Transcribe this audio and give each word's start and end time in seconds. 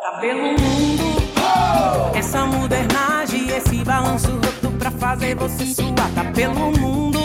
Tá 0.00 0.18
pelo 0.20 0.42
mundo, 0.42 1.04
essa 2.14 2.46
modernagem, 2.46 3.48
esse 3.50 3.84
balanço 3.84 4.30
roto 4.30 4.70
pra 4.78 4.90
fazer 4.92 5.34
você 5.34 5.66
suar. 5.66 6.10
Tá 6.14 6.24
pelo 6.32 6.70
mundo, 6.78 7.18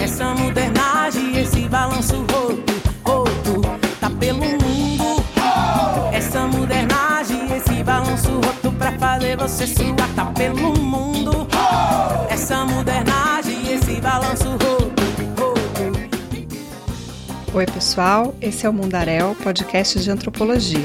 essa 0.00 0.34
modernagem, 0.34 1.36
esse 1.38 1.68
balanço 1.68 2.24
roto, 2.32 2.72
roto. 3.04 3.60
Tá 4.00 4.10
pelo 4.18 4.40
mundo, 4.40 5.22
essa 6.12 6.46
modernagem, 6.46 7.54
esse 7.54 7.82
balanço 7.84 8.32
roto 8.32 8.72
pra 8.72 8.92
fazer 8.92 9.36
você 9.36 9.66
suar. 9.66 10.08
Tá 10.16 10.24
pelo 10.26 10.72
mundo, 10.78 11.46
essa 12.30 12.64
modernagem, 12.64 13.74
esse 13.74 14.00
balanço 14.00 14.50
roto, 14.52 14.64
roto. 14.64 14.77
Oi, 17.58 17.66
pessoal. 17.66 18.36
Esse 18.40 18.66
é 18.66 18.70
o 18.70 18.72
Mundaréu, 18.72 19.34
podcast 19.34 19.98
de 19.98 20.08
antropologia. 20.12 20.78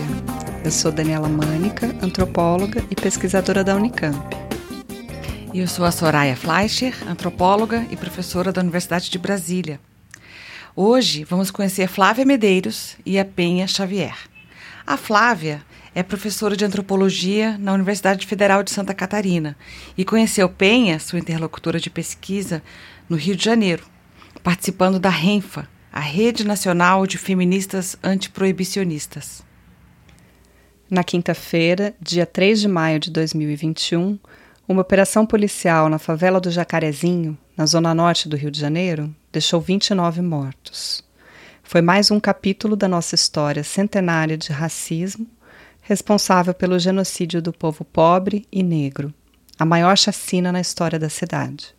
Eu 0.66 0.72
sou 0.72 0.91
Daniela 0.91 1.30
Mânica, 1.30 1.95
antropóloga 2.02 2.84
e 2.90 2.95
pesquisadora 2.95 3.64
da 3.64 3.76
Unicamp. 3.76 4.18
E 5.54 5.59
eu 5.59 5.67
sou 5.67 5.86
a 5.86 5.91
Soraya 5.91 6.36
Fleischer, 6.36 6.95
antropóloga 7.08 7.86
e 7.91 7.95
professora 7.95 8.52
da 8.52 8.59
Universidade 8.59 9.12
de 9.12 9.20
Brasília. 9.20 9.80
Hoje 10.76 11.23
vamos 11.23 11.52
conhecer 11.52 11.88
Flávia 11.88 12.26
Medeiros 12.26 12.98
e 13.05 13.20
a 13.20 13.23
Penha 13.23 13.67
Xavier. 13.67 14.17
A 14.84 14.98
Flávia 14.98 15.62
é 15.94 16.02
professora 16.02 16.58
de 16.58 16.66
antropologia 16.66 17.55
na 17.59 17.73
Universidade 17.73 18.26
Federal 18.26 18.64
de 18.64 18.72
Santa 18.72 18.95
Catarina 18.95 19.55
e 19.95 20.03
conheceu 20.03 20.50
Penha, 20.50 20.98
sua 20.98 21.20
interlocutora 21.20 21.80
de 21.80 21.92
pesquisa, 21.92 22.64
no 23.08 23.16
Rio 23.16 23.36
de 23.36 23.45
Janeiro, 23.45 23.86
participando 24.42 24.98
da 24.98 25.09
RENFA, 25.12 25.72
a 25.95 25.99
Rede 25.99 26.43
Nacional 26.43 27.05
de 27.05 27.20
Feministas 27.20 27.95
Antiproibicionistas. 28.03 29.43
Na 30.89 31.03
quinta-feira, 31.03 31.94
dia 32.02 32.25
3 32.25 32.61
de 32.61 32.67
maio 32.67 33.00
de 33.00 33.11
2021, 33.11 34.17
uma 34.67 34.81
operação 34.81 35.23
policial 35.23 35.89
na 35.89 36.00
favela 36.00 36.41
do 36.41 36.50
Jacarezinho, 36.50 37.38
na 37.55 37.67
zona 37.67 37.94
norte 37.94 38.27
do 38.27 38.35
Rio 38.35 38.50
de 38.50 38.59
Janeiro, 38.59 39.16
deixou 39.31 39.61
29 39.61 40.19
mortos. 40.23 41.03
Foi 41.61 41.80
mais 41.80 42.09
um 42.09 42.19
capítulo 42.19 42.75
da 42.75 42.88
nossa 42.88 43.13
história 43.13 43.63
centenária 43.63 44.35
de 44.35 44.52
racismo, 44.52 45.28
responsável 45.80 46.55
pelo 46.55 46.80
genocídio 46.80 47.39
do 47.39 47.53
povo 47.53 47.85
pobre 47.85 48.47
e 48.52 48.63
negro, 48.63 49.13
a 49.59 49.66
maior 49.66 49.95
chacina 49.95 50.52
na 50.52 50.59
história 50.59 50.97
da 50.97 51.07
cidade. 51.07 51.75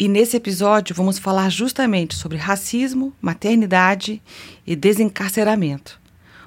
E 0.00 0.08
nesse 0.08 0.34
episódio 0.34 0.96
vamos 0.96 1.18
falar 1.18 1.50
justamente 1.50 2.16
sobre 2.16 2.38
racismo, 2.38 3.12
maternidade 3.20 4.22
e 4.66 4.74
desencarceramento. 4.74 6.00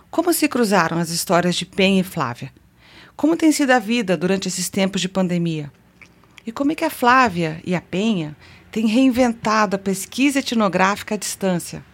Como 0.09 0.33
se 0.33 0.47
cruzaram 0.47 0.97
as 0.97 1.11
histórias 1.11 1.53
de 1.53 1.63
Penha 1.63 2.01
e 2.01 2.03
Flávia? 2.03 2.51
Como 3.15 3.37
tem 3.37 3.51
sido 3.51 3.69
a 3.69 3.77
vida 3.77 4.17
durante 4.17 4.47
esses 4.47 4.69
tempos 4.69 5.01
de 5.01 5.07
pandemia? 5.07 5.71
E 6.47 6.51
como 6.51 6.71
é 6.71 6.75
que 6.75 6.83
a 6.83 6.89
Flávia 6.89 7.61
e 7.63 7.75
a 7.75 7.81
Penha 7.81 8.35
têm 8.71 8.87
reinventado 8.87 9.75
a 9.75 9.79
pesquisa 9.79 10.39
etnográfica 10.39 11.13
à 11.13 11.17
distância? 11.19 11.85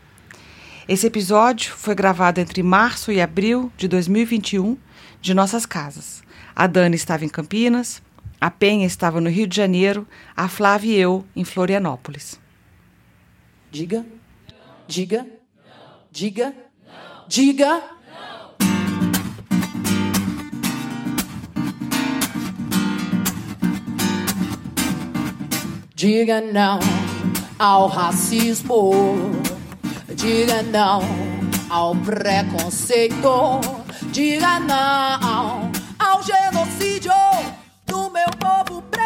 Esse 0.88 1.08
episódio 1.08 1.73
foi 1.76 1.94
gravado 1.94 2.40
entre 2.40 2.64
março 2.64 3.12
e 3.12 3.20
abril 3.20 3.70
de 3.76 3.90
2021 3.90 4.78
de 5.20 5.34
nossas 5.34 5.66
casas. 5.66 6.23
A 6.56 6.68
Dani 6.68 6.96
estava 6.96 7.26
em 7.26 7.30
Campinas, 7.30 8.02
a 8.42 8.50
Penha 8.50 8.86
estava 8.86 9.20
no 9.20 9.30
Rio 9.30 9.48
de 9.48 9.56
Janeiro, 9.56 10.08
a 10.36 10.48
Flávia 10.48 10.95
e 10.95 11.00
eu 11.00 11.26
em 11.36 11.44
Florianópolis. 11.44 12.40
Diga, 13.72 14.06
diga, 14.88 15.28
diga, 16.12 16.54
diga. 17.28 17.84
Diga 25.94 26.39
não 26.39 26.80
ao 27.60 27.88
racismo. 27.88 28.92
Diga 30.16 30.64
não 30.64 31.02
ao 31.70 31.94
preconceito. 31.94 33.60
Diga 34.11 34.61
não 34.61 35.70
ao 36.00 36.23
genocídio 36.23 37.19
povo 38.39 38.82
preto. 38.83 39.04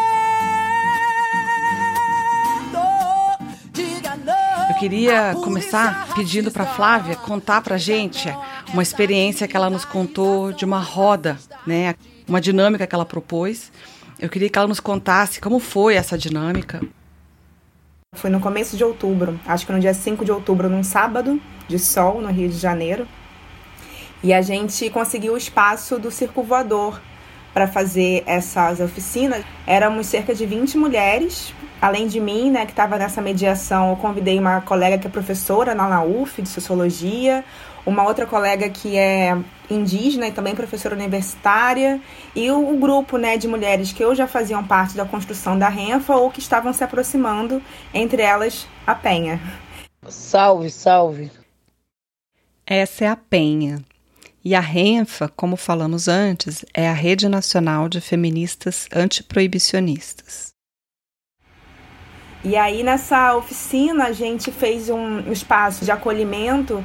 Diga 3.72 4.16
não. 4.16 4.70
Eu 4.70 4.76
queria 4.76 5.36
começar 5.44 6.14
pedindo 6.16 6.52
para. 6.52 6.66
Flávia 6.66 7.16
contar 7.16 7.62
para 7.62 7.78
gente 7.78 8.34
uma 8.74 8.82
experiência 8.82 9.48
que 9.48 9.56
ela 9.56 9.70
nos 9.70 9.86
contou 9.86 10.52
de 10.52 10.66
uma 10.66 10.80
roda, 10.80 11.38
né? 11.68 11.96
Uma 12.28 12.40
dinâmica 12.40 12.88
que 12.88 12.96
ela 12.96 13.06
propôs. 13.06 13.72
Eu 14.20 14.30
queria 14.30 14.50
que 14.50 14.58
ela 14.58 14.68
nos 14.68 14.80
contasse 14.80 15.42
como 15.42 15.60
foi 15.60 15.96
essa 15.96 16.18
dinâmica. 16.18 16.82
Foi 18.16 18.30
no 18.30 18.40
começo 18.40 18.78
de 18.78 18.84
outubro, 18.84 19.40
acho 19.46 19.66
que 19.66 19.72
no 19.72 19.80
dia 19.80 19.94
5 19.94 20.24
de 20.24 20.32
outubro, 20.32 20.70
num 20.70 20.84
sábado 20.84 21.42
de 21.68 21.80
sol 21.80 22.22
no 22.22 22.30
Rio 22.32 22.48
de 22.48 22.58
Janeiro. 22.58 23.08
E 24.24 24.32
a 24.34 24.42
gente 24.42 24.90
conseguiu 24.90 25.34
o 25.34 25.38
espaço 25.38 26.00
do 26.00 26.10
Circo 26.10 26.44
Voador 26.44 27.02
para 27.54 27.68
fazer 27.68 28.24
essas 28.26 28.80
oficinas. 28.80 29.44
Éramos 29.68 30.08
cerca 30.08 30.34
de 30.34 30.46
20 30.46 30.78
mulheres, 30.78 31.54
além 31.82 32.08
de 32.08 32.20
mim, 32.20 32.50
né, 32.50 32.66
que 32.66 32.72
estava 32.72 32.98
nessa 32.98 33.22
mediação. 33.22 33.92
Eu 33.92 33.96
convidei 33.98 34.40
uma 34.40 34.62
colega 34.62 34.98
que 34.98 35.08
é 35.08 35.10
professora 35.10 35.76
na 35.76 36.04
UF 36.04 36.42
de 36.42 36.50
sociologia, 36.50 37.44
uma 37.86 38.04
outra 38.04 38.26
colega 38.26 38.70
que 38.70 38.98
é 38.98 39.38
indígena 39.70 40.28
e 40.28 40.32
também 40.32 40.56
professora 40.56 40.96
universitária, 40.96 42.00
e 42.36 42.50
o, 42.50 42.74
o 42.74 42.78
grupo 42.78 43.18
né, 43.18 43.38
de 43.38 43.48
mulheres 43.48 43.92
que 43.92 44.04
ou 44.04 44.16
já 44.16 44.28
faziam 44.28 44.64
parte 44.64 44.96
da 44.96 45.06
construção 45.06 45.58
da 45.58 45.70
Renfa 45.70 46.16
ou 46.16 46.32
que 46.32 46.40
estavam 46.40 46.74
se 46.74 46.84
aproximando, 46.84 47.62
entre 47.94 48.22
elas 48.22 48.68
a 48.86 48.96
Penha. 48.96 49.40
Salve, 50.08 50.70
salve. 50.70 51.32
Essa 52.66 53.06
é 53.06 53.08
a 53.08 53.16
Penha. 53.16 53.84
E 54.46 54.54
a 54.56 54.60
RENFA, 54.60 55.30
como 55.30 55.56
falamos 55.56 56.10
antes, 56.10 56.66
é 56.74 56.90
a 56.90 56.94
Rede 56.94 57.30
Nacional 57.30 57.88
de 57.88 58.02
Feministas 58.02 58.90
Antiproibicionistas. 58.94 60.52
E 62.44 62.58
aí 62.58 62.84
nessa 62.84 63.38
oficina 63.38 64.08
a 64.08 64.12
gente 64.12 64.52
fez 64.52 64.90
um 64.90 65.32
espaço 65.32 65.86
de 65.86 65.92
acolhimento. 65.92 66.84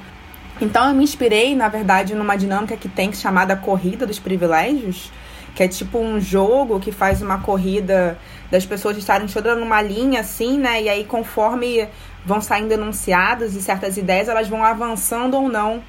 Então 0.61 0.89
eu 0.89 0.95
me 0.95 1.03
inspirei, 1.03 1.57
na 1.57 1.69
verdade, 1.69 2.15
numa 2.15 2.37
dinâmica 2.37 2.77
que 2.77 2.89
tem 2.89 3.13
chamada 3.13 3.57
Corrida 3.57 4.07
dos 4.07 4.21
Privilégios, 4.21 5.11
que 5.57 5.65
é 5.65 5.67
tipo 5.67 5.99
um 5.99 6.21
jogo 6.21 6.79
que 6.79 6.93
faz 6.93 7.21
uma 7.21 7.41
corrida 7.41 8.17
das 8.53 8.65
pessoas 8.65 8.97
estarem 8.97 9.27
todas 9.27 9.59
numa 9.59 9.83
linha 9.83 10.21
assim, 10.21 10.57
né? 10.59 10.81
E 10.81 10.89
aí 10.89 11.05
conforme 11.05 11.89
vão 12.25 12.41
saindo 12.41 12.71
enunciados 12.71 13.57
e 13.57 13.61
certas 13.61 13.97
ideias, 13.97 14.29
elas 14.29 14.47
vão 14.47 14.63
avançando 14.63 15.37
ou 15.37 15.49
não 15.49 15.83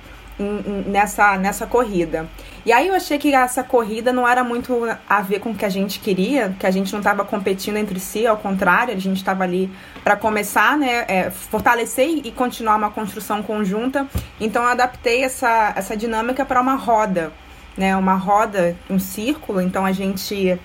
nessa, 0.86 1.38
nessa 1.38 1.66
corrida. 1.66 2.28
E 2.66 2.72
aí 2.72 2.88
eu 2.88 2.94
achei 2.94 3.18
que 3.18 3.34
essa 3.34 3.64
corrida 3.64 4.12
não 4.12 4.28
era 4.28 4.44
muito 4.44 4.88
a 5.08 5.22
ver 5.22 5.40
com 5.40 5.52
o 5.52 5.56
que 5.56 5.66
a 5.66 5.70
gente 5.70 6.00
queria, 6.00 6.56
que 6.60 6.66
a 6.66 6.72
gente 6.72 6.92
não 6.92 7.00
estava 7.00 7.24
competindo 7.26 7.78
entre 7.78 8.00
si, 8.00 8.28
ao 8.28 8.38
contrário, 8.38 8.94
a 8.94 9.00
gente 9.00 9.18
estava 9.18 9.44
ali 9.44 9.72
para 10.04 10.16
começar, 10.16 10.78
né, 10.78 11.06
é, 11.08 11.30
fortalecer 11.30 12.22
e 12.24 12.32
continuar 12.32 12.76
uma 12.76 12.92
construção 12.92 13.42
conjunta. 13.42 14.08
Então 14.40 14.64
eu 14.64 14.70
adaptei 14.70 15.24
essa, 15.24 15.74
essa 15.76 15.96
dinâmica 15.96 16.46
para 16.46 16.62
uma 16.62 16.76
roda, 16.76 17.32
né, 17.78 17.96
uma 17.96 18.16
roda, 18.16 18.76
um 18.90 19.00
círculo. 19.00 19.62
Então 19.62 19.86
a 19.86 19.92
gente 19.92 20.60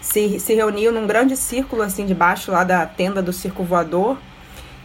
se, 0.00 0.40
se 0.40 0.54
reuniu 0.54 0.92
num 0.92 1.06
grande 1.06 1.36
círculo 1.36 1.82
assim 1.82 2.06
debaixo 2.06 2.50
lá 2.50 2.64
da 2.64 2.86
tenda 2.86 3.20
do 3.20 3.32
circo 3.32 3.62
voador 3.62 4.16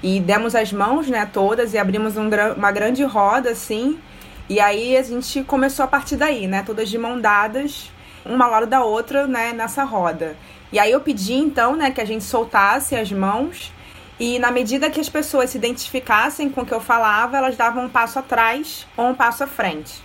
e 0.03 0.19
demos 0.19 0.55
as 0.55 0.71
mãos, 0.71 1.07
né, 1.07 1.27
todas 1.31 1.73
e 1.73 1.77
abrimos 1.77 2.17
um 2.17 2.29
uma 2.57 2.71
grande 2.71 3.03
roda 3.03 3.51
assim. 3.51 3.97
E 4.47 4.59
aí 4.59 4.95
a 4.95 5.01
gente 5.01 5.43
começou 5.43 5.83
a 5.83 5.87
partir 5.87 6.15
daí, 6.15 6.47
né, 6.47 6.63
todas 6.63 6.89
de 6.89 6.97
mão 6.97 7.19
dadas, 7.19 7.91
uma 8.23 8.47
lado 8.47 8.67
da 8.67 8.83
outra, 8.83 9.25
né, 9.25 9.53
nessa 9.53 9.83
roda. 9.83 10.35
E 10.71 10.77
aí 10.77 10.91
eu 10.91 11.01
pedi 11.01 11.33
então, 11.33 11.75
né, 11.75 11.89
que 11.91 12.01
a 12.01 12.05
gente 12.05 12.23
soltasse 12.23 12.95
as 12.95 13.11
mãos 13.11 13.71
e 14.19 14.39
na 14.39 14.51
medida 14.51 14.89
que 14.89 14.99
as 14.99 15.09
pessoas 15.09 15.49
se 15.49 15.57
identificassem 15.57 16.49
com 16.49 16.61
o 16.61 16.65
que 16.65 16.73
eu 16.73 16.79
falava, 16.79 17.37
elas 17.37 17.57
davam 17.57 17.85
um 17.85 17.89
passo 17.89 18.19
atrás 18.19 18.87
ou 18.95 19.07
um 19.07 19.15
passo 19.15 19.43
à 19.43 19.47
frente. 19.47 20.01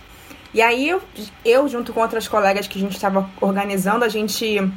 E 0.53 0.61
aí 0.61 0.89
eu, 0.89 1.01
eu 1.45 1.67
junto 1.67 1.93
com 1.93 2.01
outras 2.01 2.27
colegas 2.27 2.67
que 2.67 2.77
a 2.77 2.81
gente 2.81 2.95
estava 2.95 3.29
organizando, 3.39 4.03
a 4.03 4.09
gente 4.09 4.69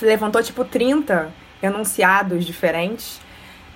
levantou 0.00 0.42
tipo 0.42 0.64
30 0.64 1.32
enunciados 1.62 2.44
diferentes 2.44 3.20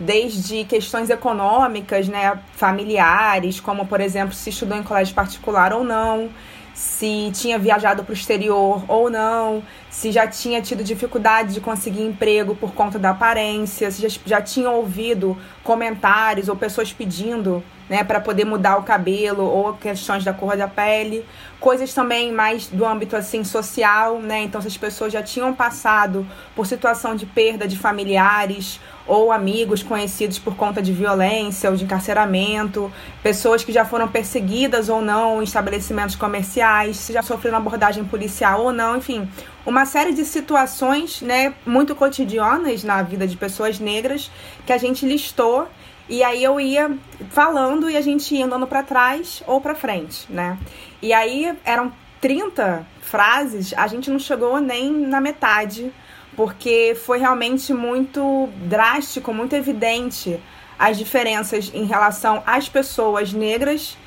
desde 0.01 0.65
questões 0.65 1.11
econômicas, 1.11 2.09
né, 2.09 2.39
familiares, 2.55 3.61
como 3.61 3.87
por 3.87 4.01
exemplo 4.01 4.35
se 4.35 4.49
estudou 4.49 4.77
em 4.77 4.83
colégio 4.83 5.15
particular 5.15 5.73
ou 5.73 5.85
não, 5.85 6.31
se 6.73 7.31
tinha 7.35 7.59
viajado 7.59 8.03
para 8.03 8.11
o 8.11 8.15
exterior 8.15 8.83
ou 8.89 9.11
não, 9.11 9.63
se 9.91 10.11
já 10.11 10.27
tinha 10.27 10.63
tido 10.63 10.83
dificuldade 10.83 11.53
de 11.53 11.61
conseguir 11.61 12.03
emprego 12.03 12.57
por 12.57 12.73
conta 12.73 12.99
da 12.99 13.11
aparência, 13.11 13.91
se 13.91 14.01
já, 14.01 14.21
já 14.25 14.41
tinha 14.41 14.71
ouvido 14.71 15.37
comentários 15.63 16.49
ou 16.49 16.57
pessoas 16.57 16.91
pedindo 16.91 17.63
né, 17.91 18.05
para 18.05 18.21
poder 18.21 18.45
mudar 18.45 18.79
o 18.79 18.85
cabelo 18.85 19.43
ou 19.43 19.75
questões 19.75 20.25
da 20.25 20.33
cor 20.33 20.57
da 20.57 20.69
pele, 20.69 21.27
coisas 21.59 21.93
também 21.93 22.33
mais 22.33 22.69
do 22.69 22.87
âmbito 22.87 23.17
assim 23.17 23.43
social, 23.43 24.21
né? 24.21 24.45
Então, 24.45 24.61
se 24.61 24.69
as 24.69 24.77
pessoas 24.77 25.13
já 25.13 25.23
tinham 25.25 25.53
passado 25.53 26.25
por 26.55 26.67
situação 26.67 27.17
de 27.17 27.27
perda 27.27 27.67
de 27.67 27.77
familiares 27.77 28.81
ou 29.11 29.33
amigos 29.33 29.83
conhecidos 29.83 30.39
por 30.39 30.55
conta 30.55 30.81
de 30.81 30.93
violência 30.93 31.69
ou 31.69 31.75
de 31.75 31.83
encarceramento, 31.83 32.93
pessoas 33.25 33.65
que 33.65 33.73
já 33.73 33.85
foram 33.85 34.07
perseguidas 34.07 34.89
ou 34.89 35.03
não 35.03 35.41
em 35.41 35.45
estabelecimentos 35.45 36.15
comerciais, 36.15 36.97
se 36.97 37.13
já 37.13 37.21
sofreram 37.21 37.59
abordagem 37.59 38.05
policial 38.05 38.63
ou 38.67 38.73
não, 38.73 38.97
enfim, 38.97 39.29
uma 39.67 39.85
série 39.85 40.13
de 40.13 40.25
situações, 40.25 41.23
né, 41.23 41.53
muito 41.67 41.93
cotidianas 41.97 42.85
na 42.85 43.03
vida 43.03 43.27
de 43.27 43.37
pessoas 43.37 43.81
negras 43.81 44.31
que 44.65 44.73
a 44.73 44.79
gente 44.79 45.05
listou 45.05 45.67
e 46.09 46.23
aí 46.23 46.45
eu 46.45 46.61
ia 46.61 46.97
falando 47.31 47.91
e 47.91 47.97
a 47.97 48.01
gente 48.01 48.33
ia 48.33 48.47
andando 48.47 48.67
para 48.69 48.85
trás 48.85 49.43
ou 49.45 49.61
para 49.61 49.75
frente, 49.75 50.25
né? 50.31 50.57
E 51.03 51.13
aí 51.13 51.53
eram 51.65 51.93
30 52.21 52.87
frases, 53.01 53.75
a 53.77 53.89
gente 53.89 54.09
não 54.09 54.21
chegou 54.21 54.61
nem 54.61 54.93
na 54.93 55.21
metade, 55.21 55.93
porque 56.41 56.97
foi 57.05 57.19
realmente 57.19 57.71
muito 57.75 58.49
drástico, 58.63 59.31
muito 59.31 59.55
evidente 59.55 60.41
as 60.79 60.97
diferenças 60.97 61.71
em 61.75 61.85
relação 61.85 62.43
às 62.47 62.67
pessoas 62.67 63.31
negras 63.31 63.99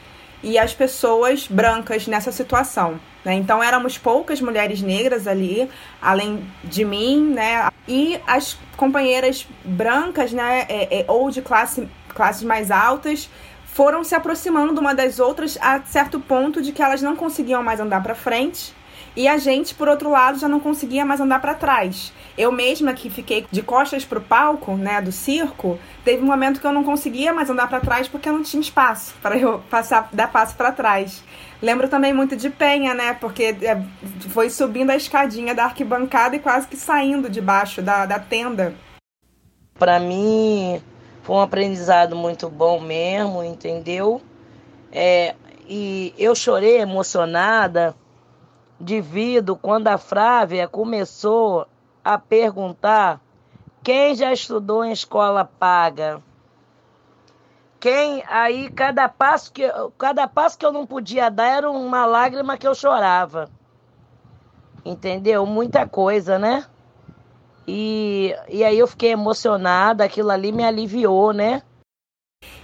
e 0.41 0.57
às 0.57 0.73
pessoas 0.73 1.45
brancas 1.47 2.07
nessa 2.07 2.31
situação. 2.31 2.99
Né? 3.23 3.35
Então 3.35 3.61
éramos 3.61 3.99
poucas 3.99 4.41
mulheres 4.41 4.81
negras 4.81 5.27
ali, 5.27 5.69
além 6.01 6.43
de 6.63 6.83
mim, 6.83 7.21
né? 7.35 7.69
E 7.87 8.19
as 8.25 8.57
companheiras 8.75 9.45
brancas, 9.63 10.33
né, 10.33 10.65
é, 10.67 11.01
é, 11.01 11.05
ou 11.07 11.29
de 11.29 11.39
classe, 11.39 11.87
classes 12.15 12.41
mais 12.41 12.71
altas, 12.71 13.29
foram 13.63 14.03
se 14.03 14.15
aproximando 14.15 14.81
uma 14.81 14.95
das 14.95 15.19
outras 15.19 15.55
a 15.61 15.81
certo 15.81 16.19
ponto 16.19 16.63
de 16.63 16.71
que 16.71 16.81
elas 16.81 16.99
não 16.99 17.15
conseguiam 17.15 17.61
mais 17.61 17.79
andar 17.79 18.01
para 18.01 18.15
frente 18.15 18.73
e 19.15 19.27
a 19.27 19.37
gente, 19.37 19.75
por 19.75 19.87
outro 19.87 20.09
lado, 20.09 20.39
já 20.39 20.47
não 20.47 20.59
conseguia 20.59 21.05
mais 21.05 21.21
andar 21.21 21.39
para 21.39 21.53
trás. 21.53 22.11
Eu 22.37 22.51
mesma 22.51 22.93
que 22.93 23.09
fiquei 23.09 23.45
de 23.51 23.61
costas 23.61 24.03
pro 24.03 24.19
palco, 24.19 24.75
né, 24.75 25.01
do 25.01 25.11
circo, 25.11 25.77
teve 26.03 26.23
um 26.23 26.25
momento 26.25 26.59
que 26.59 26.65
eu 26.65 26.71
não 26.71 26.83
conseguia 26.83 27.31
mais 27.31 27.49
andar 27.49 27.67
para 27.67 27.79
trás 27.79 28.07
porque 28.07 28.27
eu 28.27 28.33
não 28.33 28.41
tinha 28.41 28.61
espaço 28.61 29.13
para 29.21 29.37
eu 29.37 29.59
passar 29.69 30.09
dar 30.11 30.31
passo 30.31 30.55
para 30.55 30.71
trás. 30.71 31.23
Lembro 31.61 31.87
também 31.87 32.11
muito 32.11 32.35
de 32.35 32.49
Penha, 32.49 32.93
né, 32.93 33.13
porque 33.13 33.55
é, 33.61 33.81
foi 34.29 34.49
subindo 34.49 34.89
a 34.89 34.95
escadinha 34.95 35.53
da 35.53 35.65
arquibancada 35.65 36.35
e 36.35 36.39
quase 36.39 36.67
que 36.67 36.75
saindo 36.75 37.29
debaixo 37.29 37.81
da, 37.81 38.05
da 38.05 38.19
tenda. 38.19 38.73
Para 39.77 39.99
mim 39.99 40.81
foi 41.21 41.35
um 41.35 41.41
aprendizado 41.41 42.15
muito 42.15 42.49
bom 42.49 42.79
mesmo, 42.79 43.43
entendeu? 43.43 44.21
É, 44.91 45.35
e 45.67 46.13
eu 46.17 46.35
chorei 46.35 46.79
emocionada 46.79 47.95
devido 48.83 49.55
quando 49.55 49.87
a 49.87 49.97
Frávia 49.97 50.67
começou 50.67 51.67
a 52.03 52.17
perguntar 52.17 53.21
quem 53.81 54.15
já 54.15 54.31
estudou 54.31 54.83
em 54.83 54.91
escola 54.91 55.45
paga. 55.45 56.21
Quem 57.79 58.23
aí 58.27 58.69
cada 58.69 59.09
passo 59.09 59.51
que 59.51 59.63
cada 59.97 60.27
passo 60.27 60.57
que 60.57 60.65
eu 60.65 60.71
não 60.71 60.85
podia 60.85 61.29
dar 61.29 61.47
era 61.47 61.69
uma 61.69 62.05
lágrima 62.05 62.57
que 62.57 62.67
eu 62.67 62.75
chorava. 62.75 63.49
Entendeu? 64.85 65.45
Muita 65.45 65.87
coisa, 65.87 66.37
né? 66.37 66.65
E, 67.67 68.35
e 68.49 68.63
aí 68.63 68.77
eu 68.77 68.87
fiquei 68.87 69.11
emocionada, 69.11 70.03
aquilo 70.03 70.31
ali 70.31 70.51
me 70.51 70.63
aliviou, 70.63 71.31
né? 71.31 71.61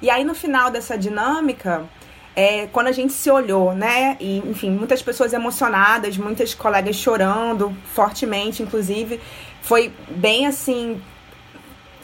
E 0.01 0.09
aí 0.09 0.25
no 0.25 0.35
final 0.35 0.69
dessa 0.69 0.97
dinâmica, 0.97 1.87
é, 2.35 2.67
quando 2.67 2.87
a 2.87 2.91
gente 2.91 3.13
se 3.13 3.29
olhou, 3.29 3.73
né? 3.73 4.15
E, 4.19 4.37
enfim, 4.39 4.71
muitas 4.71 5.01
pessoas 5.01 5.33
emocionadas, 5.33 6.17
muitas 6.17 6.53
colegas 6.53 6.95
chorando 6.95 7.75
fortemente, 7.93 8.63
inclusive. 8.63 9.19
Foi 9.61 9.91
bem 10.09 10.47
assim. 10.47 11.01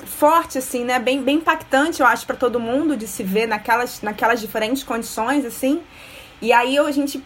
Forte, 0.06 0.58
assim, 0.58 0.84
né? 0.84 1.00
Bem, 1.00 1.22
bem 1.22 1.38
impactante, 1.38 2.02
eu 2.02 2.08
acho, 2.08 2.26
para 2.26 2.36
todo 2.36 2.60
mundo 2.60 2.96
de 2.96 3.08
se 3.08 3.24
ver 3.24 3.48
naquelas, 3.48 4.02
naquelas 4.02 4.40
diferentes 4.40 4.84
condições, 4.84 5.46
assim. 5.46 5.82
E 6.42 6.54
aí 6.54 6.78
a 6.78 6.92
gente 6.92 7.24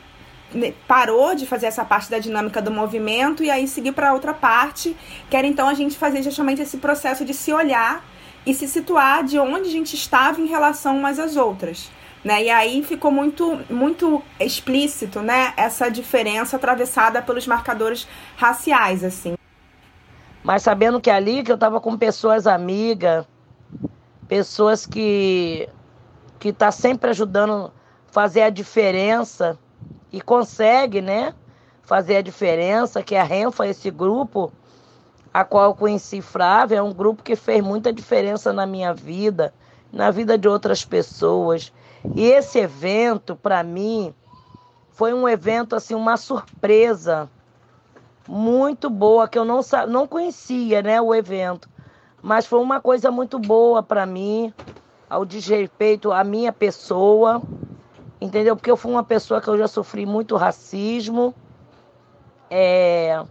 né, 0.54 0.74
parou 0.88 1.36
de 1.36 1.46
fazer 1.46 1.68
essa 1.68 1.84
parte 1.84 2.10
da 2.10 2.20
dinâmica 2.20 2.62
do 2.62 2.72
movimento 2.72 3.44
e 3.44 3.52
aí 3.52 3.68
seguiu 3.68 3.94
para 3.94 4.14
outra 4.14 4.34
parte, 4.34 4.96
que 5.30 5.36
era 5.36 5.46
então 5.46 5.68
a 5.68 5.74
gente 5.74 5.98
fazer 5.98 6.24
justamente 6.24 6.62
esse 6.62 6.78
processo 6.78 7.26
de 7.26 7.34
se 7.34 7.52
olhar 7.52 8.04
e 8.46 8.54
se 8.54 8.68
situar 8.68 9.24
de 9.24 9.38
onde 9.38 9.68
a 9.68 9.72
gente 9.72 9.96
estava 9.96 10.40
em 10.42 10.48
relação 10.48 10.98
umas 10.98 11.20
às 11.20 11.36
outras. 11.36 11.90
Né? 12.24 12.44
E 12.44 12.50
aí 12.50 12.84
ficou 12.84 13.12
muito, 13.12 13.60
muito 13.70 14.22
explícito 14.40 15.22
né? 15.22 15.54
essa 15.56 15.90
diferença 15.90 16.58
atravessada 16.58 17.22
pelos 17.22 17.48
marcadores 17.48 18.08
raciais. 18.36 19.04
assim. 19.04 19.36
Mas 20.44 20.64
sabendo 20.64 21.00
que 21.00 21.10
ali 21.10 21.44
que 21.44 21.52
eu 21.52 21.56
estava 21.56 21.80
com 21.80 21.98
pessoas 21.98 22.48
amigas, 22.48 23.26
pessoas 24.28 24.86
que 24.86 25.68
que 26.40 26.54
tá 26.54 26.72
sempre 26.72 27.10
ajudando 27.10 27.72
fazer 28.12 28.44
a 28.44 28.50
diferença 28.50 29.60
e 30.10 30.22
consegue, 30.22 31.02
né, 31.02 31.34
fazer 31.84 32.16
a 32.16 32.22
diferença, 32.22 33.04
que 33.04 33.14
a 33.14 33.24
Renfa, 33.24 33.68
esse 33.68 33.92
grupo 33.92 34.52
a 35.34 35.44
qual 35.44 35.66
eu 35.66 35.76
conheci 35.76 36.22
Flávia, 36.22 36.78
é 36.78 36.82
um 36.82 36.94
grupo 36.94 37.24
que 37.24 37.36
fez 37.36 37.64
muita 37.64 37.94
diferença 37.94 38.52
na 38.52 38.66
minha 38.66 38.94
vida, 38.94 39.54
na 39.92 40.10
vida 40.10 40.38
de 40.38 40.48
outras 40.48 40.84
pessoas. 40.84 41.72
E 42.14 42.24
esse 42.26 42.60
evento, 42.60 43.36
para 43.36 43.64
mim, 43.64 44.14
foi 44.92 45.14
um 45.14 45.28
evento, 45.28 45.76
assim, 45.76 45.96
uma 45.96 46.18
surpresa 46.18 47.32
muito 48.28 48.90
boa, 48.90 49.28
que 49.28 49.40
eu 49.40 49.46
não, 49.46 49.62
não 49.88 50.08
conhecia, 50.08 50.82
né, 50.82 51.02
o 51.02 51.16
evento. 51.16 51.70
Mas 52.22 52.46
foi 52.46 52.60
uma 52.60 52.82
coisa 52.82 53.10
muito 53.12 53.40
boa 53.40 53.82
para 53.82 54.06
mim, 54.06 54.54
ao 55.10 55.26
desrespeito 55.26 56.12
à 56.12 56.24
minha 56.24 56.54
pessoa, 56.54 57.44
entendeu? 58.22 58.56
Porque 58.56 58.70
eu 58.72 58.78
fui 58.78 58.92
uma 58.92 59.04
pessoa 59.04 59.42
que 59.42 59.48
eu 59.50 59.58
já 59.58 59.68
sofri 59.68 60.06
muito 60.06 60.36
racismo. 60.36 61.34
É, 62.50 63.26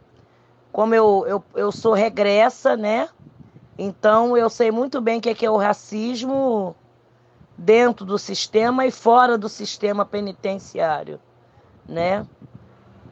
como 0.73 0.94
eu, 0.94 1.26
eu, 1.26 1.44
eu 1.55 1.73
sou 1.73 1.93
regressa, 1.94 2.76
né? 2.76 3.09
Então 3.79 4.37
eu 4.37 4.50
sei 4.50 4.71
muito 4.71 5.00
bem 5.00 5.19
o 5.19 5.23
que 5.23 5.31
é, 5.31 5.35
que 5.35 5.47
é 5.47 5.50
o 5.50 5.56
racismo 5.56 6.76
dentro 7.58 8.06
do 8.06 8.16
sistema 8.16 8.87
e 8.87 8.90
fora 8.93 9.37
do 9.37 9.49
sistema 9.49 10.06
penitenciário, 10.06 11.21
né? 11.87 12.25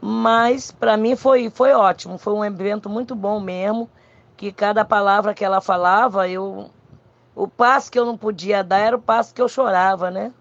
Mas 0.01 0.71
para 0.71 0.97
mim 0.97 1.17
foi, 1.17 1.51
foi 1.51 1.73
ótimo, 1.73 2.17
foi 2.17 2.33
um 2.33 2.45
evento 2.45 2.89
muito 2.89 3.17
bom 3.17 3.41
mesmo, 3.41 3.91
que 4.37 4.53
cada 4.53 4.85
palavra 4.85 5.35
que 5.35 5.45
ela 5.45 5.61
falava, 5.61 6.29
eu 6.29 6.71
o 7.35 7.47
passo 7.47 7.91
que 7.91 7.99
eu 7.99 8.07
não 8.07 8.17
podia 8.17 8.65
dar 8.65 8.79
era 8.79 8.97
o 8.97 9.03
passo 9.03 9.35
que 9.35 9.43
eu 9.43 9.49
chorava, 9.49 10.11
né? 10.11 10.33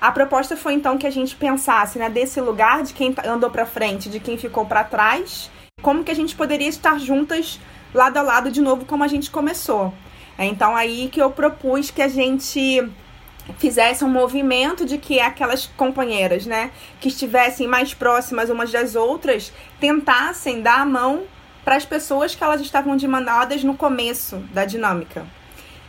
A 0.00 0.12
proposta 0.12 0.56
foi 0.56 0.74
então 0.74 0.98
que 0.98 1.06
a 1.06 1.10
gente 1.10 1.34
pensasse, 1.36 1.98
né, 1.98 2.10
desse 2.10 2.40
lugar 2.40 2.82
de 2.82 2.92
quem 2.92 3.14
andou 3.24 3.48
para 3.48 3.64
frente, 3.64 4.10
de 4.10 4.20
quem 4.20 4.36
ficou 4.36 4.66
para 4.66 4.84
trás, 4.84 5.50
como 5.80 6.04
que 6.04 6.10
a 6.10 6.14
gente 6.14 6.34
poderia 6.34 6.68
estar 6.68 6.98
juntas 6.98 7.58
lado 7.94 8.16
a 8.18 8.22
lado 8.22 8.50
de 8.50 8.60
novo 8.60 8.84
como 8.84 9.04
a 9.04 9.08
gente 9.08 9.30
começou. 9.30 9.94
É 10.36 10.44
então 10.44 10.74
aí 10.74 11.08
que 11.08 11.22
eu 11.22 11.30
propus 11.30 11.90
que 11.90 12.02
a 12.02 12.08
gente 12.08 12.90
fizesse 13.58 14.04
um 14.04 14.08
movimento 14.08 14.84
de 14.84 14.98
que 14.98 15.20
aquelas 15.20 15.66
companheiras, 15.66 16.46
né, 16.46 16.70
que 17.00 17.08
estivessem 17.08 17.66
mais 17.66 17.92
próximas 17.92 18.50
umas 18.50 18.72
das 18.72 18.94
outras, 18.94 19.52
tentassem 19.78 20.62
dar 20.62 20.80
a 20.80 20.86
mão 20.86 21.24
para 21.64 21.76
as 21.76 21.84
pessoas 21.84 22.34
que 22.34 22.44
elas 22.44 22.60
estavam 22.60 22.96
demandadas 22.96 23.64
no 23.64 23.74
começo 23.74 24.36
da 24.52 24.64
dinâmica. 24.64 25.26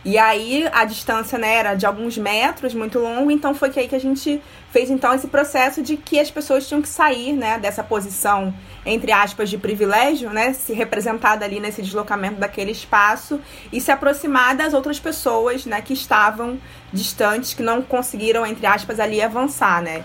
E 0.06 0.16
aí 0.18 0.68
a 0.72 0.84
distância 0.84 1.36
né, 1.36 1.56
era 1.56 1.74
de 1.74 1.84
alguns 1.84 2.16
metros, 2.16 2.72
muito 2.72 2.96
longo, 3.00 3.28
então 3.28 3.52
foi 3.52 3.70
que 3.70 3.80
aí 3.80 3.88
que 3.88 3.94
a 3.96 4.00
gente 4.00 4.40
fez 4.70 4.88
então 4.88 5.12
esse 5.12 5.26
processo 5.26 5.82
de 5.82 5.96
que 5.96 6.20
as 6.20 6.30
pessoas 6.30 6.68
tinham 6.68 6.80
que 6.80 6.88
sair 6.88 7.32
né, 7.32 7.58
dessa 7.58 7.82
posição, 7.82 8.54
entre 8.84 9.10
aspas, 9.10 9.50
de 9.50 9.58
privilégio, 9.58 10.30
né, 10.30 10.52
se 10.52 10.72
representada 10.72 11.44
ali 11.44 11.58
nesse 11.58 11.82
deslocamento 11.82 12.36
daquele 12.36 12.70
espaço 12.70 13.40
e 13.72 13.80
se 13.80 13.90
aproximar 13.90 14.54
das 14.54 14.74
outras 14.74 15.00
pessoas 15.00 15.66
né, 15.66 15.82
que 15.82 15.92
estavam 15.92 16.56
distantes, 16.92 17.52
que 17.52 17.62
não 17.64 17.82
conseguiram, 17.82 18.46
entre 18.46 18.64
aspas, 18.64 19.00
ali 19.00 19.20
avançar. 19.20 19.82
Né? 19.82 20.04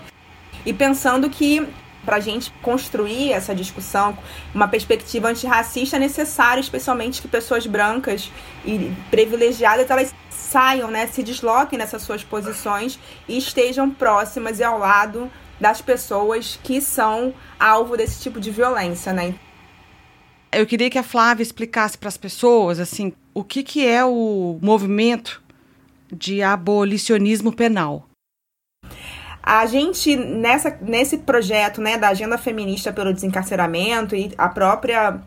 E 0.66 0.72
pensando 0.72 1.30
que 1.30 1.64
para 2.04 2.16
a 2.16 2.20
gente 2.20 2.50
construir 2.62 3.32
essa 3.32 3.54
discussão, 3.54 4.16
uma 4.54 4.68
perspectiva 4.68 5.28
antirracista, 5.28 5.96
é 5.96 6.00
necessário, 6.00 6.60
especialmente, 6.60 7.22
que 7.22 7.28
pessoas 7.28 7.66
brancas 7.66 8.30
e 8.64 8.92
privilegiadas 9.10 9.88
elas 9.90 10.14
saiam, 10.30 10.90
né, 10.90 11.06
se 11.06 11.22
desloquem 11.22 11.78
nessas 11.78 12.02
suas 12.02 12.22
posições 12.22 12.98
e 13.28 13.38
estejam 13.38 13.90
próximas 13.90 14.58
e 14.58 14.64
ao 14.64 14.78
lado 14.78 15.30
das 15.58 15.80
pessoas 15.80 16.58
que 16.62 16.80
são 16.80 17.32
alvo 17.58 17.96
desse 17.96 18.20
tipo 18.20 18.40
de 18.40 18.50
violência, 18.50 19.12
né? 19.12 19.34
Eu 20.50 20.66
queria 20.66 20.90
que 20.90 20.98
a 20.98 21.02
Flávia 21.02 21.42
explicasse 21.42 21.96
para 21.96 22.08
as 22.08 22.16
pessoas 22.16 22.78
assim 22.78 23.12
o 23.32 23.42
que, 23.42 23.62
que 23.62 23.86
é 23.86 24.04
o 24.04 24.58
movimento 24.60 25.42
de 26.12 26.42
abolicionismo 26.42 27.52
penal. 27.52 28.06
A 29.42 29.66
gente, 29.66 30.14
nessa, 30.14 30.78
nesse 30.80 31.18
projeto 31.18 31.80
né, 31.80 31.98
da 31.98 32.08
Agenda 32.08 32.38
Feminista 32.38 32.92
pelo 32.92 33.12
Desencarceramento 33.12 34.14
e 34.14 34.32
a 34.38 34.48
própria 34.48 35.20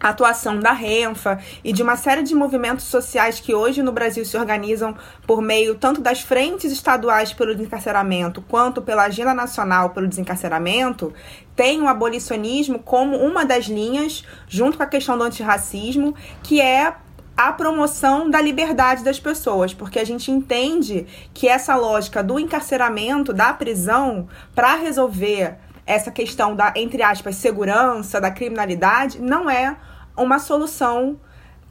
atuação 0.00 0.60
da 0.60 0.72
Renfa 0.72 1.40
e 1.64 1.72
de 1.72 1.82
uma 1.82 1.96
série 1.96 2.22
de 2.22 2.34
movimentos 2.34 2.84
sociais 2.84 3.40
que 3.40 3.54
hoje 3.54 3.82
no 3.82 3.90
Brasil 3.90 4.24
se 4.24 4.36
organizam 4.36 4.96
por 5.26 5.42
meio 5.42 5.74
tanto 5.74 6.00
das 6.00 6.20
frentes 6.20 6.70
estaduais 6.70 7.32
pelo 7.32 7.54
desencarceramento 7.54 8.40
quanto 8.42 8.80
pela 8.80 9.04
agenda 9.04 9.34
nacional 9.34 9.90
pelo 9.90 10.06
desencarceramento, 10.06 11.12
tem 11.56 11.82
o 11.82 11.88
abolicionismo 11.88 12.78
como 12.78 13.16
uma 13.16 13.44
das 13.44 13.64
linhas, 13.64 14.24
junto 14.46 14.76
com 14.76 14.84
a 14.84 14.86
questão 14.86 15.18
do 15.18 15.24
antirracismo, 15.24 16.14
que 16.42 16.60
é 16.60 16.94
a 17.38 17.52
promoção 17.52 18.28
da 18.28 18.40
liberdade 18.40 19.04
das 19.04 19.20
pessoas, 19.20 19.72
porque 19.72 20.00
a 20.00 20.04
gente 20.04 20.28
entende 20.28 21.06
que 21.32 21.46
essa 21.46 21.76
lógica 21.76 22.20
do 22.20 22.36
encarceramento, 22.36 23.32
da 23.32 23.52
prisão, 23.52 24.28
para 24.56 24.74
resolver 24.74 25.56
essa 25.86 26.10
questão 26.10 26.56
da, 26.56 26.72
entre 26.74 27.00
aspas, 27.00 27.36
segurança, 27.36 28.20
da 28.20 28.28
criminalidade, 28.28 29.22
não 29.22 29.48
é 29.48 29.76
uma 30.16 30.40
solução 30.40 31.20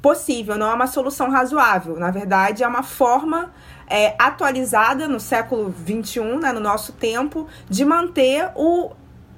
possível, 0.02 0.56
não 0.56 0.72
é 0.72 0.74
uma 0.74 0.88
solução 0.88 1.30
razoável. 1.30 2.00
Na 2.00 2.12
verdade, 2.12 2.64
é 2.64 2.68
uma 2.68 2.82
forma 2.82 3.52
é, 3.90 4.16
atualizada 4.18 5.06
no 5.06 5.20
século 5.20 5.76
XXI, 5.86 6.22
né, 6.40 6.54
no 6.54 6.62
nosso 6.62 6.94
tempo, 6.94 7.46
de 7.70 7.84
manter 7.84 8.52
o, 8.56 8.92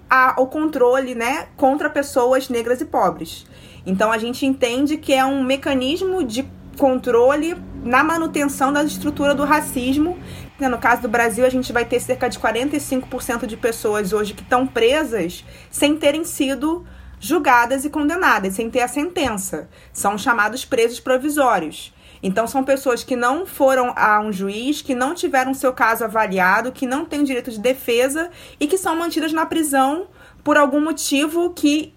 a, 0.07 0.35
o 0.37 0.45
controle 0.45 1.15
né, 1.15 1.47
contra 1.57 1.89
pessoas 1.89 2.49
negras 2.49 2.81
e 2.81 2.85
pobres. 2.85 3.47
Então, 3.85 4.11
a 4.11 4.17
gente 4.17 4.45
entende 4.45 4.97
que 4.97 5.13
é 5.13 5.23
um 5.25 5.43
mecanismo 5.43 6.23
de 6.23 6.47
controle 6.77 7.55
na 7.83 8.03
manutenção 8.03 8.71
da 8.71 8.83
estrutura 8.83 9.35
do 9.35 9.43
racismo. 9.43 10.17
No 10.59 10.77
caso 10.77 11.03
do 11.03 11.09
Brasil, 11.09 11.45
a 11.45 11.49
gente 11.49 11.71
vai 11.71 11.85
ter 11.85 11.99
cerca 11.99 12.29
de 12.29 12.39
45% 12.39 13.45
de 13.45 13.57
pessoas 13.57 14.13
hoje 14.13 14.33
que 14.33 14.41
estão 14.41 14.65
presas 14.65 15.43
sem 15.69 15.95
terem 15.97 16.23
sido 16.23 16.85
julgadas 17.19 17.83
e 17.83 17.89
condenadas, 17.89 18.53
sem 18.53 18.69
ter 18.69 18.81
a 18.81 18.87
sentença. 18.87 19.69
São 19.91 20.17
chamados 20.17 20.63
presos 20.63 20.99
provisórios. 20.99 21.93
Então, 22.21 22.47
são 22.47 22.63
pessoas 22.63 23.03
que 23.03 23.15
não 23.15 23.45
foram 23.45 23.93
a 23.95 24.19
um 24.19 24.31
juiz, 24.31 24.81
que 24.81 24.93
não 24.93 25.13
tiveram 25.13 25.53
seu 25.53 25.71
caso 25.73 26.03
avaliado, 26.03 26.71
que 26.71 26.85
não 26.85 27.05
têm 27.05 27.23
direito 27.23 27.51
de 27.51 27.59
defesa 27.59 28.29
e 28.59 28.67
que 28.67 28.77
são 28.77 28.95
mantidas 28.95 29.31
na 29.31 29.45
prisão 29.45 30.07
por 30.43 30.57
algum 30.57 30.81
motivo 30.81 31.51
que 31.51 31.93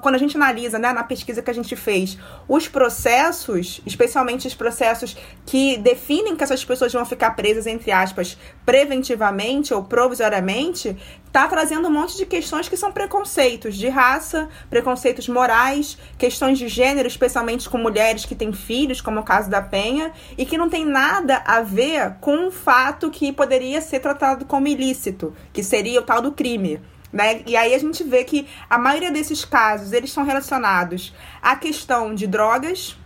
quando 0.00 0.14
a 0.14 0.18
gente 0.18 0.36
analisa, 0.36 0.78
né, 0.78 0.92
na 0.92 1.02
pesquisa 1.02 1.42
que 1.42 1.50
a 1.50 1.54
gente 1.54 1.74
fez, 1.74 2.16
os 2.48 2.68
processos, 2.68 3.80
especialmente 3.84 4.46
os 4.46 4.54
processos 4.54 5.16
que 5.44 5.76
definem 5.78 6.36
que 6.36 6.44
essas 6.44 6.64
pessoas 6.64 6.92
vão 6.92 7.04
ficar 7.04 7.32
presas, 7.32 7.66
entre 7.66 7.90
aspas, 7.90 8.38
preventivamente 8.64 9.74
ou 9.74 9.82
provisoriamente, 9.82 10.96
está 11.26 11.48
trazendo 11.48 11.88
um 11.88 11.90
monte 11.90 12.16
de 12.16 12.26
questões 12.26 12.68
que 12.68 12.76
são 12.76 12.92
preconceitos 12.92 13.74
de 13.74 13.88
raça, 13.88 14.48
preconceitos 14.68 15.28
morais, 15.28 15.98
questões 16.16 16.58
de 16.58 16.68
gênero, 16.68 17.08
especialmente 17.08 17.68
com 17.68 17.78
mulheres 17.78 18.24
que 18.24 18.34
têm 18.34 18.52
filhos, 18.52 19.00
como 19.00 19.20
o 19.20 19.24
caso 19.24 19.50
da 19.50 19.62
Penha, 19.62 20.12
e 20.36 20.44
que 20.44 20.58
não 20.58 20.68
tem 20.68 20.84
nada 20.84 21.42
a 21.44 21.60
ver 21.62 22.16
com 22.20 22.36
um 22.36 22.50
fato 22.50 23.10
que 23.10 23.32
poderia 23.32 23.80
ser 23.80 24.00
tratado 24.00 24.44
como 24.44 24.68
ilícito, 24.68 25.34
que 25.52 25.62
seria 25.62 26.00
o 26.00 26.04
tal 26.04 26.20
do 26.20 26.32
crime. 26.32 26.80
Né? 27.12 27.42
E 27.46 27.56
aí 27.56 27.74
a 27.74 27.78
gente 27.78 28.02
vê 28.02 28.24
que 28.24 28.48
a 28.70 28.78
maioria 28.78 29.12
desses 29.12 29.44
casos 29.44 29.92
eles 29.92 30.10
são 30.10 30.24
relacionados 30.24 31.12
à 31.42 31.54
questão 31.54 32.14
de 32.14 32.26
drogas, 32.26 32.96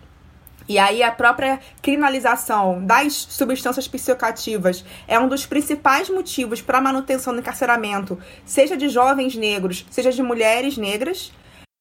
e 0.69 0.79
aí 0.79 1.03
a 1.03 1.13
própria 1.13 1.61
criminalização 1.81 2.85
das 2.85 3.15
substâncias 3.15 3.87
psicoativas 3.87 4.85
é 5.07 5.19
um 5.19 5.29
dos 5.29 5.47
principais 5.47 6.11
motivos 6.11 6.61
para 6.61 6.79
a 6.79 6.81
manutenção 6.81 7.33
do 7.33 7.41
encarceramento, 7.41 8.19
seja 8.45 8.77
de 8.77 8.89
jovens 8.89 9.37
negros, 9.37 9.87
seja 9.91 10.11
de 10.11 10.23
mulheres 10.23 10.77
negras. 10.77 11.33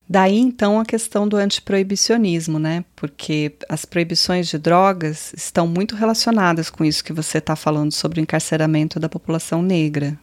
Daí 0.08 0.38
então 0.38 0.80
a 0.80 0.86
questão 0.86 1.28
do 1.28 1.36
antiproibicionismo, 1.36 2.60
né? 2.60 2.86
Porque 2.96 3.56
as 3.68 3.86
proibições 3.86 4.48
de 4.48 4.60
drogas 4.60 5.34
estão 5.36 5.68
muito 5.68 5.96
relacionadas 5.96 6.70
com 6.70 6.86
isso 6.86 7.04
que 7.04 7.12
você 7.12 7.40
está 7.40 7.56
falando 7.56 7.92
sobre 7.92 8.20
o 8.20 8.22
encarceramento 8.22 9.00
da 9.00 9.10
população 9.10 9.64
negra. 9.64 10.16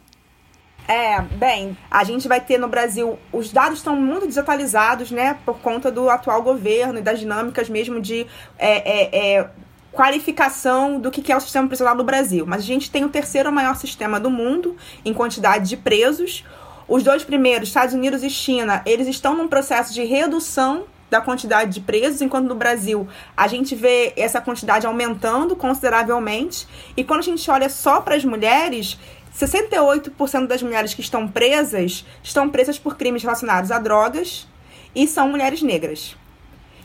É, 0.87 1.21
bem, 1.21 1.77
a 1.89 2.03
gente 2.03 2.27
vai 2.27 2.41
ter 2.41 2.57
no 2.57 2.67
Brasil, 2.67 3.17
os 3.31 3.51
dados 3.51 3.79
estão 3.79 3.95
muito 3.95 4.27
desatualizados, 4.27 5.11
né, 5.11 5.37
por 5.45 5.59
conta 5.59 5.89
do 5.89 6.09
atual 6.09 6.41
governo 6.41 6.99
e 6.99 7.01
das 7.01 7.19
dinâmicas 7.19 7.69
mesmo 7.69 8.01
de 8.01 8.27
é, 8.59 9.03
é, 9.03 9.37
é, 9.37 9.49
qualificação 9.93 10.99
do 10.99 11.09
que 11.09 11.31
é 11.31 11.37
o 11.37 11.39
sistema 11.39 11.67
prisional 11.67 11.95
no 11.95 12.03
Brasil. 12.03 12.45
Mas 12.45 12.63
a 12.63 12.65
gente 12.65 12.91
tem 12.91 13.05
o 13.05 13.09
terceiro 13.09 13.51
maior 13.51 13.75
sistema 13.75 14.19
do 14.19 14.29
mundo 14.29 14.75
em 15.05 15.13
quantidade 15.13 15.69
de 15.69 15.77
presos. 15.77 16.43
Os 16.85 17.01
dois 17.01 17.23
primeiros, 17.23 17.69
Estados 17.69 17.93
Unidos 17.93 18.21
e 18.21 18.29
China, 18.29 18.81
eles 18.85 19.07
estão 19.07 19.37
num 19.37 19.47
processo 19.47 19.93
de 19.93 20.03
redução 20.03 20.85
da 21.09 21.21
quantidade 21.21 21.71
de 21.71 21.79
presos, 21.79 22.21
enquanto 22.21 22.47
no 22.47 22.55
Brasil 22.55 23.07
a 23.37 23.47
gente 23.47 23.75
vê 23.75 24.13
essa 24.17 24.41
quantidade 24.41 24.87
aumentando 24.87 25.55
consideravelmente. 25.55 26.67
E 26.97 27.03
quando 27.03 27.19
a 27.19 27.23
gente 27.23 27.49
olha 27.51 27.69
só 27.69 28.01
para 28.01 28.15
as 28.15 28.25
mulheres, 28.25 28.97
68% 29.35 30.47
das 30.47 30.61
mulheres 30.61 30.93
que 30.93 31.01
estão 31.01 31.27
presas 31.27 32.05
estão 32.21 32.49
presas 32.49 32.77
por 32.77 32.97
crimes 32.97 33.23
relacionados 33.23 33.71
a 33.71 33.79
drogas 33.79 34.47
e 34.95 35.07
são 35.07 35.27
mulheres 35.27 35.61
negras. 35.61 36.15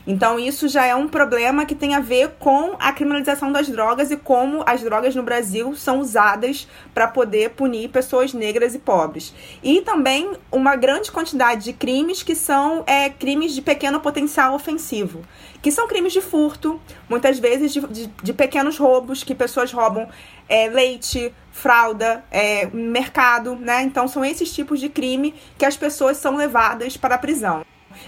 Então, 0.07 0.39
isso 0.39 0.67
já 0.67 0.85
é 0.85 0.95
um 0.95 1.07
problema 1.07 1.67
que 1.67 1.75
tem 1.75 1.93
a 1.93 1.99
ver 1.99 2.31
com 2.39 2.75
a 2.79 2.91
criminalização 2.91 3.51
das 3.51 3.67
drogas 3.67 4.09
e 4.09 4.17
como 4.17 4.63
as 4.65 4.81
drogas 4.81 5.13
no 5.15 5.21
Brasil 5.21 5.75
são 5.75 5.99
usadas 5.99 6.67
para 6.95 7.07
poder 7.07 7.51
punir 7.51 7.89
pessoas 7.89 8.33
negras 8.33 8.73
e 8.73 8.79
pobres. 8.79 9.35
E 9.61 9.81
também 9.81 10.31
uma 10.51 10.75
grande 10.75 11.11
quantidade 11.11 11.65
de 11.65 11.73
crimes 11.73 12.23
que 12.23 12.33
são 12.33 12.83
é, 12.87 13.09
crimes 13.09 13.53
de 13.53 13.61
pequeno 13.61 13.99
potencial 13.99 14.55
ofensivo, 14.55 15.21
que 15.61 15.71
são 15.71 15.87
crimes 15.87 16.13
de 16.13 16.21
furto, 16.21 16.79
muitas 17.09 17.39
vezes 17.39 17.73
de, 17.73 17.81
de, 17.87 18.07
de 18.07 18.33
pequenos 18.33 18.77
roubos, 18.77 19.23
que 19.23 19.35
pessoas 19.35 19.71
roubam 19.71 20.07
é, 20.47 20.67
leite, 20.69 21.33
fralda, 21.51 22.23
é, 22.31 22.65
mercado, 22.67 23.55
né? 23.55 23.83
Então 23.83 24.07
são 24.07 24.23
esses 24.23 24.53
tipos 24.53 24.79
de 24.79 24.89
crime 24.89 25.33
que 25.57 25.65
as 25.65 25.75
pessoas 25.75 26.17
são 26.17 26.35
levadas 26.35 26.95
para 26.95 27.15
a 27.15 27.17
prisão. 27.17 27.65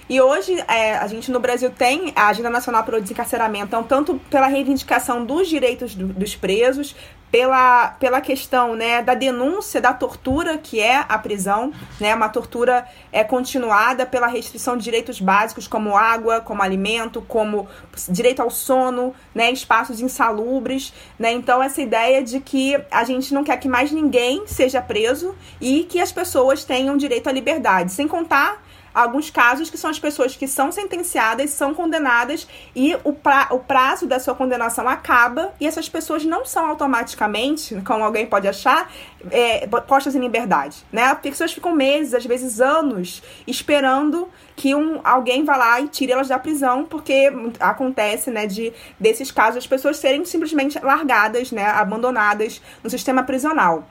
E 0.10 0.20
hoje 0.20 0.54
é, 0.68 0.96
a 0.98 1.08
gente 1.08 1.32
no 1.32 1.40
Brasil 1.40 1.70
tem 1.70 2.12
a 2.16 2.28
Agenda 2.28 2.50
Nacional 2.50 2.84
para 2.84 2.98
o 2.98 3.02
Desencarceramento, 3.02 3.68
então, 3.68 3.84
tanto 3.84 4.20
pela 4.30 4.48
reivindicação 4.48 5.26
dos 5.26 5.48
direitos 5.48 5.96
do, 5.96 6.08
dos 6.08 6.36
presos, 6.36 6.96
pela, 7.32 7.92
pela 7.92 8.20
questão 8.20 8.76
né, 8.76 9.02
da 9.02 9.14
denúncia 9.14 9.80
da 9.80 9.94
tortura 9.94 10.58
que 10.58 10.82
é 10.82 11.06
a 11.08 11.18
prisão, 11.18 11.72
né, 12.00 12.14
uma 12.14 12.28
tortura 12.28 12.86
é 13.12 13.24
continuada 13.24 14.06
pela 14.06 14.28
restrição 14.28 14.76
de 14.76 14.84
direitos 14.84 15.22
básicos 15.22 15.66
como 15.66 15.96
água, 15.96 16.42
como 16.42 16.62
alimento, 16.62 17.22
como 17.22 17.70
direito 18.10 18.42
ao 18.42 18.50
sono, 18.50 19.16
né, 19.34 19.50
espaços 19.50 20.02
insalubres, 20.02 20.94
né, 21.18 21.32
então 21.32 21.64
essa 21.64 21.82
ideia 21.82 22.22
de 22.22 22.42
que 22.42 22.78
a 22.92 23.06
gente 23.06 23.34
não 23.34 23.46
quer 23.46 23.58
que 23.58 23.70
mais 23.70 23.92
ninguém 23.92 24.46
seja 24.46 24.82
preso 24.82 25.34
e 25.62 25.86
que 25.86 26.02
as 26.02 26.12
pessoas 26.12 26.66
tenham 26.66 26.98
direito 26.98 27.30
à 27.30 27.32
liberdade, 27.32 27.94
sem 27.94 28.10
contar 28.10 28.62
alguns 28.93 29.29
casos 29.29 29.69
que 29.69 29.77
são 29.77 29.89
as 29.89 30.00
pessoas 30.00 30.36
que 30.36 30.48
são 30.48 30.71
sentenciadas, 30.71 31.51
são 31.51 31.74
condenadas 31.74 32.48
e 32.75 32.95
o, 33.03 33.13
pra, 33.13 33.48
o 33.51 33.60
prazo 33.60 34.07
da 34.07 34.19
sua 34.19 34.36
condenação 34.36 34.88
acaba 34.88 35.53
e 35.60 35.67
essas 35.67 35.88
pessoas 35.88 36.25
não 36.25 36.45
são 36.45 36.65
automaticamente, 36.67 37.81
como 37.86 38.03
alguém 38.03 38.25
pode 38.25 38.48
achar, 38.48 38.91
é, 39.29 39.67
postas 39.88 40.15
em 40.15 40.19
liberdade, 40.19 40.77
né? 40.91 41.03
As 41.03 41.19
pessoas 41.19 41.53
ficam 41.53 41.74
meses, 41.74 42.13
às 42.13 42.25
vezes 42.25 42.60
anos, 42.60 43.21
esperando 43.48 44.29
que 44.55 44.75
um, 44.75 45.00
alguém 45.03 45.43
vá 45.43 45.55
lá 45.55 45.81
e 45.81 45.88
tire 45.88 46.12
elas 46.12 46.27
da 46.27 46.38
prisão, 46.38 46.86
porque 46.86 47.31
acontece, 47.60 48.29
né, 48.29 48.45
de 48.45 48.74
desses 49.00 49.31
casos 49.31 49.57
as 49.57 49.67
pessoas 49.67 49.98
serem 49.98 50.24
simplesmente 50.25 50.79
largadas, 50.79 51.51
né, 51.51 51.65
abandonadas 51.65 52.62
no 52.83 52.89
sistema 52.89 53.24
prisional. 53.24 53.88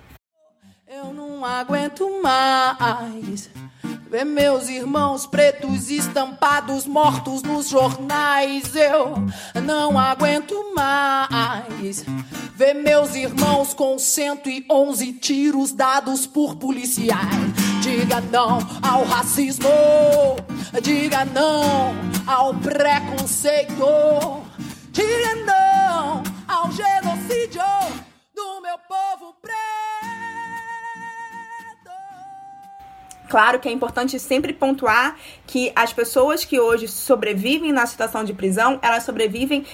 Eu 0.86 1.12
não 1.14 1.44
aguento 1.44 2.20
mais 2.20 3.50
Ver 4.10 4.24
meus 4.24 4.68
irmãos 4.68 5.24
pretos 5.24 5.88
estampados 5.88 6.84
mortos 6.84 7.44
nos 7.44 7.68
jornais. 7.68 8.74
Eu 8.74 9.14
não 9.62 9.96
aguento 9.96 10.74
mais. 10.74 12.04
Ver 12.56 12.74
meus 12.74 13.14
irmãos 13.14 13.72
com 13.72 13.96
111 14.00 15.12
tiros 15.12 15.70
dados 15.70 16.26
por 16.26 16.56
policiais. 16.56 17.20
Diga 17.80 18.20
não 18.20 18.58
ao 18.82 19.04
racismo. 19.04 19.70
Diga 20.82 21.24
não 21.26 21.94
ao 22.26 22.52
preconceito. 22.54 23.84
Diga 24.90 25.36
não 25.46 26.24
ao 26.48 26.68
genocídio 26.72 27.62
do 28.34 28.60
meu 28.60 28.76
povo 28.88 29.36
preto. 29.40 29.79
Claro 33.30 33.60
que 33.60 33.68
é 33.68 33.72
importante 33.72 34.18
sempre 34.18 34.52
pontuar 34.52 35.16
que 35.46 35.70
as 35.76 35.92
pessoas 35.92 36.44
que 36.44 36.58
hoje 36.58 36.88
sobrevivem 36.88 37.72
na 37.72 37.86
situação 37.86 38.24
de 38.24 38.34
prisão, 38.34 38.80
elas 38.82 39.04
sobrevivem 39.04 39.64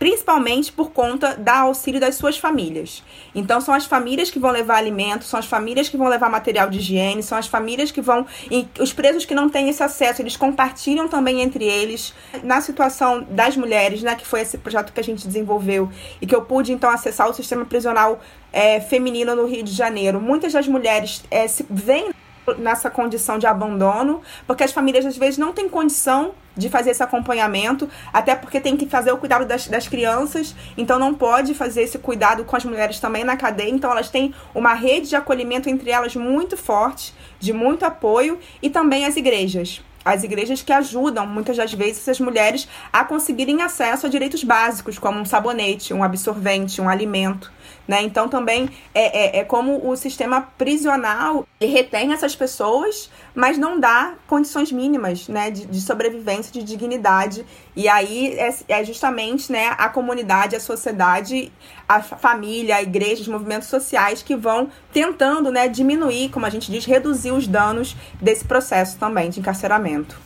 principalmente 0.00 0.72
por 0.72 0.90
conta 0.90 1.36
da 1.36 1.60
auxílio 1.60 2.00
das 2.00 2.16
suas 2.16 2.38
famílias. 2.38 3.04
Então 3.32 3.60
são 3.60 3.72
as 3.72 3.86
famílias 3.86 4.30
que 4.30 4.38
vão 4.40 4.50
levar 4.50 4.76
alimento, 4.76 5.24
são 5.24 5.38
as 5.38 5.46
famílias 5.46 5.88
que 5.88 5.96
vão 5.96 6.08
levar 6.08 6.28
material 6.28 6.68
de 6.68 6.78
higiene, 6.78 7.22
são 7.22 7.38
as 7.38 7.46
famílias 7.46 7.92
que 7.92 8.00
vão 8.00 8.26
e 8.50 8.66
os 8.80 8.92
presos 8.92 9.24
que 9.24 9.34
não 9.34 9.48
têm 9.48 9.68
esse 9.68 9.82
acesso, 9.82 10.20
eles 10.20 10.36
compartilham 10.36 11.06
também 11.06 11.40
entre 11.40 11.64
eles. 11.64 12.12
Na 12.42 12.60
situação 12.60 13.24
das 13.30 13.56
mulheres, 13.56 14.02
né, 14.02 14.16
que 14.16 14.26
foi 14.26 14.40
esse 14.40 14.58
projeto 14.58 14.92
que 14.92 14.98
a 14.98 15.04
gente 15.04 15.24
desenvolveu 15.24 15.88
e 16.20 16.26
que 16.26 16.34
eu 16.34 16.42
pude 16.42 16.72
então 16.72 16.90
acessar 16.90 17.28
o 17.30 17.34
sistema 17.34 17.64
prisional 17.64 18.20
é, 18.52 18.80
feminino 18.80 19.36
no 19.36 19.46
Rio 19.46 19.62
de 19.62 19.72
Janeiro. 19.72 20.20
Muitas 20.20 20.52
das 20.52 20.66
mulheres 20.66 21.22
é, 21.30 21.46
se 21.46 21.64
veem 21.70 22.10
nessa 22.56 22.90
condição 22.90 23.38
de 23.38 23.46
abandono, 23.46 24.22
porque 24.46 24.64
as 24.64 24.72
famílias 24.72 25.04
às 25.04 25.16
vezes 25.16 25.38
não 25.38 25.52
têm 25.52 25.68
condição 25.68 26.32
de 26.56 26.68
fazer 26.68 26.90
esse 26.90 27.02
acompanhamento, 27.02 27.88
até 28.12 28.34
porque 28.34 28.60
tem 28.60 28.76
que 28.76 28.86
fazer 28.86 29.12
o 29.12 29.16
cuidado 29.16 29.44
das, 29.46 29.68
das 29.68 29.86
crianças, 29.86 30.54
então 30.76 30.98
não 30.98 31.14
pode 31.14 31.54
fazer 31.54 31.82
esse 31.82 31.98
cuidado 31.98 32.44
com 32.44 32.56
as 32.56 32.64
mulheres 32.64 32.98
também 32.98 33.22
na 33.22 33.36
cadeia, 33.36 33.70
então 33.70 33.90
elas 33.90 34.10
têm 34.10 34.34
uma 34.54 34.74
rede 34.74 35.08
de 35.08 35.16
acolhimento 35.16 35.68
entre 35.68 35.90
elas 35.90 36.16
muito 36.16 36.56
forte, 36.56 37.14
de 37.38 37.52
muito 37.52 37.84
apoio, 37.84 38.38
e 38.60 38.68
também 38.68 39.06
as 39.06 39.16
igrejas 39.16 39.80
as 40.04 40.24
igrejas 40.24 40.62
que 40.62 40.72
ajudam 40.72 41.26
muitas 41.26 41.56
das 41.56 41.74
vezes 41.74 41.98
essas 41.98 42.18
mulheres 42.18 42.66
a 42.90 43.04
conseguirem 43.04 43.60
acesso 43.60 44.06
a 44.06 44.08
direitos 44.08 44.42
básicos, 44.42 44.98
como 44.98 45.20
um 45.20 45.24
sabonete, 45.24 45.92
um 45.92 46.02
absorvente, 46.02 46.80
um 46.80 46.88
alimento. 46.88 47.52
Né? 47.88 48.02
Então 48.02 48.28
também 48.28 48.68
é, 48.94 49.38
é, 49.38 49.40
é 49.40 49.44
como 49.44 49.88
o 49.88 49.96
sistema 49.96 50.42
prisional 50.42 51.48
retém 51.58 52.12
essas 52.12 52.36
pessoas, 52.36 53.10
mas 53.34 53.56
não 53.56 53.80
dá 53.80 54.12
condições 54.26 54.70
mínimas 54.70 55.26
né, 55.26 55.50
de, 55.50 55.64
de 55.64 55.80
sobrevivência, 55.80 56.52
de 56.52 56.62
dignidade. 56.62 57.46
E 57.74 57.88
aí 57.88 58.34
é, 58.38 58.54
é, 58.68 58.84
justamente 58.84 59.50
né, 59.50 59.74
a 59.78 59.88
comunidade, 59.88 60.54
a 60.54 60.60
sociedade, 60.60 61.50
a 61.88 62.02
família, 62.02 62.76
a 62.76 62.82
igreja, 62.82 63.22
os 63.22 63.28
movimentos 63.28 63.68
sociais 63.68 64.22
que 64.22 64.36
vão 64.36 64.70
tentando 64.92 65.50
né, 65.50 65.66
diminuir, 65.66 66.28
como 66.28 66.44
a 66.44 66.50
gente 66.50 66.70
diz, 66.70 66.84
reduzir 66.84 67.32
os 67.32 67.46
danos 67.46 67.96
desse 68.20 68.44
processo 68.44 68.98
também 68.98 69.30
de 69.30 69.40
encarceramento. 69.40 70.20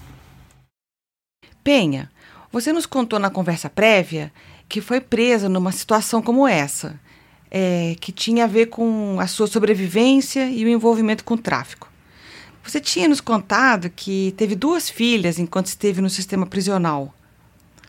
Penha, 1.62 2.10
você 2.50 2.72
nos 2.72 2.86
contou 2.86 3.20
na 3.20 3.30
conversa 3.30 3.70
prévia 3.70 4.32
que 4.68 4.80
foi 4.80 5.00
presa 5.00 5.48
numa 5.48 5.70
situação 5.70 6.20
como 6.20 6.48
essa 6.48 6.98
é, 7.54 7.94
que 8.00 8.10
tinha 8.10 8.44
a 8.44 8.46
ver 8.46 8.66
com 8.66 9.20
a 9.20 9.26
sua 9.26 9.46
sobrevivência 9.46 10.48
e 10.48 10.64
o 10.64 10.68
envolvimento 10.68 11.22
com 11.22 11.34
o 11.34 11.38
tráfico. 11.38 11.92
Você 12.64 12.80
tinha 12.80 13.06
nos 13.06 13.20
contado 13.20 13.90
que 13.90 14.32
teve 14.38 14.54
duas 14.54 14.88
filhas 14.88 15.38
enquanto 15.38 15.66
esteve 15.66 16.00
no 16.00 16.08
sistema 16.08 16.46
prisional. 16.46 17.12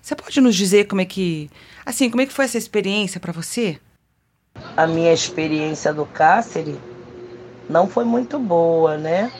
Você 0.02 0.16
pode 0.16 0.42
nos 0.42 0.54
dizer 0.54 0.88
como 0.88 1.00
é 1.00 1.06
que, 1.06 1.50
assim, 1.86 2.10
como 2.10 2.22
é 2.22 2.26
que 2.26 2.34
foi 2.34 2.44
essa 2.44 2.58
experiência 2.58 3.22
para 3.22 3.32
você? 3.32 3.80
A 4.76 4.86
minha 4.86 5.14
experiência 5.14 5.94
do 5.94 6.06
cárcere 6.06 6.78
não 7.70 7.88
foi 7.88 8.04
muito 8.04 8.38
boa, 8.38 8.98
né? 8.98 9.32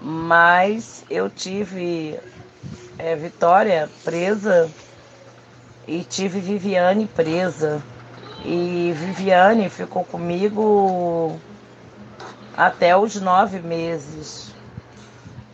Mas 0.00 1.04
eu 1.10 1.28
tive 1.28 2.16
é, 2.98 3.16
Vitória 3.16 3.90
presa 4.04 4.70
e 5.88 6.04
tive 6.04 6.38
Viviane 6.38 7.06
presa. 7.06 7.82
E 8.44 8.92
Viviane 8.92 9.68
ficou 9.68 10.04
comigo 10.04 11.38
até 12.56 12.96
os 12.96 13.20
nove 13.20 13.60
meses. 13.60 14.52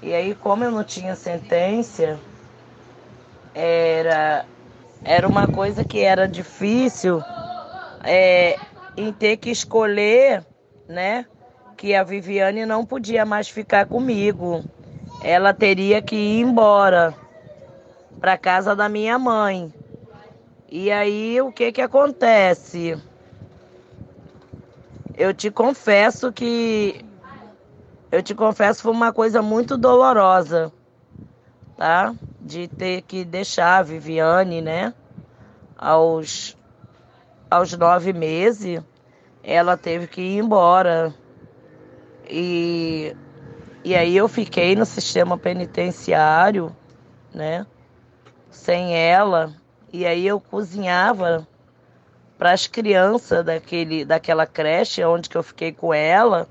E 0.02 0.14
aí, 0.14 0.34
como 0.34 0.64
eu 0.64 0.70
não 0.70 0.84
tinha 0.84 1.14
sentença, 1.14 2.18
era, 3.54 4.44
era 5.04 5.26
uma 5.26 5.46
coisa 5.48 5.84
que 5.84 6.00
era 6.00 6.26
difícil 6.26 7.22
é, 8.04 8.58
em 8.96 9.12
ter 9.12 9.36
que 9.36 9.50
escolher, 9.50 10.44
né? 10.88 11.26
Que 11.76 11.94
a 11.94 12.02
Viviane 12.02 12.64
não 12.64 12.86
podia 12.86 13.26
mais 13.26 13.48
ficar 13.48 13.86
comigo. 13.86 14.64
Ela 15.22 15.52
teria 15.52 16.00
que 16.00 16.16
ir 16.16 16.40
embora 16.40 17.14
para 18.20 18.38
casa 18.38 18.74
da 18.74 18.88
minha 18.88 19.18
mãe. 19.18 19.72
E 20.70 20.90
aí 20.92 21.40
o 21.40 21.52
que 21.52 21.72
que 21.72 21.80
acontece? 21.82 22.94
Eu 25.14 25.34
te 25.34 25.50
confesso 25.50 26.32
que 26.32 27.04
eu 28.10 28.22
te 28.22 28.34
confesso 28.34 28.82
foi 28.82 28.92
uma 28.92 29.12
coisa 29.12 29.42
muito 29.42 29.76
dolorosa, 29.76 30.72
tá? 31.76 32.14
De 32.40 32.68
ter 32.68 33.02
que 33.02 33.24
deixar 33.24 33.78
a 33.78 33.82
Viviane, 33.82 34.60
né? 34.60 34.94
Aos 35.76 36.56
aos 37.50 37.72
nove 37.74 38.12
meses, 38.12 38.82
ela 39.42 39.76
teve 39.76 40.08
que 40.08 40.20
ir 40.22 40.38
embora. 40.38 41.14
E, 42.30 43.16
e 43.84 43.96
aí 43.96 44.16
eu 44.16 44.28
fiquei 44.28 44.76
no 44.76 44.86
sistema 44.86 45.38
penitenciário, 45.38 46.76
né? 47.34 47.66
Sem 48.50 48.96
ela. 48.96 49.57
E 49.92 50.06
aí 50.06 50.26
eu 50.26 50.40
cozinhava 50.40 51.46
para 52.36 52.52
as 52.52 52.66
crianças 52.66 53.44
daquele, 53.44 54.04
daquela 54.04 54.46
creche 54.46 55.04
onde 55.04 55.28
que 55.28 55.36
eu 55.36 55.42
fiquei 55.42 55.72
com 55.72 55.92
ela. 55.92 56.46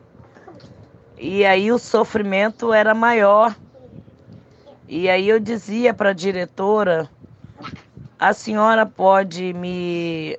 E 1.17 1.45
aí 1.45 1.71
o 1.71 1.79
sofrimento 1.79 2.73
era 2.73 2.93
maior. 2.93 3.55
E 4.87 5.09
aí 5.09 5.29
eu 5.29 5.39
dizia 5.39 5.93
para 5.93 6.09
a 6.09 6.13
diretora: 6.13 7.09
a 8.19 8.33
senhora 8.33 8.85
pode 8.85 9.53
me, 9.53 10.37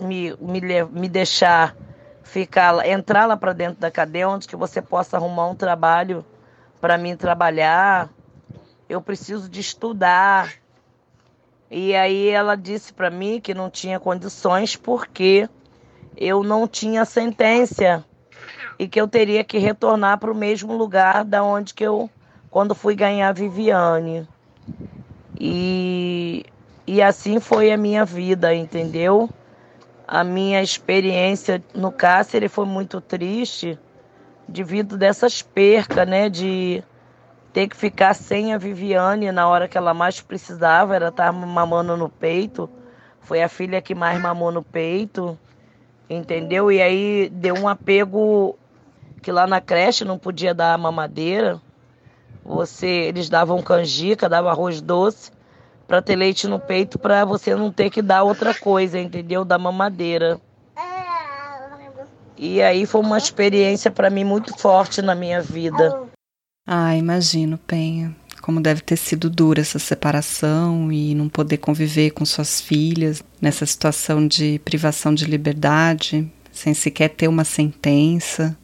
me, 0.00 0.34
me, 0.40 0.84
me 0.90 1.08
deixar 1.08 1.76
ficar 2.22 2.86
entrar 2.86 3.26
lá 3.26 3.36
para 3.36 3.52
dentro 3.52 3.78
da 3.80 3.90
cadeia 3.90 4.28
onde 4.28 4.48
que 4.48 4.56
você 4.56 4.80
possa 4.80 5.16
arrumar 5.16 5.48
um 5.48 5.54
trabalho 5.54 6.24
para 6.80 6.96
mim 6.96 7.16
trabalhar. 7.16 8.08
Eu 8.88 9.00
preciso 9.02 9.48
de 9.48 9.60
estudar. 9.60 10.61
E 11.74 11.96
aí 11.96 12.28
ela 12.28 12.54
disse 12.54 12.92
para 12.92 13.08
mim 13.08 13.40
que 13.40 13.54
não 13.54 13.70
tinha 13.70 13.98
condições 13.98 14.76
porque 14.76 15.48
eu 16.14 16.42
não 16.42 16.68
tinha 16.68 17.02
sentença 17.06 18.04
e 18.78 18.86
que 18.86 19.00
eu 19.00 19.08
teria 19.08 19.42
que 19.42 19.56
retornar 19.56 20.18
para 20.18 20.30
o 20.30 20.34
mesmo 20.34 20.76
lugar 20.76 21.24
da 21.24 21.42
onde 21.42 21.72
que 21.72 21.82
eu 21.82 22.10
quando 22.50 22.74
fui 22.74 22.94
ganhar 22.94 23.32
Viviane. 23.32 24.28
E 25.40 26.44
e 26.86 27.00
assim 27.00 27.40
foi 27.40 27.72
a 27.72 27.76
minha 27.78 28.04
vida, 28.04 28.54
entendeu? 28.54 29.30
A 30.06 30.22
minha 30.22 30.62
experiência 30.62 31.64
no 31.74 31.90
cárcere 31.90 32.50
foi 32.50 32.66
muito 32.66 33.00
triste 33.00 33.78
devido 34.46 34.98
dessas 34.98 35.40
percas, 35.40 36.06
né, 36.06 36.28
de 36.28 36.84
ter 37.52 37.68
que 37.68 37.76
ficar 37.76 38.14
sem 38.14 38.54
a 38.54 38.58
Viviane 38.58 39.30
na 39.30 39.46
hora 39.46 39.68
que 39.68 39.76
ela 39.76 39.92
mais 39.92 40.20
precisava, 40.20 40.96
ela 40.96 41.08
estava 41.08 41.32
mamando 41.46 41.96
no 41.96 42.08
peito. 42.08 42.68
Foi 43.20 43.42
a 43.42 43.48
filha 43.48 43.80
que 43.82 43.94
mais 43.94 44.20
mamou 44.20 44.50
no 44.50 44.62
peito, 44.62 45.38
entendeu? 46.08 46.72
E 46.72 46.80
aí 46.80 47.28
deu 47.30 47.54
um 47.54 47.68
apego 47.68 48.56
que 49.20 49.30
lá 49.30 49.46
na 49.46 49.60
creche 49.60 50.04
não 50.04 50.18
podia 50.18 50.54
dar 50.54 50.76
mamadeira. 50.78 51.60
Você, 52.44 52.88
eles 52.88 53.28
davam 53.28 53.62
canjica, 53.62 54.28
davam 54.28 54.50
arroz 54.50 54.80
doce 54.80 55.30
para 55.86 56.02
ter 56.02 56.16
leite 56.16 56.48
no 56.48 56.58
peito 56.58 56.98
para 56.98 57.24
você 57.24 57.54
não 57.54 57.70
ter 57.70 57.90
que 57.90 58.00
dar 58.00 58.22
outra 58.22 58.54
coisa, 58.54 58.98
entendeu? 58.98 59.44
Da 59.44 59.58
mamadeira. 59.58 60.40
E 62.36 62.60
aí 62.60 62.86
foi 62.86 63.00
uma 63.00 63.18
experiência 63.18 63.90
para 63.90 64.10
mim 64.10 64.24
muito 64.24 64.58
forte 64.58 65.00
na 65.00 65.14
minha 65.14 65.40
vida. 65.40 66.10
Ah, 66.66 66.94
imagino, 66.96 67.58
Penha. 67.58 68.14
Como 68.40 68.60
deve 68.60 68.80
ter 68.82 68.96
sido 68.96 69.28
dura 69.28 69.60
essa 69.60 69.78
separação 69.78 70.92
e 70.92 71.14
não 71.14 71.28
poder 71.28 71.58
conviver 71.58 72.10
com 72.10 72.24
suas 72.24 72.60
filhas 72.60 73.22
nessa 73.40 73.66
situação 73.66 74.26
de 74.26 74.60
privação 74.60 75.14
de 75.14 75.24
liberdade, 75.24 76.30
sem 76.52 76.72
sequer 76.72 77.08
ter 77.10 77.28
uma 77.28 77.44
sentença. 77.44 78.56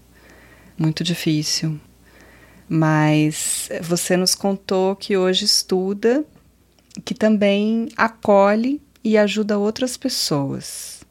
Muito 0.76 1.02
difícil. 1.02 1.80
Mas 2.68 3.68
você 3.82 4.16
nos 4.16 4.34
contou 4.34 4.94
que 4.94 5.16
hoje 5.16 5.44
estuda, 5.44 6.24
que 7.04 7.14
também 7.14 7.88
acolhe 7.96 8.80
e 9.02 9.18
ajuda 9.18 9.58
outras 9.58 9.96
pessoas. 9.96 11.02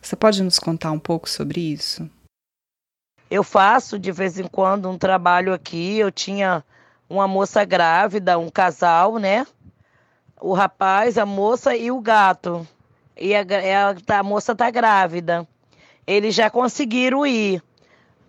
Você 0.00 0.14
pode 0.14 0.42
nos 0.42 0.58
contar 0.58 0.92
um 0.92 0.98
pouco 0.98 1.28
sobre 1.28 1.60
isso? 1.60 2.08
Eu 3.30 3.44
faço 3.44 3.98
de 3.98 4.10
vez 4.10 4.38
em 4.38 4.46
quando 4.46 4.88
um 4.88 4.96
trabalho 4.96 5.52
aqui. 5.52 5.98
Eu 5.98 6.10
tinha 6.10 6.64
uma 7.08 7.28
moça 7.28 7.64
grávida, 7.64 8.38
um 8.38 8.48
casal, 8.48 9.18
né? 9.18 9.46
O 10.40 10.54
rapaz, 10.54 11.18
a 11.18 11.26
moça 11.26 11.76
e 11.76 11.90
o 11.90 12.00
gato. 12.00 12.66
E 13.16 13.34
a, 13.34 13.40
a, 13.40 14.18
a 14.18 14.22
moça 14.22 14.54
tá 14.54 14.70
grávida. 14.70 15.46
Eles 16.06 16.34
já 16.34 16.48
conseguiram 16.48 17.26
ir. 17.26 17.62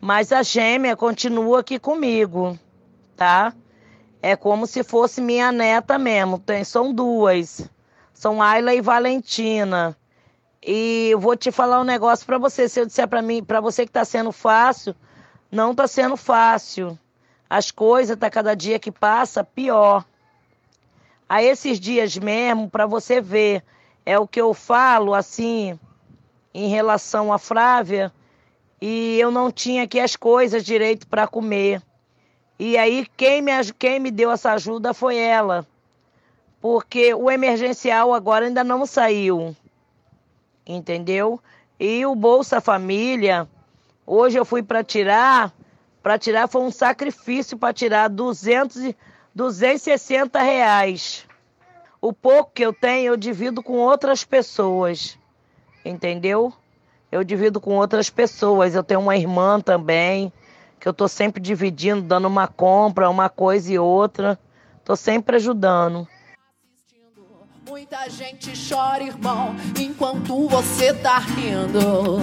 Mas 0.02 0.32
a 0.32 0.44
gêmea 0.44 0.96
continua 0.96 1.60
aqui 1.60 1.78
comigo, 1.78 2.58
tá? 3.16 3.54
É 4.22 4.36
como 4.36 4.66
se 4.66 4.84
fosse 4.84 5.22
minha 5.22 5.52
neta 5.52 5.98
mesmo. 5.98 6.40
Tem, 6.40 6.64
são 6.64 6.94
duas. 6.94 7.70
São 8.14 8.42
Ayla 8.42 8.74
e 8.74 8.82
Valentina. 8.82 9.96
E 10.62 11.10
eu 11.12 11.20
vou 11.20 11.36
te 11.36 11.52
falar 11.52 11.80
um 11.80 11.86
negócio 11.86 12.26
para 12.26 12.38
você. 12.38 12.68
Se 12.68 12.82
eu 12.82 12.86
disser 12.86 13.08
para 13.08 13.22
mim, 13.22 13.44
para 13.44 13.62
você 13.62 13.86
que 13.86 13.90
está 13.90 14.04
sendo 14.04 14.32
fácil, 14.32 14.96
não 15.52 15.72
está 15.72 15.88
sendo 15.88 16.18
fácil. 16.18 16.98
As 17.50 17.72
coisas 17.72 18.18
tá 18.18 18.30
cada 18.30 18.56
dia 18.56 18.78
que 18.78 18.92
passa 18.92 19.44
pior. 19.44 20.06
A 21.28 21.42
esses 21.42 21.80
dias 21.80 22.18
mesmo, 22.18 22.70
para 22.70 22.86
você 22.86 23.22
ver, 23.22 23.64
é 24.06 24.18
o 24.20 24.28
que 24.28 24.42
eu 24.42 24.54
falo 24.54 25.14
assim 25.14 25.80
em 26.54 26.70
relação 26.70 27.32
a 27.32 27.38
Flávia 27.38 28.12
e 28.82 29.20
eu 29.20 29.30
não 29.30 29.52
tinha 29.52 29.84
aqui 29.84 30.00
as 30.00 30.16
coisas 30.16 30.64
direito 30.64 31.08
para 31.08 31.28
comer. 31.28 31.82
E 32.58 32.78
aí 32.78 33.08
quem 33.16 33.42
me, 33.42 33.52
quem 33.78 34.00
me 34.00 34.12
deu 34.12 34.32
essa 34.32 34.52
ajuda 34.54 34.94
foi 34.94 35.18
ela. 35.18 35.66
Porque 36.62 37.14
o 37.14 37.32
emergencial 37.32 38.14
agora 38.14 38.46
ainda 38.46 38.64
não 38.64 38.86
saiu. 38.86 39.56
Entendeu? 40.70 41.42
E 41.80 42.06
o 42.06 42.16
Bolsa 42.16 42.62
Família, 42.62 43.48
hoje 44.06 44.38
eu 44.38 44.46
fui 44.46 44.64
para 44.64 44.84
tirar, 44.84 45.52
para 46.02 46.18
tirar 46.18 46.48
foi 46.48 46.62
um 46.62 46.72
sacrifício 46.72 47.58
para 47.58 47.74
tirar 47.74 48.08
200, 48.08 48.94
260 49.34 50.40
reais. 50.42 51.26
O 52.00 52.14
pouco 52.14 52.52
que 52.54 52.64
eu 52.64 52.72
tenho 52.72 53.14
eu 53.14 53.18
divido 53.18 53.62
com 53.62 53.74
outras 53.74 54.24
pessoas. 54.24 55.18
Entendeu? 55.84 56.54
eu 57.12 57.24
divido 57.24 57.60
com 57.60 57.76
outras 57.76 58.10
pessoas. 58.10 58.76
Eu 58.76 58.84
tenho 58.84 59.00
uma 59.00 59.18
irmã 59.18 59.60
também, 59.60 60.32
que 60.80 60.88
eu 60.88 60.92
estou 60.92 61.08
sempre 61.08 61.42
dividindo, 61.42 62.02
dando 62.02 62.28
uma 62.28 62.48
compra, 62.48 63.10
uma 63.10 63.30
coisa 63.30 63.74
e 63.74 63.80
outra. 63.80 64.40
Estou 64.78 64.96
sempre 64.96 65.36
ajudando. 65.36 66.08
Muita 67.70 68.10
gente 68.10 68.52
chora, 68.68 69.04
irmão, 69.04 69.56
enquanto 69.80 70.48
você 70.48 70.92
tá 70.92 71.20
rindo. 71.20 72.18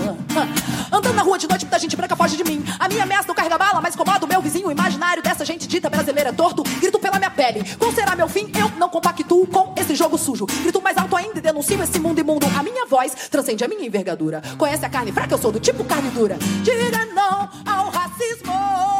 Andando 0.91 1.15
na 1.15 1.23
rua 1.23 1.39
de 1.39 1.47
noite, 1.47 1.65
muita 1.65 1.79
gente 1.79 1.95
branca 1.95 2.17
foge 2.17 2.37
de 2.37 2.43
mim. 2.43 2.65
A 2.81 2.89
minha 2.89 3.05
ameaça 3.05 3.29
não 3.29 3.35
carrega 3.35 3.57
bala, 3.57 3.81
mas 3.81 3.95
incomoda 3.95 4.27
o 4.27 4.29
meu 4.29 4.43
vizinho 4.43 4.73
imaginário 4.73 5.23
dessa 5.23 5.45
gente 5.45 5.69
dita 5.69 5.89
brasileira 5.89 6.33
torto. 6.33 6.65
Grito 6.81 6.99
pela 6.99 7.17
minha 7.19 7.31
pele. 7.31 7.63
Qual 7.77 7.93
será 7.93 8.17
meu 8.17 8.29
fim? 8.29 8.51
Eu 8.59 8.71
não 8.77 8.89
compactuo 8.89 9.47
com 9.47 9.73
esse 9.81 9.95
jogo 9.95 10.19
sujo. 10.19 10.47
Grito 10.47 10.83
mais 10.83 10.97
alto 10.97 11.15
ainda 11.15 11.39
e 11.39 11.41
denuncio 11.41 11.81
esse 11.81 12.01
mundo 12.01 12.19
imundo. 12.19 12.45
A 12.59 12.63
minha 12.65 12.85
voz 12.85 13.15
transcende 13.31 13.63
a 13.63 13.69
minha 13.69 13.87
envergadura. 13.87 14.43
Conhece 14.59 14.85
a 14.85 14.91
carne 14.91 15.13
fraca? 15.13 15.33
Eu 15.33 15.39
sou 15.39 15.53
do 15.53 15.61
tipo 15.61 15.85
carne 15.85 16.11
dura. 16.11 16.37
Diga 16.65 17.07
não 17.15 17.49
ao 17.65 17.89
racismo. 17.91 18.96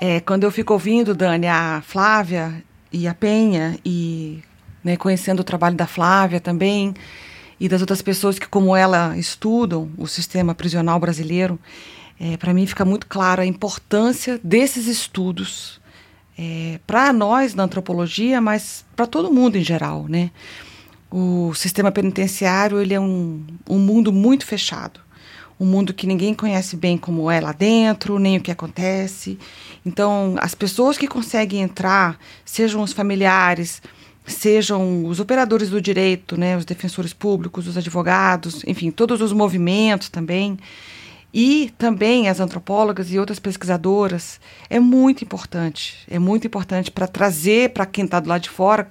É, 0.00 0.20
quando 0.20 0.44
eu 0.44 0.50
fico 0.50 0.72
ouvindo, 0.72 1.14
Dani, 1.14 1.46
a 1.46 1.82
Flávia 1.84 2.62
e 2.92 3.08
a 3.08 3.14
Penha, 3.14 3.78
e 3.84 4.42
né, 4.84 4.96
conhecendo 4.96 5.40
o 5.40 5.44
trabalho 5.44 5.76
da 5.76 5.86
Flávia 5.86 6.40
também, 6.40 6.94
e 7.58 7.68
das 7.68 7.80
outras 7.80 8.02
pessoas 8.02 8.38
que, 8.38 8.46
como 8.46 8.76
ela, 8.76 9.16
estudam 9.16 9.90
o 9.96 10.06
sistema 10.06 10.54
prisional 10.54 11.00
brasileiro, 11.00 11.58
é, 12.20 12.36
para 12.36 12.52
mim 12.52 12.66
fica 12.66 12.84
muito 12.84 13.06
clara 13.06 13.42
a 13.42 13.46
importância 13.46 14.38
desses 14.42 14.86
estudos 14.86 15.80
é, 16.38 16.78
para 16.86 17.12
nós 17.12 17.54
na 17.54 17.64
antropologia, 17.64 18.40
mas 18.40 18.84
para 18.94 19.06
todo 19.06 19.32
mundo 19.32 19.56
em 19.56 19.64
geral, 19.64 20.06
né? 20.08 20.30
O 21.10 21.54
sistema 21.54 21.90
penitenciário 21.90 22.80
ele 22.80 22.92
é 22.92 23.00
um, 23.00 23.44
um 23.68 23.78
mundo 23.78 24.12
muito 24.12 24.44
fechado, 24.44 25.00
um 25.58 25.64
mundo 25.64 25.94
que 25.94 26.06
ninguém 26.06 26.34
conhece 26.34 26.76
bem 26.76 26.98
como 26.98 27.30
é 27.30 27.40
lá 27.40 27.52
dentro, 27.52 28.18
nem 28.18 28.36
o 28.36 28.40
que 28.40 28.50
acontece. 28.50 29.38
Então, 29.84 30.34
as 30.38 30.54
pessoas 30.54 30.98
que 30.98 31.08
conseguem 31.08 31.62
entrar, 31.62 32.18
sejam 32.44 32.82
os 32.82 32.92
familiares, 32.92 33.80
sejam 34.26 35.06
os 35.06 35.20
operadores 35.20 35.70
do 35.70 35.80
direito, 35.80 36.36
né, 36.36 36.56
os 36.56 36.64
defensores 36.64 37.12
públicos, 37.12 37.66
os 37.66 37.76
advogados, 37.76 38.62
enfim, 38.66 38.90
todos 38.90 39.20
os 39.20 39.32
movimentos 39.32 40.08
também, 40.08 40.58
e 41.32 41.72
também 41.76 42.28
as 42.28 42.40
antropólogas 42.40 43.12
e 43.12 43.18
outras 43.18 43.38
pesquisadoras, 43.38 44.40
é 44.70 44.80
muito 44.80 45.22
importante. 45.22 45.98
É 46.08 46.18
muito 46.18 46.46
importante 46.46 46.90
para 46.90 47.06
trazer 47.06 47.70
para 47.70 47.84
quem 47.84 48.04
está 48.04 48.18
do 48.20 48.28
lado 48.28 48.42
de 48.42 48.50
fora 48.50 48.90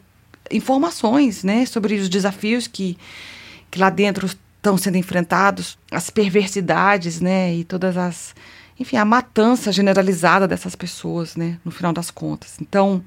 informações 0.51 1.43
né, 1.43 1.65
sobre 1.65 1.95
os 1.95 2.07
desafios 2.07 2.67
que, 2.67 2.97
que 3.71 3.79
lá 3.79 3.89
dentro 3.89 4.29
estão 4.65 4.77
sendo 4.77 4.97
enfrentados, 4.97 5.77
as 5.91 6.09
perversidades 6.09 7.21
né, 7.21 7.53
e 7.53 7.63
todas 7.63 7.95
as. 7.95 8.33
Enfim, 8.79 8.97
a 8.97 9.05
matança 9.05 9.71
generalizada 9.71 10.47
dessas 10.47 10.75
pessoas, 10.75 11.35
né, 11.35 11.59
no 11.63 11.71
final 11.71 11.93
das 11.93 12.09
contas. 12.11 12.57
Então, 12.59 13.01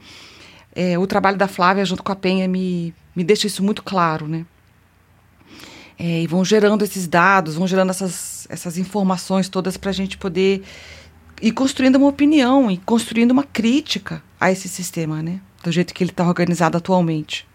é, 0.74 0.96
o 0.98 1.06
trabalho 1.06 1.36
da 1.36 1.48
Flávia 1.48 1.84
junto 1.84 2.02
com 2.02 2.12
a 2.12 2.16
Penha 2.16 2.48
me, 2.48 2.94
me 3.14 3.24
deixa 3.24 3.46
isso 3.48 3.62
muito 3.62 3.82
claro, 3.82 4.26
né? 4.28 4.46
É, 5.98 6.22
e 6.22 6.26
vão 6.28 6.44
gerando 6.44 6.84
esses 6.84 7.08
dados, 7.08 7.56
vão 7.56 7.66
gerando 7.66 7.90
essas, 7.90 8.46
essas 8.48 8.78
informações 8.78 9.48
todas 9.48 9.76
para 9.76 9.90
a 9.90 9.92
gente 9.92 10.16
poder 10.16 10.62
ir 11.42 11.50
construindo 11.50 11.96
uma 11.96 12.06
opinião 12.06 12.70
e 12.70 12.78
construindo 12.78 13.32
uma 13.32 13.42
crítica 13.42 14.22
a 14.40 14.50
esse 14.52 14.68
sistema, 14.68 15.20
né? 15.20 15.40
Do 15.62 15.72
jeito 15.72 15.92
que 15.92 16.04
ele 16.04 16.12
está 16.12 16.24
organizado 16.24 16.78
atualmente. 16.78 17.48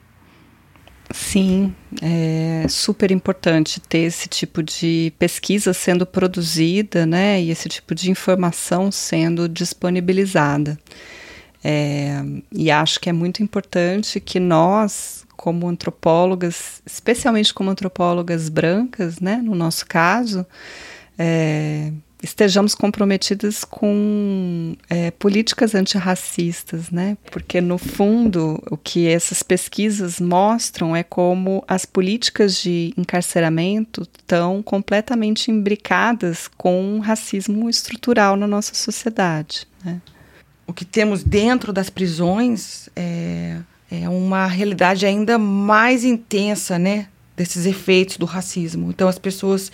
Sim, 1.11 1.75
é 2.01 2.65
super 2.67 3.11
importante 3.11 3.79
ter 3.79 3.99
esse 3.99 4.27
tipo 4.27 4.63
de 4.63 5.13
pesquisa 5.19 5.73
sendo 5.73 6.05
produzida, 6.05 7.05
né? 7.05 7.41
E 7.41 7.51
esse 7.51 7.69
tipo 7.69 7.93
de 7.93 8.09
informação 8.09 8.91
sendo 8.91 9.47
disponibilizada. 9.47 10.77
É, 11.63 12.21
e 12.51 12.69
acho 12.69 12.99
que 12.99 13.09
é 13.09 13.13
muito 13.13 13.41
importante 13.41 14.19
que 14.19 14.39
nós, 14.39 15.25
como 15.37 15.67
antropólogas, 15.67 16.81
especialmente 16.85 17.53
como 17.53 17.69
antropólogas 17.69 18.49
brancas, 18.49 19.19
né, 19.19 19.37
no 19.37 19.55
nosso 19.55 19.85
caso, 19.85 20.45
é, 21.17 21.91
estejamos 22.23 22.73
comprometidas 22.73 23.65
com 23.65 24.75
é, 24.89 25.11
políticas 25.11 25.75
antirracistas, 25.75 26.89
né? 26.89 27.17
Porque 27.29 27.59
no 27.59 27.77
fundo 27.77 28.63
o 28.71 28.77
que 28.77 29.07
essas 29.07 29.43
pesquisas 29.43 30.19
mostram 30.19 30.95
é 30.95 31.03
como 31.03 31.63
as 31.67 31.85
políticas 31.85 32.55
de 32.55 32.93
encarceramento 32.97 34.07
estão 34.17 34.63
completamente 34.63 35.51
imbricadas 35.51 36.47
com 36.47 36.99
racismo 36.99 37.69
estrutural 37.69 38.37
na 38.37 38.47
nossa 38.47 38.73
sociedade. 38.73 39.67
Né? 39.83 40.01
O 40.65 40.71
que 40.71 40.85
temos 40.85 41.23
dentro 41.23 41.73
das 41.73 41.89
prisões 41.89 42.89
é 42.95 43.57
é 43.93 44.09
uma 44.09 44.47
realidade 44.47 45.05
ainda 45.05 45.37
mais 45.37 46.03
intensa, 46.03 46.79
né, 46.79 47.07
desses 47.37 47.67
efeitos 47.67 48.17
do 48.17 48.25
racismo. 48.25 48.89
Então 48.89 49.07
as 49.07 49.19
pessoas 49.19 49.71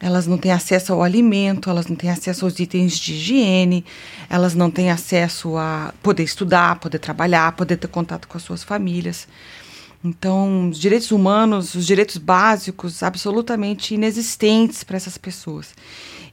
elas 0.00 0.26
não 0.26 0.38
têm 0.38 0.52
acesso 0.52 0.92
ao 0.92 1.02
alimento, 1.02 1.68
elas 1.68 1.86
não 1.86 1.96
têm 1.96 2.10
acesso 2.10 2.44
aos 2.44 2.58
itens 2.60 2.98
de 2.98 3.14
higiene, 3.14 3.84
elas 4.30 4.54
não 4.54 4.70
têm 4.70 4.90
acesso 4.90 5.56
a 5.56 5.92
poder 6.02 6.22
estudar, 6.22 6.78
poder 6.78 6.98
trabalhar, 6.98 7.52
poder 7.52 7.76
ter 7.76 7.88
contato 7.88 8.28
com 8.28 8.36
as 8.36 8.42
suas 8.44 8.62
famílias. 8.62 9.26
Então, 10.04 10.70
os 10.70 10.78
direitos 10.78 11.10
humanos, 11.10 11.74
os 11.74 11.84
direitos 11.84 12.16
básicos, 12.18 13.02
absolutamente 13.02 13.94
inexistentes 13.94 14.84
para 14.84 14.96
essas 14.96 15.18
pessoas. 15.18 15.74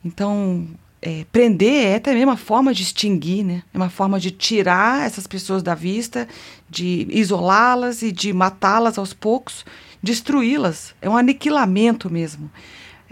Então, 0.03 0.67
é, 1.01 1.25
prender 1.31 1.85
é 1.85 1.99
também 1.99 2.23
uma 2.23 2.37
forma 2.37 2.73
de 2.73 2.83
extinguir, 2.83 3.43
né? 3.43 3.63
É 3.73 3.77
uma 3.77 3.89
forma 3.89 4.19
de 4.19 4.29
tirar 4.29 5.05
essas 5.05 5.25
pessoas 5.25 5.63
da 5.63 5.73
vista, 5.73 6.27
de 6.69 7.07
isolá-las 7.09 8.03
e 8.03 8.11
de 8.11 8.31
matá-las 8.31 8.99
aos 8.99 9.13
poucos, 9.13 9.65
destruí-las. 10.01 10.93
É 11.01 11.09
um 11.09 11.17
aniquilamento 11.17 12.09
mesmo. 12.11 12.51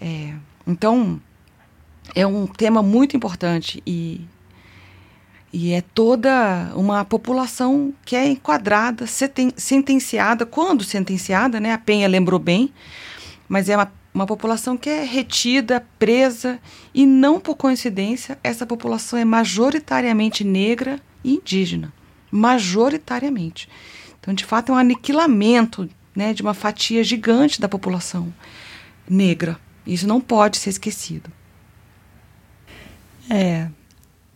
É, 0.04 0.34
então, 0.68 1.22
é 2.14 2.28
um 2.28 2.46
tema 2.46 2.84
muito 2.84 3.16
importante 3.16 3.82
e, 3.88 4.20
e 5.54 5.72
é 5.72 5.80
toda 5.82 6.74
uma 6.76 7.06
população 7.06 7.94
que 8.04 8.14
é 8.16 8.28
enquadrada, 8.28 9.06
sentenciada, 9.08 10.46
quando 10.46 10.84
sentenciada, 10.84 11.58
né? 11.58 11.72
A 11.72 11.78
Penha 11.78 12.08
lembrou 12.10 12.40
bem, 12.40 12.74
mas 13.48 13.70
é 13.70 13.78
uma 13.78 13.90
uma 14.14 14.28
população 14.28 14.78
que 14.78 14.90
é 14.90 15.04
retida, 15.04 15.86
presa, 15.98 16.60
e 16.94 17.06
não 17.06 17.40
por 17.40 17.56
coincidência, 17.56 18.38
essa 18.44 18.66
população 18.66 19.18
é 19.18 19.26
majoritariamente 19.26 20.44
negra 20.44 21.00
e 21.24 21.34
indígena. 21.36 21.92
Majoritariamente. 22.30 23.68
Então, 24.20 24.34
de 24.34 24.46
fato, 24.46 24.72
é 24.72 24.76
um 24.76 24.78
aniquilamento 24.78 25.90
né, 26.16 26.34
de 26.34 26.44
uma 26.44 26.54
fatia 26.54 27.04
gigante 27.04 27.60
da 27.60 27.68
população 27.68 28.32
negra. 29.10 29.60
Isso 29.86 30.08
não 30.08 30.22
pode 30.22 30.58
ser 30.58 30.70
esquecido. 30.70 31.30
É. 33.30 33.68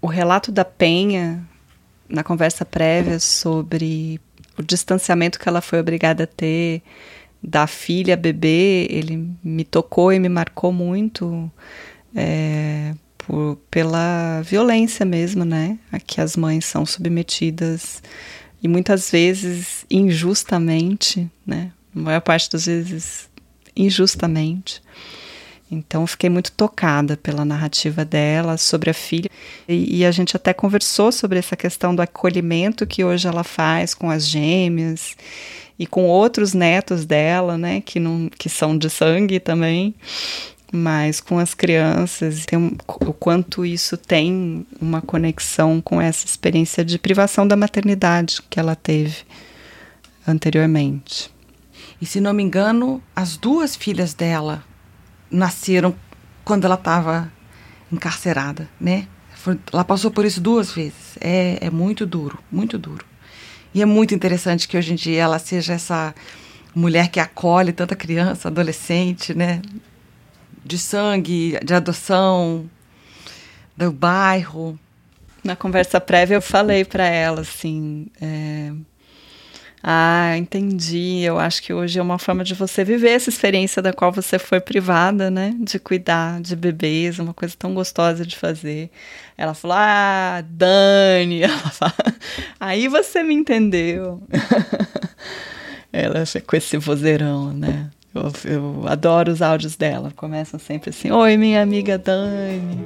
O 0.02 0.08
relato 0.08 0.52
da 0.52 0.64
Penha, 0.64 1.44
na 2.08 2.24
conversa 2.24 2.64
prévia 2.64 3.20
sobre 3.20 4.22
o 4.58 4.64
distanciamento 4.64 5.40
que 5.40 5.48
ela 5.48 5.62
foi 5.62 5.80
obrigada 5.80 6.24
a 6.24 6.28
ter 6.28 6.82
da 7.42 7.68
filha 7.68 8.18
bebê, 8.18 8.88
ele 8.90 9.30
me 9.44 9.64
tocou 9.64 10.12
e 10.12 10.20
me 10.20 10.30
marcou 10.30 10.74
muito 10.74 11.52
é, 12.16 12.94
por, 13.18 13.58
pela 13.70 14.42
violência 14.42 15.06
mesmo, 15.06 15.46
né? 15.46 15.78
A 15.92 16.00
que 16.00 16.20
as 16.20 16.36
mães 16.36 16.66
são 16.66 16.86
submetidas 16.86 18.02
e 18.62 18.68
muitas 18.68 19.12
vezes 19.12 19.86
injustamente, 19.90 21.30
né? 21.46 21.72
A 21.96 22.00
maior 22.00 22.22
parte 22.22 22.50
das 22.52 22.66
vezes 22.66 23.30
injustamente. 23.76 24.82
Então 25.70 26.08
fiquei 26.08 26.30
muito 26.30 26.52
tocada 26.54 27.18
pela 27.18 27.44
narrativa 27.44 28.06
dela 28.06 28.58
sobre 28.58 28.90
a 28.90 28.94
filha 28.94 29.30
e, 29.68 29.98
e, 29.98 30.06
a 30.06 30.12
gente 30.12 30.36
até 30.36 30.54
conversou 30.54 31.12
sobre 31.12 31.40
essa 31.40 31.58
questão 31.58 31.94
do 31.94 32.02
acolhimento 32.02 32.88
que 32.88 33.04
hoje 33.04 33.28
ela 33.28 33.44
faz 33.44 33.94
com 33.94 34.10
as 34.10 34.26
gêmeas 34.26 35.18
e 35.78 35.86
com 35.86 36.06
outros 36.06 36.54
netos 36.54 37.06
dela, 37.06 37.58
né, 37.58 37.82
que 37.82 38.00
não 38.00 38.30
que 38.30 38.50
são 38.50 38.78
de 38.78 38.90
sangue 38.90 39.40
também, 39.40 39.94
mas 40.72 41.20
com 41.20 41.38
as 41.38 41.54
crianças, 41.54 42.46
tem, 42.46 42.78
o 42.88 43.14
quanto 43.14 43.66
isso 43.66 43.98
tem 43.98 44.66
uma 44.82 45.02
conexão 45.02 45.82
com 45.82 46.02
essa 46.02 46.26
experiência 46.26 46.84
de 46.84 46.98
privação 46.98 47.48
da 47.48 47.56
maternidade 47.56 48.42
que 48.50 48.60
ela 48.60 48.76
teve 48.76 49.18
anteriormente. 50.26 51.30
E 52.02 52.06
se 52.06 52.20
não 52.20 52.34
me 52.34 52.44
engano, 52.44 53.02
as 53.16 53.38
duas 53.38 53.76
filhas 53.76 54.14
dela 54.14 54.64
nasceram 55.30 55.96
quando 56.44 56.66
ela 56.66 56.76
estava 56.76 57.32
encarcerada, 57.92 58.70
né? 58.80 59.08
Ela 59.72 59.84
passou 59.84 60.12
por 60.12 60.26
isso 60.26 60.42
duas 60.42 60.72
vezes. 60.72 61.18
É, 61.22 61.58
é 61.62 61.70
muito 61.70 62.06
duro, 62.06 62.38
muito 62.52 62.78
duro. 62.78 63.06
E 63.74 63.82
é 63.82 63.86
muito 63.86 64.14
interessante 64.14 64.68
que 64.68 64.78
hoje 64.78 64.94
em 64.94 64.96
dia 64.96 65.24
ela 65.24 65.40
seja 65.40 65.74
essa 65.74 66.14
mulher 66.74 67.10
que 67.10 67.20
acolhe 67.20 67.72
tanta 67.72 67.96
criança, 67.96 68.48
adolescente, 68.48 69.34
né? 69.34 69.62
De 70.66 70.78
sangue, 70.78 71.58
de 71.64 71.74
adoção, 71.74 72.70
do 73.76 73.92
bairro. 73.92 74.78
Na 75.44 75.56
conversa 75.56 76.02
prévia 76.02 76.36
eu 76.36 76.42
falei 76.42 76.84
para 76.84 77.06
ela 77.06 77.42
assim. 77.42 78.08
É 78.20 78.72
ah, 79.84 80.36
entendi. 80.38 81.22
Eu 81.24 81.40
acho 81.40 81.62
que 81.62 81.74
hoje 81.74 82.00
é 82.00 82.02
uma 82.02 82.18
forma 82.18 82.44
de 82.44 82.54
você 82.54 82.84
viver 82.84 83.12
essa 83.12 83.30
experiência 83.30 83.82
da 83.82 83.94
qual 83.94 84.12
você 84.12 84.40
foi 84.40 84.60
privada, 84.60 85.30
né? 85.30 85.56
De 85.60 85.80
cuidar 85.80 86.42
de 86.42 86.56
bebês, 86.56 87.20
uma 87.20 87.34
coisa 87.34 87.56
tão 87.58 87.74
gostosa 87.74 88.26
de 88.26 88.36
fazer. 88.36 88.90
Ela 89.38 89.54
falou: 89.54 89.78
Ah, 89.80 90.44
Dani. 90.50 91.44
Ela 91.44 91.58
fala, 91.58 91.94
Aí 92.60 92.88
você 92.88 93.24
me 93.24 93.36
entendeu. 93.36 94.22
Ela 95.94 96.24
com 96.46 96.56
esse 96.56 96.78
vozeirão, 96.78 97.54
né? 97.54 97.90
Eu, 98.14 98.32
eu, 98.52 98.88
adoro 98.88 99.32
os 99.32 99.42
áudios 99.42 99.76
dela. 99.76 100.12
Começam 100.16 100.60
sempre 100.60 100.90
assim: 100.90 101.12
Oi, 101.12 101.38
minha 101.38 101.62
amiga 101.62 101.98
Dani. 101.98 102.84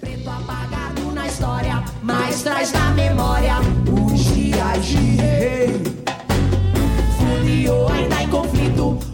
Preto 0.00 0.28
apagado 0.28 1.10
na 1.12 1.26
história, 1.26 1.82
mas 2.02 2.42
traz 2.42 2.70
na 2.72 2.90
memória 2.90 3.54
os 3.90 4.24
dias 4.24 4.86
de 4.86 4.96
rei 4.96 5.93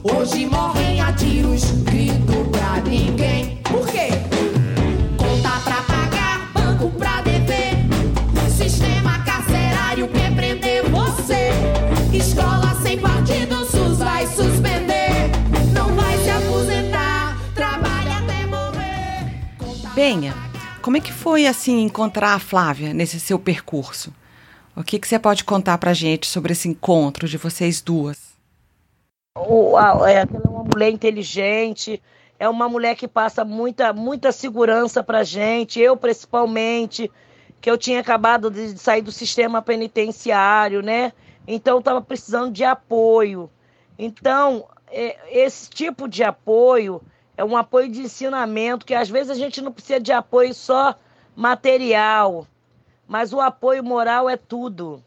Hoje 0.03 0.47
morrem 0.47 0.99
a 1.03 1.13
tiros, 1.13 1.63
grito 1.83 2.49
pra 2.51 2.81
ninguém. 2.81 3.59
Por 3.65 3.87
quê? 3.87 4.09
Conta 5.19 5.61
pra 5.61 5.83
pagar, 5.83 6.51
banco 6.55 6.91
pra 6.99 7.21
dever. 7.21 7.75
Sistema 8.49 9.23
carcerário 9.25 10.09
quer 10.09 10.35
prender 10.35 10.89
você. 10.89 11.51
Escola 12.17 12.75
sem 12.83 12.99
partido, 12.99 13.63
SUS 13.67 13.99
vai 13.99 14.27
suspender. 14.27 15.31
Não 15.75 15.95
vai 15.95 16.17
se 16.25 16.31
aposentar, 16.31 17.37
trabalha 17.55 18.19
até 18.21 18.47
morrer. 18.47 19.39
Conta 19.59 19.89
Benha, 19.91 20.35
como 20.81 20.97
é 20.97 21.01
que 21.01 21.13
foi 21.13 21.47
assim 21.47 21.83
encontrar 21.83 22.33
a 22.33 22.39
Flávia 22.39 22.95
nesse 22.95 23.21
seu 23.21 23.39
percurso? 23.39 24.15
O 24.75 24.83
que, 24.83 24.99
que 24.99 25.07
você 25.07 25.19
pode 25.19 25.45
contar 25.45 25.77
pra 25.77 25.93
gente 25.93 26.27
sobre 26.27 26.53
esse 26.53 26.69
encontro 26.69 27.29
de 27.29 27.37
vocês 27.37 27.83
duas? 27.83 28.30
O, 29.37 29.77
a, 29.77 30.11
é, 30.11 30.15
ela 30.15 30.29
é 30.45 30.49
uma 30.49 30.65
mulher 30.65 30.91
inteligente, 30.91 32.03
é 32.39 32.49
uma 32.49 32.69
mulher 32.69 32.97
que 32.97 33.07
passa 33.07 33.45
muita, 33.45 33.93
muita 33.93 34.33
segurança 34.33 35.03
para 35.03 35.23
gente, 35.23 35.79
eu 35.79 35.97
principalmente, 35.97 37.11
que 37.61 37.71
eu 37.71 37.79
tinha 37.79 38.01
acabado 38.01 38.51
de 38.51 38.79
sair 38.79 39.03
do 39.03 39.13
sistema 39.13 39.63
penitenciário, 39.63 40.83
né? 40.83 41.13
Então 41.47 41.75
eu 41.75 41.81
estava 41.81 42.01
precisando 42.01 42.51
de 42.51 42.65
apoio. 42.65 43.51
Então, 43.99 44.67
é, 44.89 45.17
esse 45.31 45.69
tipo 45.71 46.09
de 46.09 46.25
apoio 46.25 47.01
é 47.37 47.45
um 47.45 47.57
apoio 47.57 47.91
de 47.91 48.01
ensinamento, 48.01 48.87
que 48.87 48.95
às 48.95 49.09
vezes 49.09 49.31
a 49.31 49.35
gente 49.35 49.61
não 49.61 49.73
precisa 49.73 50.01
de 50.01 50.13
apoio 50.13 50.53
só 50.55 50.95
material, 51.37 52.47
mas 53.07 53.33
o 53.33 53.41
apoio 53.41 53.85
moral 53.85 54.29
é 54.29 54.37
tudo. 54.37 55.03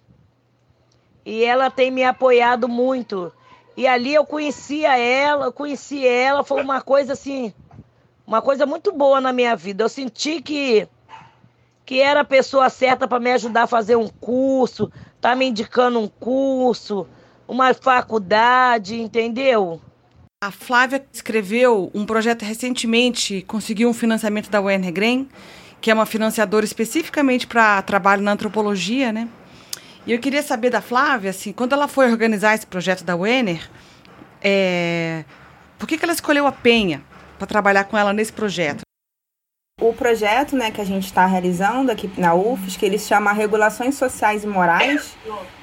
E 1.25 1.43
ela 1.43 1.69
tem 1.69 1.89
me 1.89 2.03
apoiado 2.03 2.67
muito. 2.67 3.31
E 3.75 3.87
ali 3.87 4.13
eu 4.13 4.25
conhecia 4.25 4.97
ela, 4.97 5.51
conheci 5.51 6.05
ela, 6.05 6.43
foi 6.43 6.61
uma 6.61 6.81
coisa 6.81 7.13
assim, 7.13 7.53
uma 8.25 8.41
coisa 8.41 8.65
muito 8.65 8.91
boa 8.91 9.19
na 9.19 9.33
minha 9.33 9.55
vida. 9.55 9.83
Eu 9.83 9.89
senti 9.89 10.41
que 10.41 10.87
que 11.85 11.99
era 11.99 12.21
a 12.21 12.25
pessoa 12.25 12.69
certa 12.69 13.07
para 13.07 13.19
me 13.19 13.31
ajudar 13.31 13.63
a 13.63 13.67
fazer 13.67 13.97
um 13.97 14.07
curso, 14.07 14.91
tá 15.19 15.35
me 15.35 15.47
indicando 15.47 15.99
um 15.99 16.07
curso, 16.07 17.05
uma 17.47 17.73
faculdade, 17.73 18.99
entendeu? 18.99 19.81
A 20.41 20.51
Flávia 20.51 21.05
escreveu 21.11 21.91
um 21.93 22.05
projeto 22.05 22.43
recentemente, 22.43 23.41
conseguiu 23.43 23.89
um 23.89 23.93
financiamento 23.93 24.49
da 24.49 24.61
Werner 24.61 24.93
Green, 24.93 25.29
que 25.81 25.91
é 25.91 25.93
uma 25.93 26.05
financiadora 26.05 26.63
especificamente 26.63 27.47
para 27.47 27.81
trabalho 27.81 28.21
na 28.21 28.31
antropologia, 28.31 29.11
né? 29.11 29.27
E 30.05 30.11
eu 30.11 30.19
queria 30.19 30.43
saber 30.43 30.69
da 30.69 30.81
Flávia, 30.81 31.29
assim, 31.29 31.53
quando 31.53 31.73
ela 31.73 31.87
foi 31.87 32.11
organizar 32.11 32.53
esse 32.53 32.67
projeto 32.67 33.05
da 33.05 33.15
Wenner, 33.15 33.69
é... 34.41 35.23
por 35.79 35.87
que, 35.87 35.97
que 35.97 36.03
ela 36.03 36.13
escolheu 36.13 36.45
a 36.45 36.51
Penha 36.51 37.01
para 37.37 37.47
trabalhar 37.47 37.85
com 37.85 37.97
ela 37.97 38.11
nesse 38.11 38.33
projeto? 38.33 38.81
O 39.81 39.93
projeto 39.93 40.55
né, 40.55 40.71
que 40.71 40.81
a 40.81 40.85
gente 40.85 41.05
está 41.05 41.25
realizando 41.25 41.89
aqui 41.89 42.11
na 42.17 42.35
UFS, 42.35 42.75
que 42.75 42.85
ele 42.85 42.97
se 42.97 43.07
chama 43.07 43.31
Regulações 43.31 43.95
Sociais 43.95 44.43
e 44.43 44.47
Morais 44.47 45.17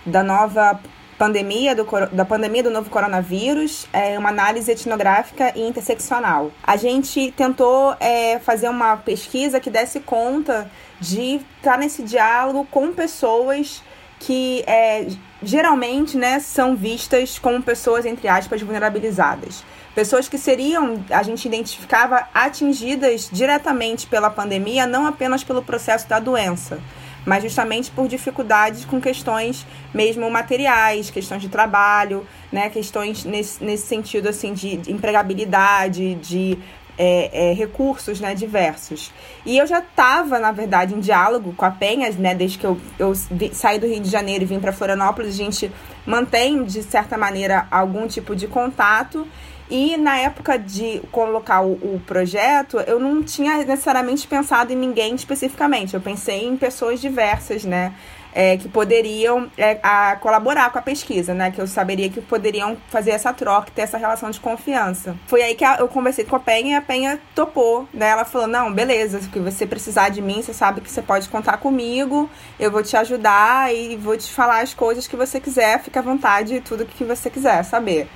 da 0.04 0.22
nova 0.22 0.80
pandemia 1.18 1.74
do, 1.74 1.86
da 2.10 2.24
pandemia 2.24 2.62
do 2.62 2.70
novo 2.70 2.88
coronavírus, 2.88 3.86
é 3.92 4.18
uma 4.18 4.30
análise 4.30 4.72
etnográfica 4.72 5.52
e 5.54 5.60
interseccional. 5.60 6.50
A 6.62 6.76
gente 6.76 7.30
tentou 7.32 7.94
é, 8.00 8.38
fazer 8.38 8.70
uma 8.70 8.96
pesquisa 8.96 9.60
que 9.60 9.68
desse 9.68 10.00
conta 10.00 10.70
de 10.98 11.36
estar 11.58 11.72
tá 11.72 11.76
nesse 11.76 12.02
diálogo 12.02 12.66
com 12.70 12.90
pessoas 12.92 13.82
que 14.20 14.62
é, 14.66 15.08
geralmente 15.42 16.16
né, 16.16 16.38
são 16.38 16.76
vistas 16.76 17.38
como 17.38 17.60
pessoas, 17.62 18.04
entre 18.04 18.28
aspas, 18.28 18.60
vulnerabilizadas. 18.60 19.64
Pessoas 19.94 20.28
que 20.28 20.38
seriam, 20.38 21.02
a 21.10 21.22
gente 21.22 21.46
identificava, 21.46 22.28
atingidas 22.32 23.28
diretamente 23.32 24.06
pela 24.06 24.30
pandemia, 24.30 24.86
não 24.86 25.06
apenas 25.06 25.42
pelo 25.42 25.62
processo 25.62 26.08
da 26.08 26.20
doença, 26.20 26.78
mas 27.26 27.42
justamente 27.42 27.90
por 27.90 28.06
dificuldades 28.06 28.84
com 28.84 29.00
questões 29.00 29.66
mesmo 29.92 30.30
materiais, 30.30 31.10
questões 31.10 31.42
de 31.42 31.48
trabalho, 31.48 32.26
né, 32.52 32.68
questões 32.70 33.24
nesse, 33.24 33.62
nesse 33.64 33.86
sentido 33.86 34.28
assim 34.28 34.52
de 34.52 34.80
empregabilidade, 34.90 36.14
de 36.16 36.58
é, 37.02 37.50
é, 37.50 37.52
recursos 37.54 38.20
né, 38.20 38.34
diversos. 38.34 39.10
E 39.46 39.56
eu 39.56 39.66
já 39.66 39.78
estava, 39.78 40.38
na 40.38 40.52
verdade, 40.52 40.94
em 40.94 41.00
diálogo 41.00 41.54
com 41.56 41.64
a 41.64 41.70
Penhas, 41.70 42.14
né, 42.16 42.34
desde 42.34 42.58
que 42.58 42.66
eu, 42.66 42.78
eu 42.98 43.14
saí 43.54 43.78
do 43.78 43.86
Rio 43.86 44.00
de 44.00 44.10
Janeiro 44.10 44.44
e 44.44 44.46
vim 44.46 44.60
para 44.60 44.70
Florianópolis, 44.70 45.30
a 45.30 45.36
gente 45.36 45.72
mantém, 46.04 46.62
de 46.62 46.82
certa 46.82 47.16
maneira, 47.16 47.66
algum 47.70 48.06
tipo 48.06 48.36
de 48.36 48.46
contato. 48.46 49.26
E 49.70 49.96
na 49.96 50.18
época 50.18 50.58
de 50.58 51.00
colocar 51.10 51.62
o, 51.62 51.72
o, 51.72 52.02
projeto, 52.04 52.78
eu 52.80 53.00
não 53.00 53.22
tinha 53.22 53.64
necessariamente 53.64 54.26
pensado 54.26 54.70
em 54.70 54.76
ninguém 54.76 55.14
especificamente. 55.14 55.94
Eu 55.94 56.02
pensei 56.02 56.44
em 56.44 56.56
pessoas 56.56 57.00
diversas, 57.00 57.64
né? 57.64 57.94
É, 58.32 58.56
que 58.56 58.68
poderiam 58.68 59.50
é, 59.56 59.78
a, 59.82 60.16
colaborar 60.16 60.70
com 60.70 60.78
a 60.78 60.82
pesquisa, 60.82 61.34
né? 61.34 61.50
Que 61.50 61.60
eu 61.60 61.66
saberia 61.66 62.08
que 62.08 62.20
poderiam 62.20 62.76
fazer 62.88 63.10
essa 63.10 63.32
troca, 63.32 63.70
ter 63.74 63.82
essa 63.82 63.98
relação 63.98 64.30
de 64.30 64.40
confiança. 64.40 65.16
Foi 65.26 65.42
aí 65.42 65.54
que 65.54 65.64
eu 65.64 65.88
conversei 65.88 66.24
com 66.24 66.36
a 66.36 66.40
Penha 66.40 66.72
e 66.72 66.74
a 66.74 66.82
Penha 66.82 67.20
topou, 67.34 67.88
né? 67.92 68.08
Ela 68.10 68.24
falou, 68.24 68.46
não, 68.46 68.72
beleza, 68.72 69.20
se 69.20 69.28
você 69.38 69.66
precisar 69.66 70.08
de 70.10 70.22
mim, 70.22 70.42
você 70.42 70.52
sabe 70.52 70.80
que 70.80 70.90
você 70.90 71.02
pode 71.02 71.28
contar 71.28 71.56
comigo, 71.58 72.28
eu 72.58 72.70
vou 72.70 72.82
te 72.82 72.96
ajudar 72.96 73.74
e 73.74 73.96
vou 73.96 74.16
te 74.16 74.32
falar 74.32 74.60
as 74.60 74.74
coisas 74.74 75.06
que 75.06 75.16
você 75.16 75.40
quiser, 75.40 75.82
fica 75.82 76.00
à 76.00 76.02
vontade, 76.02 76.60
tudo 76.60 76.84
que 76.84 77.04
você 77.04 77.30
quiser 77.30 77.62
saber 77.64 78.08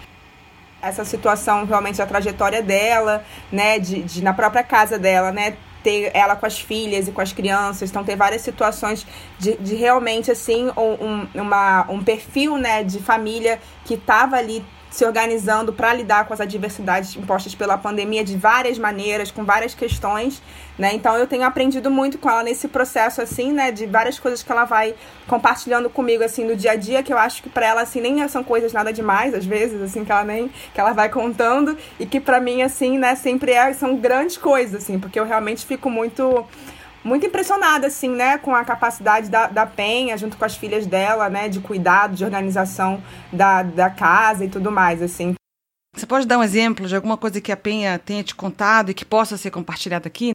essa 0.82 1.04
situação 1.04 1.64
realmente 1.64 2.00
a 2.02 2.06
trajetória 2.06 2.62
dela, 2.62 3.24
né, 3.50 3.78
de, 3.78 4.02
de 4.02 4.22
na 4.22 4.34
própria 4.34 4.62
casa 4.62 4.98
dela, 4.98 5.32
né, 5.32 5.56
ter 5.84 6.10
ela 6.14 6.34
com 6.34 6.46
as 6.46 6.58
filhas 6.58 7.06
e 7.06 7.12
com 7.12 7.20
as 7.20 7.32
crianças. 7.32 7.90
Então, 7.90 8.02
ter 8.02 8.16
várias 8.16 8.42
situações 8.42 9.06
de, 9.38 9.56
de 9.58 9.74
realmente, 9.74 10.30
assim, 10.30 10.70
um, 10.76 11.40
uma, 11.40 11.86
um 11.90 12.02
perfil, 12.02 12.56
né, 12.56 12.82
de 12.82 12.98
família 12.98 13.60
que 13.84 13.94
estava 13.94 14.36
ali 14.36 14.64
se 14.94 15.04
organizando 15.04 15.72
para 15.72 15.92
lidar 15.92 16.24
com 16.24 16.32
as 16.32 16.40
adversidades 16.40 17.16
impostas 17.16 17.52
pela 17.52 17.76
pandemia 17.76 18.22
de 18.22 18.36
várias 18.36 18.78
maneiras, 18.78 19.28
com 19.28 19.44
várias 19.44 19.74
questões, 19.74 20.40
né? 20.78 20.94
Então 20.94 21.16
eu 21.16 21.26
tenho 21.26 21.42
aprendido 21.42 21.90
muito 21.90 22.16
com 22.16 22.30
ela 22.30 22.44
nesse 22.44 22.68
processo 22.68 23.20
assim, 23.20 23.52
né, 23.52 23.72
de 23.72 23.86
várias 23.86 24.20
coisas 24.20 24.40
que 24.40 24.52
ela 24.52 24.64
vai 24.64 24.94
compartilhando 25.26 25.90
comigo 25.90 26.22
assim 26.22 26.44
no 26.44 26.54
dia 26.54 26.72
a 26.72 26.76
dia, 26.76 27.02
que 27.02 27.12
eu 27.12 27.18
acho 27.18 27.42
que 27.42 27.48
para 27.48 27.66
ela 27.66 27.82
assim 27.82 28.00
nem 28.00 28.26
são 28.28 28.44
coisas 28.44 28.72
nada 28.72 28.92
demais 28.92 29.34
às 29.34 29.44
vezes, 29.44 29.82
assim 29.82 30.04
que 30.04 30.12
ela 30.12 30.22
nem 30.22 30.48
que 30.72 30.78
ela 30.78 30.92
vai 30.92 31.08
contando 31.08 31.76
e 31.98 32.06
que 32.06 32.20
para 32.20 32.38
mim 32.38 32.62
assim, 32.62 32.96
né, 32.96 33.16
sempre 33.16 33.50
é, 33.50 33.72
são 33.72 33.96
grandes 33.96 34.36
coisas 34.36 34.84
assim, 34.84 35.00
porque 35.00 35.18
eu 35.18 35.24
realmente 35.24 35.66
fico 35.66 35.90
muito 35.90 36.46
muito 37.04 37.26
impressionada, 37.26 37.86
assim, 37.86 38.08
né, 38.08 38.38
com 38.38 38.54
a 38.54 38.64
capacidade 38.64 39.28
da, 39.28 39.46
da 39.46 39.66
Penha, 39.66 40.16
junto 40.16 40.36
com 40.36 40.44
as 40.44 40.56
filhas 40.56 40.86
dela, 40.86 41.28
né, 41.28 41.48
de 41.48 41.60
cuidado, 41.60 42.16
de 42.16 42.24
organização 42.24 43.02
da, 43.30 43.62
da 43.62 43.90
casa 43.90 44.44
e 44.44 44.48
tudo 44.48 44.72
mais, 44.72 45.02
assim. 45.02 45.34
Você 45.94 46.06
pode 46.06 46.26
dar 46.26 46.38
um 46.38 46.42
exemplo 46.42 46.88
de 46.88 46.96
alguma 46.96 47.16
coisa 47.16 47.40
que 47.40 47.52
a 47.52 47.56
Penha 47.56 47.98
tenha 47.98 48.24
te 48.24 48.34
contado 48.34 48.90
e 48.90 48.94
que 48.94 49.04
possa 49.04 49.36
ser 49.36 49.50
compartilhada 49.50 50.08
aqui? 50.08 50.32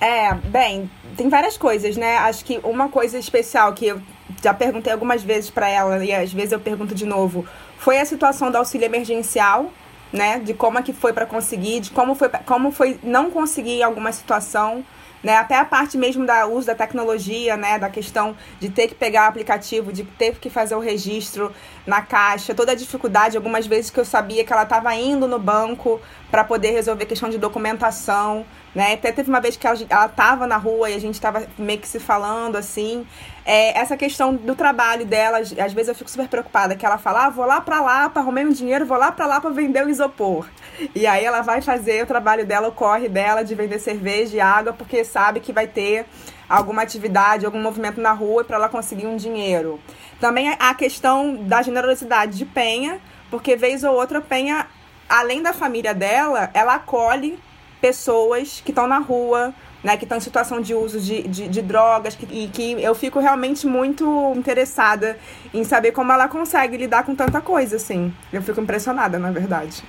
É, 0.00 0.34
bem, 0.34 0.90
tem 1.16 1.28
várias 1.28 1.56
coisas, 1.56 1.96
né? 1.96 2.16
Acho 2.18 2.44
que 2.44 2.58
uma 2.64 2.88
coisa 2.88 3.16
especial 3.16 3.72
que 3.72 3.86
eu 3.86 4.02
já 4.42 4.52
perguntei 4.52 4.92
algumas 4.92 5.22
vezes 5.22 5.48
para 5.48 5.68
ela 5.68 6.04
e 6.04 6.12
às 6.12 6.32
vezes 6.32 6.50
eu 6.50 6.58
pergunto 6.58 6.92
de 6.92 7.06
novo, 7.06 7.46
foi 7.78 7.98
a 8.00 8.04
situação 8.04 8.50
do 8.50 8.58
auxílio 8.58 8.84
emergencial, 8.84 9.70
né? 10.12 10.40
De 10.40 10.54
como 10.54 10.76
é 10.76 10.82
que 10.82 10.92
foi 10.92 11.12
para 11.12 11.24
conseguir, 11.24 11.78
de 11.78 11.92
como 11.92 12.16
foi 12.16 12.28
como 12.44 12.72
foi 12.72 12.98
não 13.04 13.30
conseguir 13.30 13.78
em 13.78 13.82
alguma 13.84 14.10
situação 14.10 14.84
né? 15.22 15.36
Até 15.36 15.56
a 15.56 15.64
parte 15.64 15.96
mesmo 15.96 16.26
da 16.26 16.46
uso 16.46 16.66
da 16.66 16.74
tecnologia, 16.74 17.56
né? 17.56 17.78
Da 17.78 17.88
questão 17.88 18.36
de 18.58 18.68
ter 18.68 18.88
que 18.88 18.94
pegar 18.94 19.26
o 19.26 19.28
aplicativo, 19.28 19.92
de 19.92 20.04
ter 20.04 20.38
que 20.38 20.50
fazer 20.50 20.74
o 20.74 20.80
registro 20.80 21.52
na 21.86 22.00
caixa, 22.02 22.54
toda 22.54 22.72
a 22.72 22.74
dificuldade, 22.74 23.36
algumas 23.36 23.66
vezes 23.66 23.90
que 23.90 23.98
eu 23.98 24.04
sabia 24.04 24.44
que 24.44 24.52
ela 24.52 24.62
estava 24.62 24.94
indo 24.94 25.26
no 25.26 25.38
banco 25.38 26.00
para 26.30 26.44
poder 26.44 26.70
resolver 26.70 27.06
questão 27.06 27.28
de 27.28 27.38
documentação, 27.38 28.46
né? 28.74 28.94
Até 28.94 29.12
teve 29.12 29.28
uma 29.28 29.40
vez 29.40 29.56
que 29.56 29.66
ela 29.66 30.06
estava 30.06 30.46
na 30.46 30.56
rua 30.56 30.90
e 30.90 30.94
a 30.94 30.98
gente 30.98 31.14
estava 31.14 31.46
meio 31.58 31.78
que 31.78 31.88
se 31.88 32.00
falando 32.00 32.56
assim. 32.56 33.06
É, 33.44 33.78
essa 33.78 33.96
questão 33.96 34.34
do 34.34 34.54
trabalho 34.54 35.04
dela, 35.04 35.38
às 35.38 35.72
vezes 35.72 35.88
eu 35.88 35.94
fico 35.94 36.10
super 36.10 36.28
preocupada, 36.28 36.76
que 36.76 36.86
ela 36.86 36.96
fala, 36.96 37.26
ah, 37.26 37.30
vou 37.30 37.44
lá 37.44 37.60
para 37.60 37.80
lá 37.80 38.08
para 38.08 38.22
arrumar 38.22 38.42
um 38.42 38.52
dinheiro, 38.52 38.86
vou 38.86 38.96
lá 38.96 39.10
para 39.12 39.26
lá 39.26 39.40
para 39.40 39.50
vender 39.50 39.84
o 39.84 39.90
isopor. 39.90 40.46
E 40.94 41.06
aí 41.06 41.24
ela 41.24 41.42
vai 41.42 41.60
fazer 41.60 42.02
o 42.02 42.06
trabalho 42.06 42.46
dela, 42.46 42.68
o 42.68 42.72
corre 42.72 43.08
dela 43.08 43.42
de 43.42 43.54
vender 43.54 43.78
cerveja 43.78 44.36
e 44.36 44.40
água, 44.40 44.72
porque 44.72 45.04
sabe 45.04 45.40
que 45.40 45.52
vai 45.52 45.66
ter 45.66 46.06
alguma 46.52 46.82
atividade, 46.82 47.46
algum 47.46 47.60
movimento 47.60 48.00
na 48.00 48.12
rua 48.12 48.44
para 48.44 48.56
ela 48.56 48.68
conseguir 48.68 49.06
um 49.06 49.16
dinheiro. 49.16 49.80
Também 50.20 50.50
a 50.50 50.74
questão 50.74 51.34
da 51.34 51.62
generosidade 51.62 52.36
de 52.36 52.44
Penha, 52.44 53.00
porque 53.30 53.56
vez 53.56 53.82
ou 53.82 53.94
outra 53.94 54.20
Penha, 54.20 54.66
além 55.08 55.42
da 55.42 55.52
família 55.52 55.94
dela, 55.94 56.50
ela 56.52 56.74
acolhe 56.74 57.38
pessoas 57.80 58.60
que 58.64 58.70
estão 58.70 58.86
na 58.86 58.98
rua, 58.98 59.54
né, 59.82 59.96
que 59.96 60.04
estão 60.04 60.18
em 60.18 60.20
situação 60.20 60.60
de 60.60 60.74
uso 60.74 61.00
de, 61.00 61.22
de, 61.22 61.48
de 61.48 61.62
drogas, 61.62 62.14
que, 62.14 62.26
e 62.26 62.48
que 62.48 62.72
eu 62.80 62.94
fico 62.94 63.18
realmente 63.18 63.66
muito 63.66 64.32
interessada 64.36 65.18
em 65.52 65.64
saber 65.64 65.92
como 65.92 66.12
ela 66.12 66.28
consegue 66.28 66.76
lidar 66.76 67.04
com 67.04 67.16
tanta 67.16 67.40
coisa, 67.40 67.76
assim. 67.76 68.14
Eu 68.32 68.42
fico 68.42 68.60
impressionada, 68.60 69.18
na 69.18 69.30
verdade. 69.32 69.82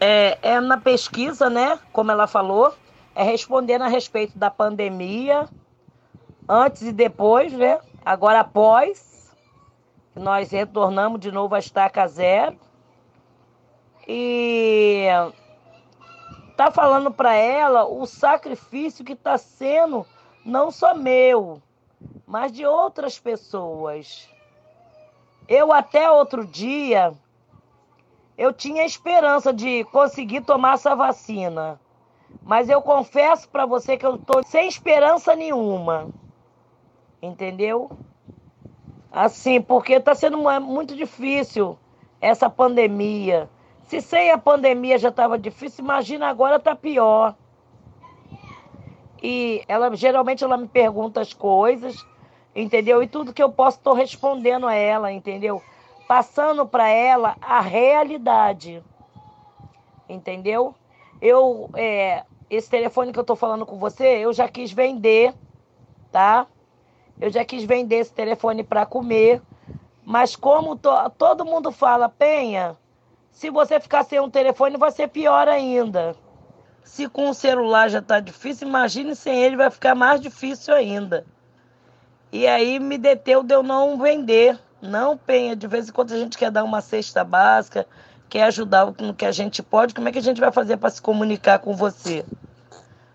É, 0.00 0.36
é 0.42 0.60
na 0.60 0.76
pesquisa, 0.76 1.48
né, 1.48 1.78
como 1.92 2.10
ela 2.10 2.26
falou, 2.26 2.74
é 3.14 3.22
respondendo 3.22 3.82
a 3.82 3.88
respeito 3.88 4.38
da 4.38 4.50
pandemia, 4.50 5.48
antes 6.48 6.82
e 6.82 6.92
depois, 6.92 7.52
né? 7.52 7.80
Agora 8.04 8.40
após, 8.40 9.34
nós 10.14 10.50
retornamos 10.50 11.20
de 11.20 11.30
novo 11.30 11.54
à 11.54 11.58
estaca 11.58 12.06
zero. 12.06 12.58
E 14.06 15.06
tá 16.56 16.70
falando 16.70 17.10
para 17.10 17.34
ela 17.34 17.86
o 17.86 18.04
sacrifício 18.06 19.04
que 19.04 19.14
está 19.14 19.38
sendo 19.38 20.04
não 20.44 20.70
só 20.70 20.94
meu, 20.94 21.62
mas 22.26 22.52
de 22.52 22.66
outras 22.66 23.18
pessoas. 23.18 24.28
Eu 25.48 25.72
até 25.72 26.10
outro 26.10 26.46
dia 26.46 27.14
eu 28.36 28.52
tinha 28.52 28.84
esperança 28.84 29.52
de 29.52 29.84
conseguir 29.84 30.42
tomar 30.42 30.74
essa 30.74 30.94
vacina, 30.94 31.80
mas 32.44 32.68
eu 32.68 32.82
confesso 32.82 33.48
para 33.48 33.64
você 33.64 33.96
que 33.96 34.04
eu 34.04 34.16
estou 34.16 34.42
sem 34.42 34.68
esperança 34.68 35.34
nenhuma. 35.34 36.08
Entendeu? 37.22 37.90
Assim, 39.10 39.62
porque 39.62 39.94
está 39.94 40.14
sendo 40.14 40.38
muito 40.60 40.94
difícil 40.94 41.78
essa 42.20 42.50
pandemia. 42.50 43.48
Se 43.84 44.00
sem 44.00 44.30
a 44.30 44.36
pandemia 44.36 44.98
já 44.98 45.08
estava 45.08 45.38
difícil, 45.38 45.84
imagina 45.84 46.28
agora 46.28 46.60
tá 46.60 46.76
pior. 46.76 47.34
E 49.22 49.64
ela 49.66 49.94
geralmente 49.96 50.44
ela 50.44 50.58
me 50.58 50.68
pergunta 50.68 51.22
as 51.22 51.32
coisas, 51.32 52.04
entendeu? 52.54 53.02
E 53.02 53.06
tudo 53.06 53.32
que 53.32 53.42
eu 53.42 53.50
posso 53.50 53.78
estou 53.78 53.94
respondendo 53.94 54.66
a 54.66 54.74
ela, 54.74 55.10
entendeu? 55.10 55.62
Passando 56.06 56.66
para 56.66 56.88
ela 56.90 57.36
a 57.40 57.62
realidade, 57.62 58.82
entendeu? 60.08 60.74
Eu 61.22 61.70
é, 61.74 62.24
esse 62.50 62.68
telefone 62.68 63.12
que 63.12 63.18
eu 63.18 63.22
estou 63.22 63.36
falando 63.36 63.66
com 63.66 63.78
você, 63.78 64.04
eu 64.18 64.32
já 64.32 64.48
quis 64.48 64.72
vender, 64.72 65.34
tá? 66.10 66.46
Eu 67.20 67.30
já 67.30 67.44
quis 67.44 67.64
vender 67.64 67.96
esse 67.96 68.12
telefone 68.12 68.62
para 68.62 68.84
comer, 68.84 69.40
mas 70.04 70.36
como 70.36 70.76
to, 70.76 70.90
todo 71.16 71.44
mundo 71.44 71.70
fala, 71.70 72.08
Penha, 72.08 72.76
se 73.30 73.50
você 73.50 73.80
ficar 73.80 74.04
sem 74.04 74.20
um 74.20 74.30
telefone, 74.30 74.76
vai 74.76 74.90
ser 74.90 75.08
pior 75.08 75.48
ainda. 75.48 76.14
Se 76.82 77.08
com 77.08 77.30
o 77.30 77.34
celular 77.34 77.88
já 77.88 77.98
está 77.98 78.20
difícil, 78.20 78.68
imagine 78.68 79.16
sem 79.16 79.42
ele, 79.42 79.56
vai 79.56 79.70
ficar 79.70 79.94
mais 79.94 80.20
difícil 80.20 80.74
ainda. 80.74 81.26
E 82.30 82.46
aí 82.46 82.78
me 82.78 82.98
deteu 82.98 83.42
de 83.42 83.54
eu 83.54 83.62
não 83.62 83.96
vender. 83.96 84.58
Não, 84.82 85.16
Penha, 85.16 85.56
de 85.56 85.66
vez 85.66 85.88
em 85.88 85.92
quando 85.92 86.12
a 86.12 86.18
gente 86.18 86.36
quer 86.36 86.50
dar 86.50 86.62
uma 86.62 86.80
cesta 86.80 87.24
básica, 87.24 87.86
quer 88.34 88.46
ajudar 88.46 88.92
no 88.98 89.14
que 89.14 89.24
a 89.24 89.30
gente 89.30 89.62
pode, 89.62 89.94
como 89.94 90.08
é 90.08 90.12
que 90.12 90.18
a 90.18 90.22
gente 90.22 90.40
vai 90.40 90.50
fazer 90.50 90.76
para 90.76 90.90
se 90.90 91.00
comunicar 91.00 91.60
com 91.60 91.72
você? 91.72 92.24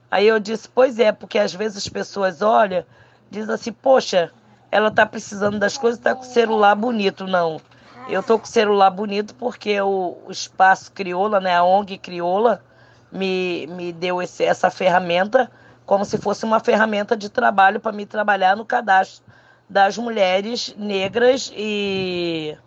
Aí 0.09 0.25
eu 0.25 0.39
disse, 0.39 0.69
pois 0.69 0.97
é, 0.97 1.11
porque 1.11 1.37
às 1.37 1.53
vezes 1.53 1.79
as 1.79 1.89
pessoas 1.89 2.41
olham, 2.41 2.85
dizem 3.29 3.53
assim, 3.53 3.73
poxa, 3.73 4.31
ela 4.71 4.87
está 4.87 5.05
precisando 5.05 5.59
das 5.59 5.77
coisas, 5.77 5.99
está 5.99 6.15
com 6.15 6.21
o 6.21 6.25
celular 6.25 6.73
bonito. 6.73 7.27
Não, 7.27 7.59
eu 8.07 8.23
tô 8.23 8.39
com 8.39 8.45
o 8.45 8.47
celular 8.47 8.89
bonito 8.91 9.35
porque 9.35 9.81
o, 9.81 10.17
o 10.25 10.31
Espaço 10.31 10.89
Crioula, 10.93 11.41
né, 11.41 11.53
a 11.53 11.65
ONG 11.65 11.97
Crioula, 11.97 12.63
me, 13.11 13.67
me 13.67 13.91
deu 13.91 14.21
esse, 14.21 14.45
essa 14.45 14.71
ferramenta 14.71 15.51
como 15.85 16.05
se 16.05 16.17
fosse 16.17 16.45
uma 16.45 16.61
ferramenta 16.61 17.17
de 17.17 17.27
trabalho 17.27 17.81
para 17.81 17.91
me 17.91 18.05
trabalhar 18.05 18.55
no 18.55 18.63
cadastro 18.63 19.21
das 19.69 19.97
mulheres 19.97 20.73
negras 20.77 21.51
e 21.53 22.57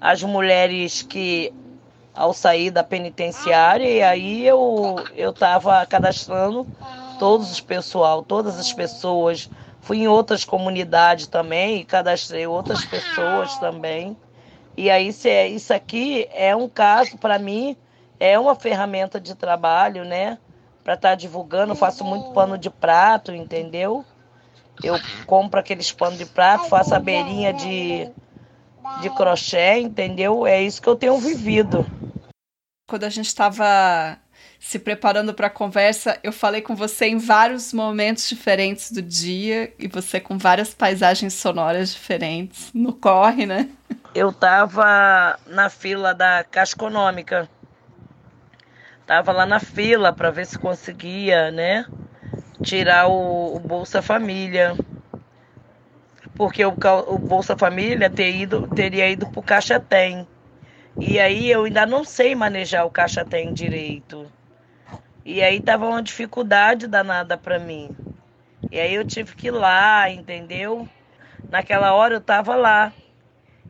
as 0.00 0.22
mulheres 0.22 1.02
que 1.02 1.52
ao 2.16 2.32
sair 2.32 2.70
da 2.70 2.82
penitenciária 2.82 3.88
e 3.88 4.02
aí 4.02 4.46
eu 4.46 4.96
eu 5.14 5.30
estava 5.30 5.84
cadastrando 5.86 6.66
todos 7.18 7.50
os 7.50 7.60
pessoal, 7.60 8.22
todas 8.22 8.58
as 8.58 8.72
pessoas. 8.72 9.50
Fui 9.80 9.98
em 9.98 10.08
outras 10.08 10.44
comunidades 10.44 11.26
também 11.26 11.78
e 11.78 11.84
cadastrei 11.84 12.46
outras 12.46 12.84
pessoas 12.84 13.56
também. 13.58 14.16
E 14.76 14.90
aí, 14.90 15.12
se 15.12 15.30
é, 15.30 15.48
isso 15.48 15.72
aqui 15.72 16.28
é 16.32 16.54
um 16.54 16.68
caso, 16.68 17.16
para 17.16 17.38
mim, 17.38 17.76
é 18.20 18.38
uma 18.38 18.54
ferramenta 18.54 19.20
de 19.20 19.34
trabalho, 19.34 20.04
né? 20.04 20.38
Para 20.84 20.94
estar 20.94 21.10
tá 21.10 21.14
divulgando, 21.14 21.72
eu 21.72 21.76
faço 21.76 22.04
muito 22.04 22.32
pano 22.32 22.58
de 22.58 22.68
prato, 22.68 23.32
entendeu? 23.32 24.04
Eu 24.82 25.00
compro 25.26 25.58
aqueles 25.58 25.90
panos 25.90 26.18
de 26.18 26.26
prato, 26.26 26.68
faço 26.68 26.94
a 26.94 26.98
beirinha 26.98 27.52
de, 27.52 28.10
de 29.00 29.10
crochê, 29.10 29.78
entendeu? 29.78 30.46
É 30.46 30.60
isso 30.60 30.82
que 30.82 30.88
eu 30.88 30.96
tenho 30.96 31.16
vivido. 31.18 31.86
Quando 32.88 33.02
a 33.02 33.08
gente 33.08 33.26
estava 33.26 34.16
se 34.60 34.78
preparando 34.78 35.34
para 35.34 35.48
a 35.48 35.50
conversa, 35.50 36.20
eu 36.22 36.32
falei 36.32 36.62
com 36.62 36.76
você 36.76 37.06
em 37.06 37.18
vários 37.18 37.72
momentos 37.72 38.28
diferentes 38.28 38.92
do 38.92 39.02
dia 39.02 39.74
e 39.76 39.88
você 39.88 40.20
com 40.20 40.38
várias 40.38 40.72
paisagens 40.72 41.34
sonoras 41.34 41.92
diferentes. 41.92 42.70
No 42.72 42.92
corre, 42.92 43.44
né? 43.44 43.68
Eu 44.14 44.32
tava 44.32 45.36
na 45.48 45.68
fila 45.68 46.14
da 46.14 46.44
Caixa 46.44 46.76
Econômica. 46.76 47.48
Tava 49.04 49.32
lá 49.32 49.44
na 49.44 49.58
fila 49.58 50.12
para 50.12 50.30
ver 50.30 50.46
se 50.46 50.56
conseguia, 50.56 51.50
né? 51.50 51.86
Tirar 52.62 53.08
o, 53.08 53.56
o 53.56 53.58
Bolsa 53.58 54.00
Família. 54.00 54.76
Porque 56.36 56.64
o, 56.64 56.72
o 57.08 57.18
Bolsa 57.18 57.56
Família 57.56 58.08
ter 58.08 58.32
ido, 58.32 58.68
teria 58.68 59.10
ido 59.10 59.26
pro 59.26 59.42
Caixa 59.42 59.80
Tem. 59.80 60.24
E 60.98 61.20
aí 61.20 61.50
eu 61.50 61.64
ainda 61.64 61.84
não 61.84 62.04
sei 62.04 62.34
manejar 62.34 62.86
o 62.86 62.90
Caixa 62.90 63.24
Tem 63.24 63.52
direito. 63.52 64.30
E 65.24 65.42
aí 65.42 65.60
tava 65.60 65.86
uma 65.86 66.02
dificuldade 66.02 66.86
danada 66.86 67.36
para 67.36 67.58
mim. 67.58 67.90
E 68.70 68.80
aí 68.80 68.94
eu 68.94 69.04
tive 69.04 69.34
que 69.34 69.48
ir 69.48 69.50
lá, 69.50 70.08
entendeu? 70.10 70.88
Naquela 71.50 71.92
hora 71.92 72.14
eu 72.14 72.20
tava 72.20 72.54
lá. 72.54 72.92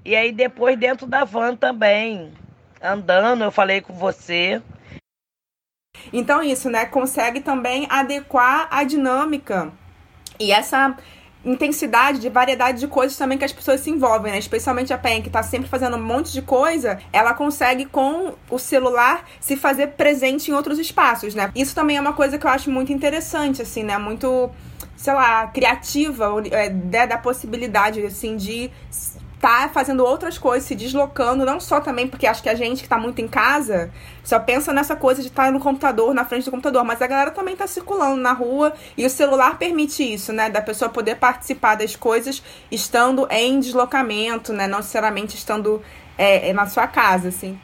E 0.05 0.14
aí 0.14 0.33
depois 0.33 0.79
dentro 0.79 1.07
da 1.07 1.24
van 1.24 1.57
também, 1.57 2.33
andando, 2.81 3.43
eu 3.43 3.51
falei 3.51 3.81
com 3.81 3.93
você. 3.93 4.62
Então 6.12 6.43
isso, 6.43 6.70
né, 6.70 6.87
consegue 6.87 7.41
também 7.41 7.87
adequar 7.91 8.68
a 8.70 8.85
dinâmica 8.85 9.72
e 10.39 10.53
essa 10.53 10.97
intensidade, 11.47 12.18
de 12.18 12.28
variedade 12.28 12.80
de 12.80 12.88
coisas 12.88 13.16
também 13.16 13.38
que 13.38 13.44
as 13.44 13.53
pessoas 13.53 13.80
se 13.80 13.88
envolvem, 13.88 14.32
né? 14.32 14.38
Especialmente 14.38 14.92
a 14.92 14.99
Pen, 14.99 15.22
que 15.22 15.30
tá 15.30 15.42
sempre 15.42 15.68
fazendo 15.68 15.97
um 15.97 16.03
monte 16.03 16.32
de 16.32 16.42
coisa, 16.42 16.99
ela 17.12 17.32
consegue 17.32 17.86
com 17.86 18.34
o 18.51 18.59
celular 18.59 19.24
se 19.40 19.57
fazer 19.57 19.88
presente 19.88 20.51
em 20.51 20.55
outros 20.55 20.78
espaços, 20.78 21.34
né? 21.34 21.53
Isso 21.55 21.74
também 21.74 21.97
é 21.97 22.01
uma 22.01 22.12
coisa 22.12 22.36
que 22.36 22.47
eu 22.47 22.51
acho 22.51 22.70
muito 22.70 22.92
interessante, 22.92 23.62
assim, 23.62 23.84
né? 23.84 23.97
Muito, 23.97 24.51
sei 24.97 25.14
lá, 25.14 25.47
criativa, 25.47 26.34
é, 26.51 26.68
da 27.07 27.16
possibilidade, 27.16 28.05
assim, 28.05 28.36
de 28.36 28.70
tá 29.41 29.68
fazendo 29.72 30.05
outras 30.05 30.39
coisas, 30.39 30.66
se 30.66 30.74
deslocando, 30.74 31.45
não 31.45 31.61
só 31.61 31.80
também 31.80 32.09
porque 32.09 32.26
acho 32.26 32.43
que 32.43 32.49
a 32.49 32.55
gente 32.55 32.82
que 32.82 32.89
tá 32.89 32.99
muito 32.99 33.20
em 33.20 33.28
casa 33.28 33.91
só 34.24 34.41
pensa 34.41 34.72
nessa 34.72 34.97
coisa 34.97 35.20
de 35.20 35.28
estar 35.28 35.47
tá 35.47 35.51
no 35.53 35.61
computador, 35.61 36.14
na 36.14 36.24
frente 36.24 36.47
do 36.47 36.51
computador, 36.51 36.84
mas 36.84 37.03
a 37.03 37.07
galera 37.07 37.30
também 37.30 37.55
tá 37.55 37.66
circulando 37.66 38.20
na 38.20 38.32
rua 38.32 38.72
e 38.97 39.05
o 39.05 39.11
celular 39.11 39.59
permite 39.59 40.03
isso, 40.03 40.32
né, 40.32 40.49
da 40.49 40.62
pessoa 40.62 40.89
poder 40.89 41.16
participar 41.16 41.74
das 41.76 41.95
coisas 41.95 42.43
estando 42.70 43.26
em 43.30 43.61
deslocamento, 43.61 44.53
né, 44.53 44.66
não 44.66 44.78
necessariamente 44.78 45.37
estando 45.37 45.82
é, 46.16 46.49
é 46.49 46.53
na 46.53 46.66
sua 46.66 46.87
casa, 46.87 47.28
assim. 47.28 47.59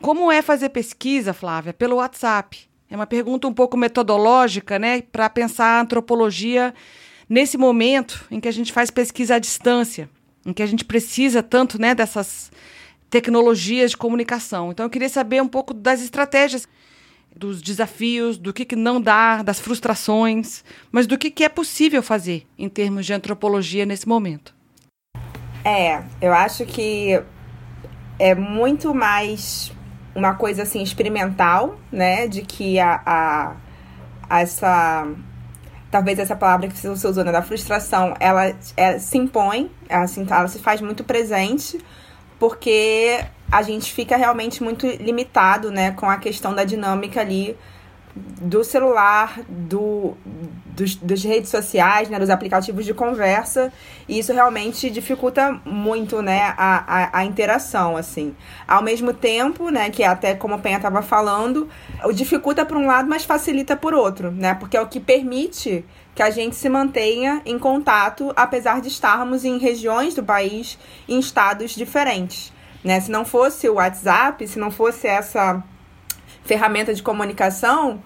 Como 0.00 0.30
é 0.30 0.40
fazer 0.42 0.68
pesquisa, 0.68 1.34
Flávia, 1.34 1.74
pelo 1.74 1.96
WhatsApp? 1.96 2.68
É 2.88 2.94
uma 2.94 3.06
pergunta 3.06 3.48
um 3.48 3.52
pouco 3.52 3.76
metodológica, 3.76 4.78
né, 4.78 5.02
para 5.02 5.28
pensar 5.28 5.78
a 5.78 5.80
antropologia 5.80 6.72
nesse 7.28 7.58
momento 7.58 8.24
em 8.30 8.40
que 8.40 8.48
a 8.48 8.52
gente 8.52 8.72
faz 8.72 8.90
pesquisa 8.90 9.34
à 9.34 9.38
distância, 9.38 10.08
em 10.46 10.52
que 10.52 10.62
a 10.62 10.66
gente 10.66 10.84
precisa 10.84 11.42
tanto 11.42 11.80
né, 11.80 11.94
dessas 11.94 12.50
tecnologias 13.10 13.90
de 13.90 13.96
comunicação. 13.96 14.70
Então, 14.70 14.86
eu 14.86 14.90
queria 14.90 15.08
saber 15.08 15.42
um 15.42 15.48
pouco 15.48 15.74
das 15.74 16.00
estratégias, 16.00 16.66
dos 17.34 17.62
desafios, 17.62 18.36
do 18.36 18.52
que, 18.52 18.64
que 18.64 18.76
não 18.76 19.00
dá, 19.00 19.42
das 19.42 19.60
frustrações, 19.60 20.64
mas 20.90 21.06
do 21.06 21.18
que, 21.18 21.30
que 21.30 21.44
é 21.44 21.48
possível 21.48 22.02
fazer 22.02 22.46
em 22.58 22.68
termos 22.68 23.06
de 23.06 23.12
antropologia 23.12 23.86
nesse 23.86 24.08
momento. 24.08 24.54
É, 25.64 26.02
eu 26.20 26.32
acho 26.32 26.64
que 26.64 27.20
é 28.18 28.34
muito 28.34 28.94
mais 28.94 29.72
uma 30.14 30.34
coisa 30.34 30.62
assim 30.62 30.82
experimental, 30.82 31.78
né, 31.92 32.26
de 32.26 32.42
que 32.42 32.78
a, 32.80 33.56
a 34.28 34.40
essa 34.40 35.06
talvez 35.90 36.18
essa 36.18 36.36
palavra 36.36 36.68
que 36.68 36.76
você 36.76 36.88
usou, 36.88 37.24
né, 37.24 37.32
da 37.32 37.42
frustração, 37.42 38.14
ela 38.20 38.54
é, 38.76 38.98
se 38.98 39.18
impõe, 39.18 39.70
assim, 39.88 40.26
ela 40.28 40.48
se 40.48 40.58
faz 40.58 40.80
muito 40.80 41.02
presente, 41.04 41.78
porque 42.38 43.24
a 43.50 43.62
gente 43.62 43.92
fica 43.92 44.16
realmente 44.16 44.62
muito 44.62 44.86
limitado, 44.86 45.70
né, 45.70 45.92
com 45.92 46.08
a 46.08 46.18
questão 46.18 46.54
da 46.54 46.64
dinâmica 46.64 47.20
ali 47.20 47.56
do 48.40 48.62
celular, 48.62 49.40
do, 49.48 50.16
dos, 50.78 50.94
das 50.96 51.22
redes 51.24 51.50
sociais, 51.50 52.08
né, 52.08 52.18
dos 52.18 52.30
aplicativos 52.30 52.84
de 52.84 52.94
conversa, 52.94 53.72
e 54.08 54.18
isso 54.18 54.32
realmente 54.32 54.88
dificulta 54.90 55.60
muito, 55.64 56.22
né, 56.22 56.54
a, 56.56 56.84
a, 56.86 57.18
a 57.18 57.24
interação, 57.24 57.96
assim. 57.96 58.34
Ao 58.66 58.82
mesmo 58.82 59.12
tempo, 59.12 59.70
né, 59.70 59.90
que 59.90 60.04
até 60.04 60.34
como 60.34 60.54
a 60.54 60.58
Penha 60.58 60.76
estava 60.76 61.02
falando, 61.02 61.68
dificulta 62.14 62.64
por 62.64 62.76
um 62.76 62.86
lado, 62.86 63.08
mas 63.08 63.24
facilita 63.24 63.76
por 63.76 63.92
outro, 63.92 64.30
né, 64.30 64.54
porque 64.54 64.76
é 64.76 64.80
o 64.80 64.86
que 64.86 65.00
permite 65.00 65.84
que 66.14 66.22
a 66.22 66.30
gente 66.30 66.56
se 66.56 66.68
mantenha 66.68 67.42
em 67.44 67.58
contato, 67.58 68.32
apesar 68.36 68.80
de 68.80 68.88
estarmos 68.88 69.44
em 69.44 69.58
regiões 69.58 70.14
do 70.14 70.22
país, 70.22 70.78
em 71.08 71.18
estados 71.18 71.72
diferentes, 71.72 72.52
né, 72.84 73.00
se 73.00 73.10
não 73.10 73.24
fosse 73.24 73.68
o 73.68 73.74
WhatsApp, 73.74 74.46
se 74.46 74.58
não 74.58 74.70
fosse 74.70 75.06
essa 75.06 75.62
ferramenta 76.48 76.94
de 76.94 77.02
comunicação, 77.02 78.02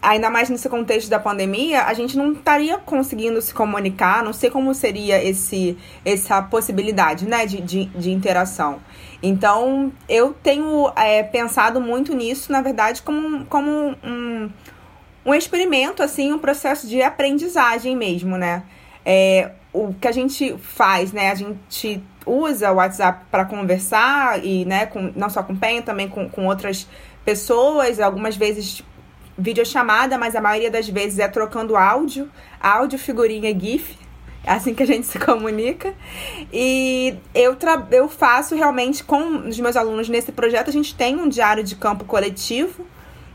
ainda 0.00 0.30
mais 0.30 0.48
nesse 0.48 0.68
contexto 0.68 1.10
da 1.10 1.20
pandemia, 1.20 1.82
a 1.84 1.92
gente 1.92 2.16
não 2.16 2.32
estaria 2.32 2.78
conseguindo 2.78 3.40
se 3.42 3.52
comunicar, 3.52 4.24
não 4.24 4.32
sei 4.32 4.48
como 4.48 4.74
seria 4.74 5.22
esse, 5.22 5.76
essa 6.04 6.40
possibilidade 6.40 7.26
né, 7.26 7.44
de, 7.44 7.60
de, 7.60 7.84
de 7.84 8.10
interação. 8.10 8.80
Então, 9.22 9.92
eu 10.08 10.34
tenho 10.42 10.90
é, 10.96 11.22
pensado 11.22 11.80
muito 11.80 12.14
nisso, 12.14 12.50
na 12.50 12.62
verdade, 12.62 13.02
como, 13.02 13.44
como 13.46 13.94
um, 14.02 14.50
um 15.24 15.34
experimento, 15.34 16.02
assim, 16.02 16.32
um 16.32 16.38
processo 16.38 16.88
de 16.88 17.02
aprendizagem 17.02 17.94
mesmo, 17.94 18.38
né? 18.38 18.62
É, 19.04 19.50
o 19.72 19.92
que 19.94 20.08
a 20.08 20.12
gente 20.12 20.56
faz, 20.58 21.12
né? 21.12 21.30
A 21.30 21.34
gente 21.34 22.02
usa 22.26 22.72
o 22.72 22.76
WhatsApp 22.76 23.24
para 23.30 23.44
conversar 23.44 24.44
e, 24.44 24.64
né, 24.64 24.86
com, 24.86 25.12
não 25.14 25.30
só 25.30 25.42
com 25.42 25.52
o 25.52 25.56
Penha, 25.56 25.80
também 25.80 26.08
com, 26.08 26.28
com 26.28 26.46
outras 26.46 26.88
pessoas, 27.26 27.98
algumas 28.00 28.36
vezes 28.36 28.82
videochamada, 29.36 30.16
mas 30.16 30.34
a 30.36 30.40
maioria 30.40 30.70
das 30.70 30.88
vezes 30.88 31.18
é 31.18 31.28
trocando 31.28 31.76
áudio, 31.76 32.30
áudio, 32.60 32.98
figurinha, 32.98 33.52
GIF. 33.58 33.98
É 34.44 34.52
assim 34.52 34.72
que 34.72 34.82
a 34.82 34.86
gente 34.86 35.04
se 35.08 35.18
comunica. 35.18 35.92
E 36.52 37.16
eu, 37.34 37.56
eu 37.90 38.08
faço 38.08 38.54
realmente 38.54 39.02
com 39.02 39.48
os 39.48 39.58
meus 39.58 39.76
alunos 39.76 40.08
nesse 40.08 40.30
projeto, 40.30 40.70
a 40.70 40.72
gente 40.72 40.94
tem 40.94 41.16
um 41.16 41.28
diário 41.28 41.64
de 41.64 41.74
campo 41.74 42.04
coletivo 42.04 42.86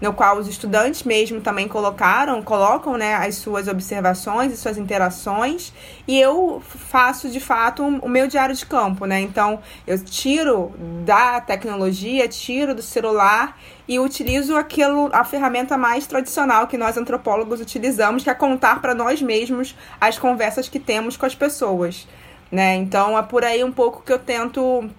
no 0.01 0.11
qual 0.11 0.37
os 0.37 0.47
estudantes 0.47 1.03
mesmo 1.03 1.39
também 1.39 1.67
colocaram, 1.67 2.41
colocam 2.41 2.97
né, 2.97 3.13
as 3.13 3.35
suas 3.35 3.67
observações 3.67 4.51
e 4.51 4.57
suas 4.57 4.77
interações, 4.77 5.71
e 6.07 6.19
eu 6.19 6.61
faço 6.65 7.29
de 7.29 7.39
fato 7.39 7.83
o 7.83 8.09
meu 8.09 8.27
diário 8.27 8.55
de 8.55 8.65
campo, 8.65 9.05
né? 9.05 9.21
Então 9.21 9.59
eu 9.85 10.03
tiro 10.03 10.71
da 11.05 11.39
tecnologia, 11.39 12.27
tiro 12.27 12.73
do 12.73 12.81
celular 12.81 13.57
e 13.87 13.99
utilizo 13.99 14.55
aquilo, 14.55 15.09
a 15.13 15.23
ferramenta 15.23 15.77
mais 15.77 16.07
tradicional 16.07 16.65
que 16.65 16.77
nós 16.77 16.97
antropólogos 16.97 17.61
utilizamos, 17.61 18.23
que 18.23 18.29
é 18.29 18.33
contar 18.33 18.81
para 18.81 18.95
nós 18.95 19.21
mesmos 19.21 19.75
as 19.99 20.17
conversas 20.17 20.67
que 20.67 20.79
temos 20.79 21.15
com 21.15 21.25
as 21.25 21.35
pessoas. 21.35 22.07
Né? 22.51 22.75
Então 22.75 23.17
é 23.17 23.21
por 23.21 23.45
aí 23.45 23.63
um 23.63 23.71
pouco 23.71 24.01
que 24.03 24.11
eu 24.11 24.19
tento 24.19 24.89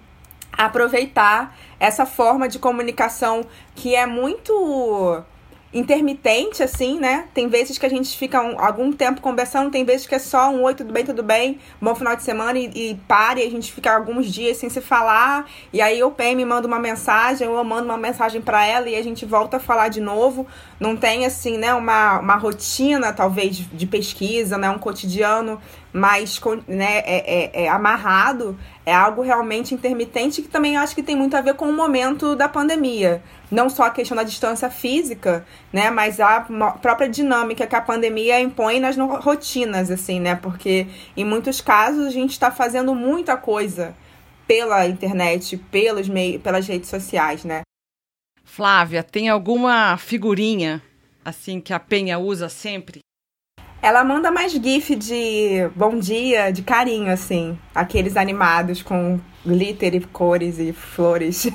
aproveitar 0.57 1.57
essa 1.79 2.05
forma 2.05 2.47
de 2.47 2.59
comunicação 2.59 3.45
que 3.75 3.95
é 3.95 4.05
muito 4.05 5.23
intermitente, 5.73 6.61
assim, 6.61 6.99
né? 6.99 7.25
Tem 7.33 7.47
vezes 7.47 7.77
que 7.77 7.85
a 7.85 7.89
gente 7.89 8.15
fica 8.15 8.41
um, 8.41 8.59
algum 8.59 8.91
tempo 8.93 9.19
conversando, 9.21 9.71
tem 9.71 9.83
vezes 9.83 10.05
que 10.05 10.13
é 10.13 10.19
só 10.19 10.49
um 10.51 10.61
oi, 10.63 10.75
tudo 10.75 10.93
bem, 10.93 11.03
tudo 11.03 11.23
bem, 11.23 11.59
bom 11.81 11.95
final 11.95 12.15
de 12.15 12.21
semana 12.21 12.59
e, 12.59 12.91
e 12.91 12.95
pare, 13.07 13.41
a 13.41 13.49
gente 13.49 13.73
fica 13.73 13.91
alguns 13.91 14.31
dias 14.31 14.57
sem 14.57 14.69
se 14.69 14.81
falar, 14.81 15.49
e 15.71 15.81
aí 15.81 16.03
o 16.03 16.11
PM 16.11 16.45
manda 16.45 16.67
uma 16.67 16.79
mensagem, 16.79 17.47
eu 17.47 17.63
mando 17.63 17.85
uma 17.85 17.97
mensagem 17.97 18.39
para 18.39 18.63
ela 18.65 18.87
e 18.87 18.95
a 18.95 19.01
gente 19.01 19.25
volta 19.25 19.57
a 19.57 19.59
falar 19.59 19.87
de 19.87 19.99
novo. 19.99 20.45
Não 20.79 20.95
tem, 20.95 21.25
assim, 21.25 21.57
né, 21.57 21.73
uma, 21.73 22.19
uma 22.19 22.35
rotina, 22.35 23.11
talvez, 23.11 23.55
de 23.57 23.87
pesquisa, 23.87 24.57
né, 24.57 24.69
um 24.69 24.77
cotidiano 24.77 25.59
mais 25.93 26.41
né, 26.67 26.97
é, 27.05 27.61
é, 27.61 27.63
é 27.65 27.69
amarrado, 27.69 28.57
é 28.83 28.91
algo 28.91 29.21
realmente 29.21 29.75
intermitente 29.75 30.41
que 30.41 30.47
também 30.47 30.75
acho 30.75 30.95
que 30.95 31.03
tem 31.03 31.15
muito 31.15 31.37
a 31.37 31.41
ver 31.41 31.53
com 31.53 31.69
o 31.69 31.73
momento 31.73 32.35
da 32.35 32.49
pandemia. 32.49 33.21
Não 33.51 33.69
só 33.69 33.83
a 33.83 33.91
questão 33.91 34.17
da 34.17 34.23
distância 34.23 34.71
física, 34.71 35.45
né, 35.71 35.91
mas 35.91 36.19
a 36.19 36.41
própria 36.81 37.07
dinâmica 37.07 37.67
que 37.67 37.75
a 37.75 37.81
pandemia 37.81 38.41
impõe 38.41 38.79
nas 38.79 38.97
rotinas, 38.97 39.91
assim, 39.91 40.19
né, 40.19 40.35
porque 40.35 40.87
em 41.15 41.23
muitos 41.23 41.61
casos 41.61 42.07
a 42.07 42.11
gente 42.11 42.31
está 42.31 42.49
fazendo 42.49 42.95
muita 42.95 43.37
coisa 43.37 43.95
pela 44.47 44.87
internet, 44.87 45.55
pelos 45.57 46.09
meios, 46.09 46.41
pelas 46.41 46.67
redes 46.67 46.89
sociais, 46.89 47.45
né. 47.45 47.61
Flávia, 48.43 49.03
tem 49.03 49.29
alguma 49.29 49.95
figurinha 49.97 50.81
assim 51.23 51.61
que 51.61 51.71
a 51.71 51.79
Penha 51.79 52.17
usa 52.17 52.49
sempre 52.49 52.99
ela 53.83 54.01
manda 54.01 54.31
mais 54.31 54.53
gif 54.53 54.95
de 54.95 55.69
bom 55.75 55.99
dia, 55.99 56.51
de 56.51 56.61
carinho, 56.61 57.11
assim. 57.11 57.59
Aqueles 57.75 58.15
animados 58.15 58.81
com 58.81 59.19
glitter 59.45 59.93
e 59.95 59.99
cores 59.99 60.57
e 60.57 60.71
flores. 60.71 61.49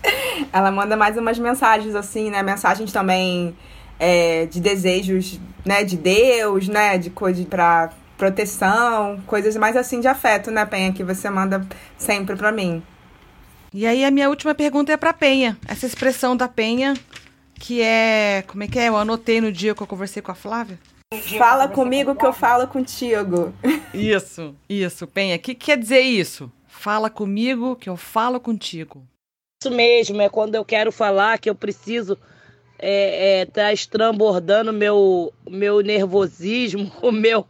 ela 0.50 0.70
manda 0.70 0.96
mais 0.96 1.18
umas 1.18 1.38
mensagens, 1.38 1.94
assim, 1.94 2.30
né? 2.30 2.42
Mensagens 2.42 2.90
também 2.90 3.54
é, 4.00 4.46
de 4.46 4.58
desejos, 4.58 5.38
né? 5.66 5.84
De 5.84 5.98
Deus, 5.98 6.66
né? 6.66 6.96
De 6.96 7.10
coisa 7.10 7.44
pra 7.44 7.90
proteção, 8.16 9.20
coisas 9.26 9.54
mais 9.54 9.76
assim 9.76 10.00
de 10.00 10.08
afeto, 10.08 10.50
né, 10.50 10.64
Penha? 10.64 10.94
Que 10.94 11.04
você 11.04 11.28
manda 11.28 11.66
sempre 11.98 12.36
pra 12.36 12.50
mim. 12.50 12.82
E 13.70 13.86
aí 13.86 14.02
a 14.02 14.10
minha 14.10 14.30
última 14.30 14.54
pergunta 14.54 14.92
é 14.92 14.96
pra 14.96 15.12
Penha. 15.12 15.58
Essa 15.68 15.84
expressão 15.84 16.34
da 16.34 16.48
Penha, 16.48 16.94
que 17.56 17.82
é... 17.82 18.44
Como 18.46 18.64
é 18.64 18.66
que 18.66 18.78
é? 18.78 18.88
Eu 18.88 18.96
anotei 18.96 19.42
no 19.42 19.52
dia 19.52 19.74
que 19.74 19.82
eu 19.82 19.86
conversei 19.86 20.22
com 20.22 20.32
a 20.32 20.34
Flávia. 20.34 20.78
Fala 21.38 21.68
comigo 21.68 22.16
que 22.16 22.26
eu 22.26 22.32
falo 22.32 22.66
contigo. 22.66 23.54
Isso, 23.94 24.56
isso, 24.68 25.06
Penha. 25.06 25.36
O 25.36 25.38
que 25.38 25.54
quer 25.54 25.78
dizer 25.78 26.00
isso? 26.00 26.50
Fala 26.66 27.08
comigo 27.08 27.76
que 27.76 27.88
eu 27.88 27.96
falo 27.96 28.40
contigo. 28.40 29.06
Isso 29.62 29.72
mesmo, 29.72 30.20
é 30.20 30.28
quando 30.28 30.56
eu 30.56 30.64
quero 30.64 30.90
falar 30.90 31.38
que 31.38 31.48
eu 31.48 31.54
preciso 31.54 32.18
é, 32.76 33.40
é, 33.40 33.46
tá 33.46 33.72
estrambordando 33.72 34.72
meu 34.72 35.32
meu 35.48 35.80
nervosismo, 35.80 36.90
o 37.00 37.12
meu 37.12 37.46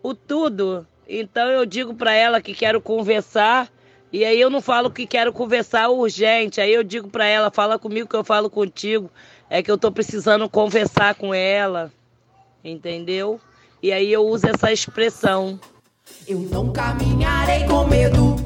o 0.00 0.14
tudo. 0.14 0.86
Então 1.08 1.50
eu 1.50 1.66
digo 1.66 1.92
para 1.92 2.14
ela 2.14 2.40
que 2.40 2.54
quero 2.54 2.80
conversar 2.80 3.68
e 4.12 4.24
aí 4.24 4.40
eu 4.40 4.48
não 4.48 4.62
falo 4.62 4.90
que 4.90 5.06
quero 5.06 5.32
conversar 5.32 5.88
urgente. 5.88 6.60
Aí 6.60 6.72
eu 6.72 6.84
digo 6.84 7.08
para 7.08 7.26
ela, 7.26 7.50
fala 7.50 7.78
comigo 7.78 8.08
que 8.08 8.16
eu 8.16 8.24
falo 8.24 8.48
contigo. 8.48 9.10
É 9.48 9.62
que 9.62 9.70
eu 9.70 9.78
tô 9.78 9.90
precisando 9.92 10.48
conversar 10.48 11.14
com 11.14 11.32
ela. 11.32 11.92
Entendeu? 12.64 13.40
E 13.82 13.92
aí 13.92 14.12
eu 14.12 14.26
uso 14.26 14.46
essa 14.48 14.72
expressão. 14.72 15.60
Eu 16.26 16.40
não 16.40 16.72
caminharei 16.72 17.64
com 17.64 17.86
medo. 17.86 18.36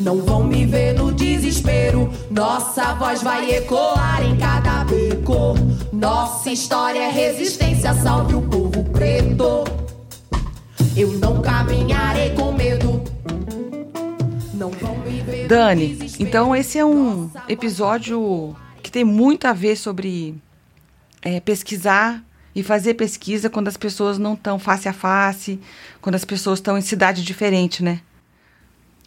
Não 0.00 0.20
vão 0.20 0.42
me 0.42 0.66
ver 0.66 0.94
no 0.94 1.12
desespero. 1.12 2.10
Nossa 2.30 2.94
voz 2.94 3.22
vai 3.22 3.54
ecoar 3.54 4.24
em 4.24 4.36
cada 4.36 4.84
beco. 4.84 5.54
Nossa 5.92 6.50
história 6.50 6.98
é 6.98 7.10
resistência, 7.10 7.94
salve 7.94 8.34
o 8.34 8.42
povo 8.42 8.84
preto. 8.90 9.64
Eu 10.96 11.12
não 11.12 11.40
caminharei 11.40 12.30
com 12.30 12.52
medo. 12.52 13.02
Não 14.52 14.70
vão 14.70 14.96
me 14.98 15.20
ver 15.20 15.46
Dani, 15.46 15.88
no 15.88 15.94
desespero. 15.94 16.28
então 16.28 16.56
esse 16.56 16.78
é 16.78 16.84
um 16.84 17.30
episódio 17.48 18.56
que 18.84 18.92
tem 18.92 19.02
muito 19.02 19.46
a 19.46 19.52
ver 19.52 19.76
sobre 19.76 20.36
é, 21.22 21.40
pesquisar 21.40 22.22
e 22.54 22.62
fazer 22.62 22.94
pesquisa 22.94 23.50
quando 23.50 23.68
as 23.68 23.76
pessoas 23.76 24.18
não 24.18 24.34
estão 24.34 24.58
face 24.58 24.88
a 24.88 24.92
face, 24.92 25.58
quando 26.00 26.14
as 26.14 26.24
pessoas 26.24 26.58
estão 26.58 26.76
em 26.78 26.82
cidade 26.82 27.24
diferente, 27.24 27.82
né? 27.82 28.00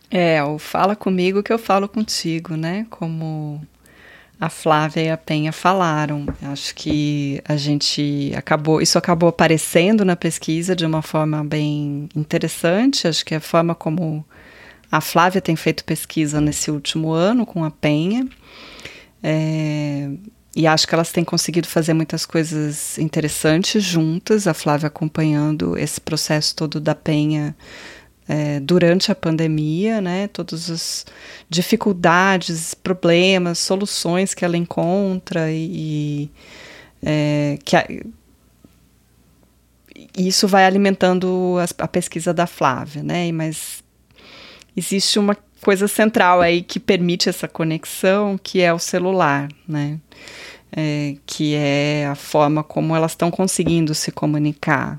É, 0.10 0.44
o 0.44 0.58
fala 0.58 0.96
comigo 0.96 1.44
que 1.44 1.54
eu 1.54 1.60
falo 1.60 1.88
contigo, 1.88 2.56
né? 2.56 2.88
Como 2.90 3.62
a 4.40 4.50
Flávia 4.50 5.02
e 5.02 5.10
a 5.10 5.18
Penha 5.18 5.52
falaram. 5.52 6.26
Acho 6.42 6.74
que 6.74 7.40
a 7.46 7.56
gente 7.56 8.34
acabou, 8.36 8.82
isso 8.82 8.98
acabou 8.98 9.30
aparecendo 9.30 10.04
na 10.04 10.16
pesquisa 10.16 10.76
de 10.76 10.86
uma 10.86 11.04
forma 11.04 11.44
bem 11.44 12.10
interessante. 12.16 13.08
Acho 13.08 13.24
que 13.24 13.36
a 13.36 13.40
forma 13.40 13.76
como 13.76 14.26
a 14.92 15.02
Flávia 15.02 15.42
tem 15.42 15.56
feito 15.56 15.84
pesquisa 15.84 16.42
nesse 16.42 16.72
último 16.72 17.12
ano 17.12 17.46
com 17.46 17.64
a 17.64 17.72
Penha. 17.72 18.28
É, 19.30 20.10
e 20.56 20.66
acho 20.66 20.88
que 20.88 20.96
elas 20.96 21.12
têm 21.12 21.24
conseguido 21.26 21.68
fazer 21.68 21.94
muitas 21.94 22.26
coisas 22.26 22.98
interessantes 22.98 23.84
juntas, 23.84 24.48
a 24.48 24.54
Flávia 24.54 24.88
acompanhando 24.88 25.78
esse 25.78 26.00
processo 26.00 26.56
todo 26.56 26.80
da 26.80 26.96
Penha 26.96 27.54
é, 28.28 28.60
durante 28.62 29.12
a 29.12 29.16
pandemia, 29.16 30.00
né? 30.00 30.30
Todas 30.30 30.70
as 30.72 31.06
dificuldades, 31.50 32.74
problemas, 32.74 33.60
soluções 33.60 34.34
que 34.34 34.46
ela 34.46 34.56
encontra 34.56 35.52
e, 35.52 35.66
e, 36.24 36.32
é, 37.04 37.60
que 37.66 37.76
a- 37.76 37.86
isso 40.18 40.48
vai 40.48 40.66
alimentando 40.66 41.58
as- 41.62 41.74
a, 41.78 41.88
pesquisa 41.88 42.34
da 42.34 42.48
Flávia, 42.48 43.04
né? 43.04 43.32
Mas 43.32 43.84
existe 44.76 45.20
uma 45.20 45.36
coisa 45.68 45.86
central 45.86 46.40
aí 46.40 46.62
que 46.62 46.80
permite 46.80 47.28
essa 47.28 47.46
conexão, 47.46 48.40
que 48.42 48.62
é 48.62 48.74
o 48.74 48.80
celular, 48.80 49.50
né? 49.68 50.00
É, 50.72 51.16
que 51.26 51.56
é 51.56 52.08
a 52.10 52.16
forma 52.16 52.64
como 52.64 52.96
elas 52.96 53.12
estão 53.12 53.30
conseguindo 53.30 53.94
se 53.94 54.10
comunicar. 54.10 54.98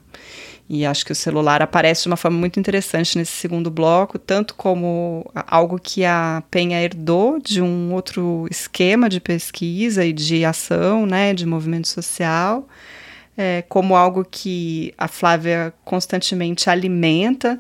E 0.69 0.85
acho 0.85 1.07
que 1.07 1.13
o 1.13 1.15
celular 1.15 1.63
aparece 1.63 2.03
de 2.03 2.09
uma 2.09 2.19
forma 2.19 2.37
muito 2.37 2.61
interessante 2.61 3.17
nesse 3.17 3.33
segundo 3.33 3.71
bloco, 3.71 4.19
tanto 4.19 4.55
como 4.57 5.25
algo 5.47 5.81
que 5.83 6.05
a 6.05 6.43
Penha 6.51 6.83
herdou 6.83 7.39
de 7.41 7.63
um 7.63 7.95
outro 7.95 8.47
esquema 8.51 9.09
de 9.09 9.21
pesquisa 9.21 10.05
e 10.05 10.13
de 10.13 10.45
ação, 10.45 11.07
né, 11.07 11.33
de 11.33 11.47
movimento 11.47 11.89
social, 11.89 12.69
é, 13.39 13.65
como 13.71 13.97
algo 13.97 14.23
que 14.23 14.93
a 14.99 15.09
Flávia 15.09 15.73
constantemente 15.83 16.69
alimenta 16.69 17.59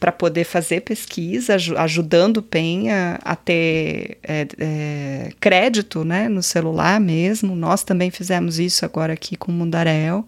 para 0.00 0.10
poder 0.10 0.44
fazer 0.44 0.80
pesquisa, 0.80 1.54
aju- 1.54 1.76
ajudando 1.78 2.38
o 2.38 2.42
Penha 2.42 3.18
a 3.22 3.36
ter 3.36 4.18
é, 4.22 4.46
é, 4.58 5.32
crédito 5.38 6.04
né, 6.04 6.28
no 6.28 6.42
celular 6.42 6.98
mesmo. 7.00 7.54
Nós 7.54 7.84
também 7.84 8.10
fizemos 8.10 8.58
isso 8.58 8.84
agora 8.84 9.12
aqui 9.12 9.36
com 9.36 9.52
o 9.52 9.54
Mundaréu. 9.54 10.26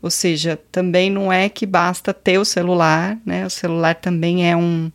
Ou 0.00 0.10
seja, 0.10 0.58
também 0.72 1.08
não 1.10 1.32
é 1.32 1.48
que 1.48 1.64
basta 1.64 2.12
ter 2.12 2.38
o 2.38 2.44
celular, 2.44 3.16
né? 3.24 3.46
O 3.46 3.50
celular 3.50 3.94
também 3.94 4.50
é 4.50 4.56
um, 4.56 4.90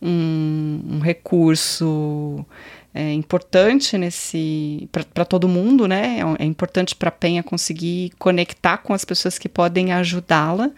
um, 0.00 0.80
um 0.92 0.98
recurso 1.00 2.44
é, 2.94 3.12
importante 3.12 3.96
nesse 3.98 4.88
para 5.14 5.24
todo 5.24 5.48
mundo, 5.48 5.86
né? 5.86 6.18
É 6.20 6.42
É 6.42 6.44
importante 6.44 6.94
para 6.94 7.08
a 7.08 7.12
Penha 7.12 7.42
conseguir 7.42 8.12
conectar 8.18 8.78
com 8.78 8.92
as 8.94 9.04
pessoas 9.04 9.38
que 9.38 9.48
podem 9.48 9.92
ajudá-la, 9.92 10.70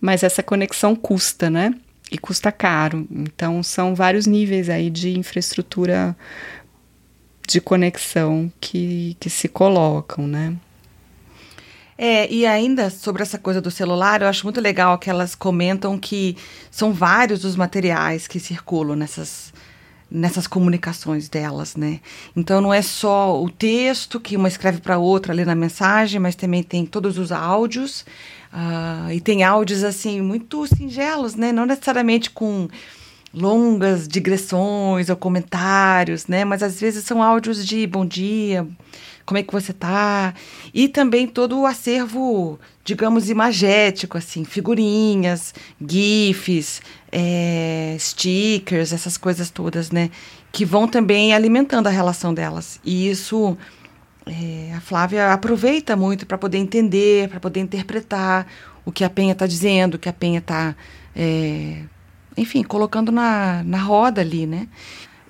mas 0.00 0.22
essa 0.22 0.42
conexão 0.42 0.94
custa, 0.94 1.50
né? 1.50 1.74
E 2.10 2.18
custa 2.18 2.50
caro. 2.52 3.06
Então 3.10 3.62
são 3.62 3.94
vários 3.94 4.26
níveis 4.26 4.68
aí 4.68 4.88
de 4.88 5.18
infraestrutura 5.18 6.16
de 7.46 7.60
conexão 7.60 8.52
que, 8.60 9.16
que 9.18 9.30
se 9.30 9.48
colocam, 9.48 10.26
né? 10.26 10.54
É, 12.00 12.30
e 12.32 12.46
ainda 12.46 12.90
sobre 12.90 13.22
essa 13.22 13.38
coisa 13.38 13.60
do 13.60 13.72
celular, 13.72 14.22
eu 14.22 14.28
acho 14.28 14.44
muito 14.44 14.60
legal 14.60 14.96
que 14.98 15.10
elas 15.10 15.34
comentam 15.34 15.98
que 15.98 16.36
são 16.70 16.92
vários 16.92 17.44
os 17.44 17.56
materiais 17.56 18.28
que 18.28 18.38
circulam 18.38 18.94
nessas, 18.94 19.52
nessas 20.10 20.46
comunicações 20.46 21.28
delas, 21.28 21.76
né? 21.76 22.00
Então 22.36 22.60
não 22.60 22.72
é 22.72 22.80
só 22.82 23.42
o 23.42 23.50
texto 23.50 24.18
que 24.18 24.36
uma 24.36 24.48
escreve 24.48 24.80
para 24.80 24.98
outra 24.98 25.32
ali 25.32 25.44
na 25.44 25.54
mensagem, 25.54 26.18
mas 26.18 26.34
também 26.34 26.62
tem 26.62 26.86
todos 26.86 27.18
os 27.18 27.30
áudios. 27.32 28.04
ah, 28.52 29.08
e 29.12 29.20
tem 29.20 29.42
áudios 29.44 29.84
assim 29.84 30.20
muito 30.22 30.66
singelos, 30.66 31.34
né? 31.34 31.52
Não 31.52 31.66
necessariamente 31.66 32.30
com 32.30 32.68
longas 33.34 34.08
digressões 34.08 35.10
ou 35.10 35.16
comentários, 35.16 36.26
né? 36.26 36.44
Mas 36.44 36.62
às 36.62 36.80
vezes 36.80 37.04
são 37.04 37.22
áudios 37.22 37.64
de 37.66 37.86
bom 37.86 38.06
dia, 38.06 38.66
como 39.28 39.36
é 39.36 39.42
que 39.42 39.52
você 39.52 39.74
tá? 39.74 40.32
E 40.72 40.88
também 40.88 41.26
todo 41.26 41.60
o 41.60 41.66
acervo, 41.66 42.58
digamos, 42.82 43.28
imagético, 43.28 44.16
assim, 44.16 44.42
figurinhas, 44.42 45.54
gifs, 45.86 46.80
é, 47.12 47.94
stickers, 48.00 48.90
essas 48.90 49.18
coisas 49.18 49.50
todas, 49.50 49.90
né? 49.90 50.10
Que 50.50 50.64
vão 50.64 50.88
também 50.88 51.34
alimentando 51.34 51.88
a 51.88 51.90
relação 51.90 52.32
delas. 52.32 52.80
E 52.82 53.10
isso 53.10 53.54
é, 54.24 54.72
a 54.74 54.80
Flávia 54.80 55.30
aproveita 55.30 55.94
muito 55.94 56.24
para 56.24 56.38
poder 56.38 56.56
entender, 56.56 57.28
para 57.28 57.38
poder 57.38 57.60
interpretar 57.60 58.46
o 58.82 58.90
que 58.90 59.04
a 59.04 59.10
Penha 59.10 59.32
está 59.32 59.46
dizendo, 59.46 59.96
o 59.96 59.98
que 59.98 60.08
a 60.08 60.12
Penha 60.14 60.38
está, 60.38 60.74
enfim, 62.34 62.62
colocando 62.62 63.12
na, 63.12 63.62
na 63.62 63.78
roda 63.78 64.22
ali, 64.22 64.46
né? 64.46 64.68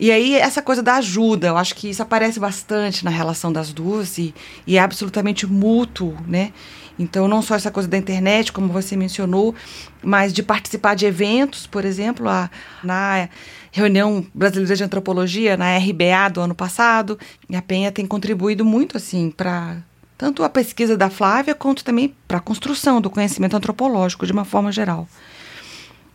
E 0.01 0.13
aí, 0.13 0.35
essa 0.37 0.63
coisa 0.63 0.83
da 0.83 0.95
ajuda, 0.97 1.49
eu 1.49 1.57
acho 1.57 1.75
que 1.75 1.91
isso 1.91 2.03
aparece 2.03 2.39
bastante 2.39 3.05
na 3.05 3.11
relação 3.11 3.53
das 3.53 3.73
duas 3.73 4.17
e, 4.17 4.33
e 4.67 4.77
é 4.77 4.81
absolutamente 4.81 5.47
mútuo, 5.47 6.17
né? 6.27 6.53
Então, 6.99 7.29
não 7.29 7.43
só 7.43 7.55
essa 7.55 7.71
coisa 7.71 7.89
da 7.89 7.97
internet, 7.97 8.53
como 8.53 8.73
você 8.73 8.97
mencionou, 8.97 9.55
mas 10.03 10.33
de 10.33 10.43
participar 10.43 10.95
de 10.95 11.07
eventos, 11.07 11.67
por 11.67 11.85
exemplo, 11.85 12.29
a, 12.29 12.51
na 12.83 13.29
reunião 13.71 14.25
brasileira 14.35 14.77
de 14.77 14.85
antropologia, 14.85 15.57
na 15.57 15.77
RBA 15.77 16.29
do 16.33 16.41
ano 16.41 16.55
passado, 16.55 17.19
e 17.49 17.57
a 17.57 17.63
Penha 17.63 17.93
tem 17.93 18.07
contribuído 18.07 18.65
muito, 18.65 18.97
assim, 18.97 19.31
para 19.31 19.79
tanto 20.17 20.43
a 20.43 20.49
pesquisa 20.49 20.97
da 20.97 21.09
Flávia, 21.09 21.55
quanto 21.55 21.85
também 21.85 22.13
para 22.27 22.39
a 22.39 22.41
construção 22.41 23.01
do 23.01 23.09
conhecimento 23.09 23.57
antropológico, 23.57 24.27
de 24.27 24.33
uma 24.33 24.45
forma 24.45 24.73
geral. 24.73 25.09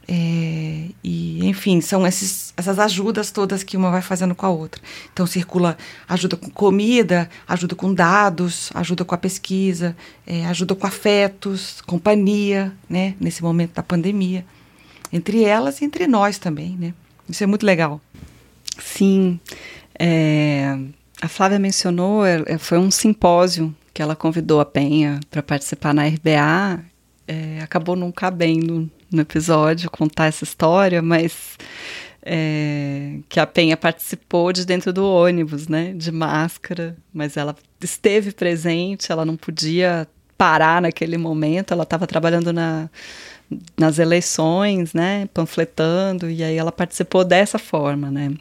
É, 0.08 0.88
e, 1.04 1.45
enfim, 1.47 1.80
são 1.80 2.06
esses, 2.06 2.54
essas 2.58 2.78
ajudas 2.78 3.32
todas 3.32 3.64
que 3.64 3.78
uma 3.78 3.89
vai 3.89 4.01
fazendo 4.01 4.36
com 4.36 4.45
a 4.45 4.49
outra. 4.49 4.82
Então, 5.12 5.26
circula 5.26 5.78
ajuda 6.08 6.36
com 6.36 6.49
comida, 6.49 7.30
ajuda 7.47 7.76
com 7.76 7.93
dados, 7.93 8.70
ajuda 8.74 9.06
com 9.06 9.16
a 9.16 9.18
pesquisa, 9.18 9.95
é, 10.28 10.45
ajuda 10.45 10.76
com 10.76 10.86
afetos, 10.86 11.82
companhia, 11.82 12.74
né, 12.89 13.16
nesse 13.20 13.41
momento 13.41 13.74
da 13.76 13.84
pandemia. 13.84 14.45
Entre 15.12 15.43
elas 15.43 15.80
e 15.82 15.86
entre 15.86 16.08
nós 16.08 16.38
também, 16.38 16.76
né? 16.78 16.93
Isso 17.30 17.43
é 17.43 17.47
muito 17.47 17.66
legal. 17.66 18.01
Sim. 18.80 19.39
É, 19.97 20.78
a 21.22 21.28
Flávia 21.28 21.60
mencionou, 21.60 22.26
é, 22.26 22.58
foi 22.58 22.80
um 22.80 22.91
simpósio 22.91 23.74
que 23.93 24.01
ela 24.01 24.16
convidou 24.16 24.60
a 24.60 24.66
Penha 24.66 25.20
para 25.30 25.43
participar 25.43 25.93
na 25.93 26.06
RBA. 26.06 26.84
É, 27.28 27.60
acabou 27.62 27.95
não 27.95 28.12
cabendo 28.12 28.89
no 29.14 29.22
episódio 29.22 29.89
contar 29.89 30.26
essa 30.26 30.43
história, 30.43 31.01
mas 31.01 31.57
é, 32.26 33.20
que 33.28 33.39
a 33.39 33.45
Penha 33.45 33.76
participou 33.76 34.53
de 34.53 34.66
dentro 34.66 34.93
do 34.93 35.05
ônibus, 35.05 35.68
né, 35.68 35.93
de 35.93 36.11
máscara, 36.11 36.95
mas 37.14 37.38
ela 37.38 37.55
esteve 37.82 38.32
presente, 38.32 39.11
ela 39.11 39.26
não 39.26 39.36
podia 39.36 40.07
parar 40.38 40.82
naquele 40.82 41.18
momento, 41.18 41.74
ela 41.74 41.84
estava 41.84 42.07
trabalhando 42.07 42.51
na, 42.51 42.89
nas 43.78 43.99
eleições, 43.99 44.93
né, 44.93 45.28
panfletando, 45.34 46.30
e 46.30 46.43
aí 46.43 46.55
ela 46.55 46.72
participou 46.72 47.24
dessa 47.26 47.59
forma, 47.59 48.09
né, 48.09 48.32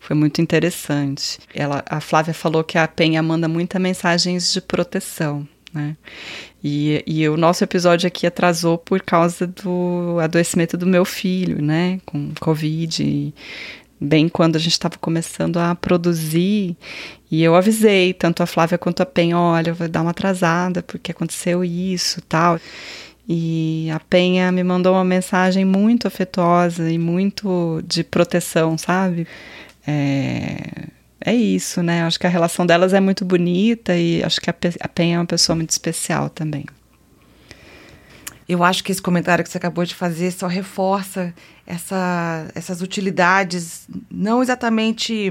foi 0.00 0.14
muito 0.16 0.40
interessante. 0.40 1.38
Ela, 1.52 1.84
a 1.88 2.00
Flávia 2.00 2.34
falou 2.34 2.62
que 2.62 2.78
a 2.78 2.86
Penha 2.86 3.22
manda 3.22 3.48
muitas 3.48 3.80
mensagens 3.80 4.52
de 4.52 4.60
proteção, 4.60 5.46
né? 5.74 5.96
E, 6.62 7.02
e 7.06 7.28
o 7.28 7.36
nosso 7.36 7.64
episódio 7.64 8.06
aqui 8.06 8.26
atrasou 8.26 8.78
por 8.78 9.02
causa 9.02 9.46
do 9.46 10.18
adoecimento 10.20 10.76
do 10.76 10.86
meu 10.86 11.04
filho, 11.04 11.60
né? 11.60 12.00
Com 12.06 12.32
Covid. 12.40 13.34
Bem 14.00 14.28
quando 14.28 14.56
a 14.56 14.58
gente 14.58 14.72
estava 14.72 14.96
começando 14.98 15.58
a 15.58 15.74
produzir. 15.74 16.76
E 17.30 17.42
eu 17.42 17.56
avisei 17.56 18.14
tanto 18.14 18.42
a 18.42 18.46
Flávia 18.46 18.78
quanto 18.78 19.02
a 19.02 19.06
Pen, 19.06 19.34
olha, 19.34 19.70
eu 19.70 19.74
vou 19.74 19.88
dar 19.88 20.02
uma 20.02 20.12
atrasada 20.12 20.82
porque 20.82 21.10
aconteceu 21.10 21.64
isso, 21.64 22.20
tal. 22.22 22.58
E 23.28 23.88
a 23.90 23.98
Penha 24.00 24.52
me 24.52 24.62
mandou 24.62 24.94
uma 24.94 25.04
mensagem 25.04 25.64
muito 25.64 26.06
afetuosa 26.06 26.90
e 26.90 26.98
muito 26.98 27.82
de 27.86 28.04
proteção, 28.04 28.76
sabe? 28.76 29.26
É, 29.86 30.88
é 31.24 31.34
isso, 31.34 31.82
né? 31.82 32.02
Acho 32.02 32.20
que 32.20 32.26
a 32.26 32.30
relação 32.30 32.66
delas 32.66 32.92
é 32.92 33.00
muito 33.00 33.24
bonita 33.24 33.96
e 33.96 34.22
acho 34.22 34.38
que 34.40 34.50
a, 34.50 34.52
Penha 34.52 35.16
é 35.16 35.18
uma 35.18 35.24
pessoa 35.24 35.56
muito 35.56 35.70
especial 35.70 36.28
também. 36.28 36.66
Eu 38.46 38.62
acho 38.62 38.84
que 38.84 38.92
esse 38.92 39.00
comentário 39.00 39.42
que 39.42 39.48
você 39.48 39.56
acabou 39.56 39.86
de 39.86 39.94
fazer 39.94 40.30
só 40.30 40.46
reforça 40.46 41.34
essa, 41.66 42.46
essas 42.54 42.82
utilidades 42.82 43.88
não 44.10 44.42
exatamente 44.42 45.30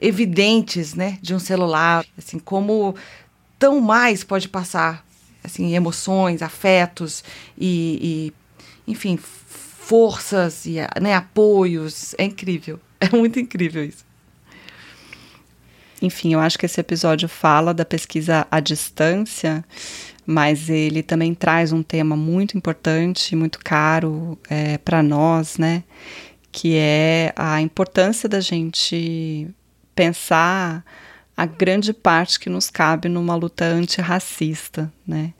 evidentes, 0.00 0.94
né, 0.94 1.18
de 1.22 1.32
um 1.32 1.38
celular, 1.38 2.04
assim, 2.18 2.40
como 2.40 2.96
tão 3.56 3.80
mais 3.80 4.24
pode 4.24 4.48
passar, 4.48 5.06
assim, 5.44 5.76
emoções, 5.76 6.42
afetos 6.42 7.22
e, 7.56 8.32
e 8.86 8.90
enfim, 8.90 9.16
forças 9.16 10.66
e 10.66 10.78
né, 11.00 11.14
apoios. 11.14 12.12
É 12.18 12.24
incrível, 12.24 12.80
é 12.98 13.08
muito 13.16 13.38
incrível 13.38 13.84
isso. 13.84 14.04
Enfim, 16.02 16.34
eu 16.34 16.40
acho 16.40 16.58
que 16.58 16.66
esse 16.66 16.80
episódio 16.80 17.28
fala 17.28 17.72
da 17.72 17.84
pesquisa 17.84 18.44
à 18.50 18.58
distância, 18.58 19.64
mas 20.26 20.68
ele 20.68 21.00
também 21.00 21.32
traz 21.32 21.72
um 21.72 21.82
tema 21.82 22.16
muito 22.16 22.58
importante, 22.58 23.36
muito 23.36 23.60
caro 23.60 24.36
é, 24.50 24.78
para 24.78 25.00
nós, 25.00 25.58
né? 25.58 25.84
Que 26.50 26.76
é 26.76 27.32
a 27.36 27.62
importância 27.62 28.28
da 28.28 28.40
gente 28.40 29.48
pensar 29.94 30.84
a 31.36 31.46
grande 31.46 31.92
parte 31.92 32.38
que 32.38 32.50
nos 32.50 32.68
cabe 32.68 33.08
numa 33.08 33.36
luta 33.36 33.64
antirracista, 33.64 34.92
né? 35.06 35.32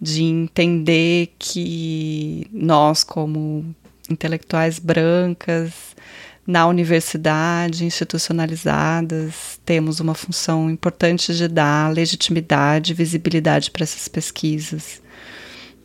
De 0.00 0.22
entender 0.22 1.34
que 1.38 2.46
nós, 2.52 3.02
como 3.02 3.74
intelectuais 4.08 4.78
brancas, 4.78 5.93
na 6.46 6.66
universidade, 6.66 7.84
institucionalizadas, 7.84 9.58
temos 9.64 9.98
uma 9.98 10.14
função 10.14 10.70
importante 10.70 11.34
de 11.34 11.48
dar 11.48 11.92
legitimidade 11.92 12.92
e 12.92 12.94
visibilidade 12.94 13.70
para 13.70 13.84
essas 13.84 14.08
pesquisas. 14.08 15.02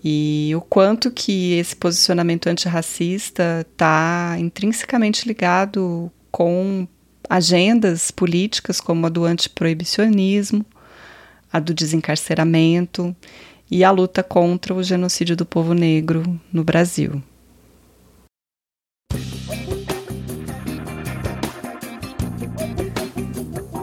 E 0.03 0.51
o 0.55 0.61
quanto 0.61 1.11
que 1.11 1.53
esse 1.53 1.75
posicionamento 1.75 2.47
antirracista 2.47 3.65
está 3.69 4.35
intrinsecamente 4.39 5.27
ligado 5.27 6.11
com 6.31 6.87
agendas 7.29 8.11
políticas 8.11 8.81
como 8.81 9.05
a 9.05 9.09
do 9.09 9.25
antiproibicionismo, 9.25 10.65
a 11.51 11.59
do 11.59 11.73
desencarceramento 11.73 13.15
e 13.69 13.83
a 13.83 13.91
luta 13.91 14.23
contra 14.23 14.73
o 14.73 14.83
genocídio 14.83 15.35
do 15.35 15.45
povo 15.45 15.73
negro 15.73 16.39
no 16.51 16.63
Brasil. 16.63 17.21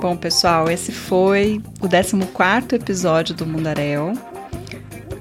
Bom, 0.00 0.14
pessoal, 0.14 0.68
esse 0.70 0.92
foi 0.92 1.60
o 1.80 1.88
14 1.88 2.74
episódio 2.74 3.34
do 3.34 3.46
Mundaréu. 3.46 4.12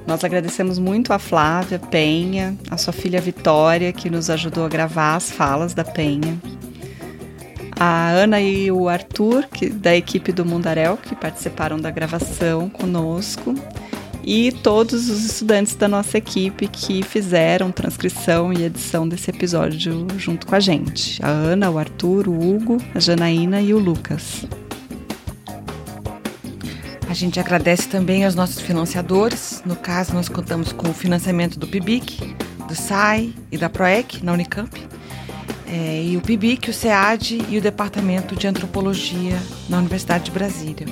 Nós 0.05 0.23
agradecemos 0.23 0.77
muito 0.77 1.13
a 1.13 1.17
Flávia 1.17 1.79
Penha, 1.79 2.57
a 2.69 2.77
sua 2.77 2.91
filha 2.91 3.21
Vitória, 3.21 3.93
que 3.93 4.09
nos 4.09 4.29
ajudou 4.29 4.65
a 4.65 4.69
gravar 4.69 5.15
as 5.15 5.31
falas 5.31 5.73
da 5.73 5.83
Penha. 5.83 6.37
A 7.79 8.09
Ana 8.09 8.41
e 8.41 8.69
o 8.69 8.89
Arthur, 8.89 9.47
que, 9.47 9.69
da 9.69 9.95
equipe 9.95 10.33
do 10.33 10.45
Mundaréu, 10.45 10.97
que 10.97 11.15
participaram 11.15 11.79
da 11.79 11.89
gravação 11.89 12.69
conosco. 12.69 13.55
E 14.23 14.51
todos 14.51 15.09
os 15.09 15.23
estudantes 15.23 15.75
da 15.75 15.87
nossa 15.87 16.17
equipe 16.17 16.67
que 16.67 17.01
fizeram 17.01 17.71
transcrição 17.71 18.51
e 18.51 18.63
edição 18.63 19.07
desse 19.07 19.29
episódio 19.29 20.07
junto 20.17 20.45
com 20.45 20.55
a 20.55 20.59
gente. 20.59 21.23
A 21.23 21.29
Ana, 21.29 21.69
o 21.69 21.77
Arthur, 21.77 22.27
o 22.27 22.33
Hugo, 22.33 22.77
a 22.93 22.99
Janaína 22.99 23.61
e 23.61 23.73
o 23.73 23.79
Lucas. 23.79 24.45
Gente 27.15 27.39
agradece 27.39 27.87
também 27.87 28.23
aos 28.25 28.35
nossos 28.35 28.59
financiadores. 28.59 29.63
No 29.65 29.77
caso, 29.77 30.13
nós 30.13 30.27
contamos 30.27 30.73
com 30.73 30.89
o 30.89 30.93
financiamento 30.93 31.57
do 31.57 31.65
PIBIC, 31.65 32.35
do 32.67 32.75
SAI 32.75 33.33
e 33.49 33.57
da 33.57 33.69
PROEC, 33.69 34.21
na 34.21 34.33
Unicamp. 34.33 34.69
É, 35.65 36.03
e 36.03 36.17
o 36.17 36.21
PIBIC, 36.21 36.69
o 36.69 36.73
SEAD 36.73 37.45
e 37.47 37.57
o 37.57 37.61
Departamento 37.61 38.35
de 38.35 38.47
Antropologia 38.47 39.41
na 39.69 39.77
Universidade 39.77 40.25
de 40.25 40.31
Brasília. 40.31 40.85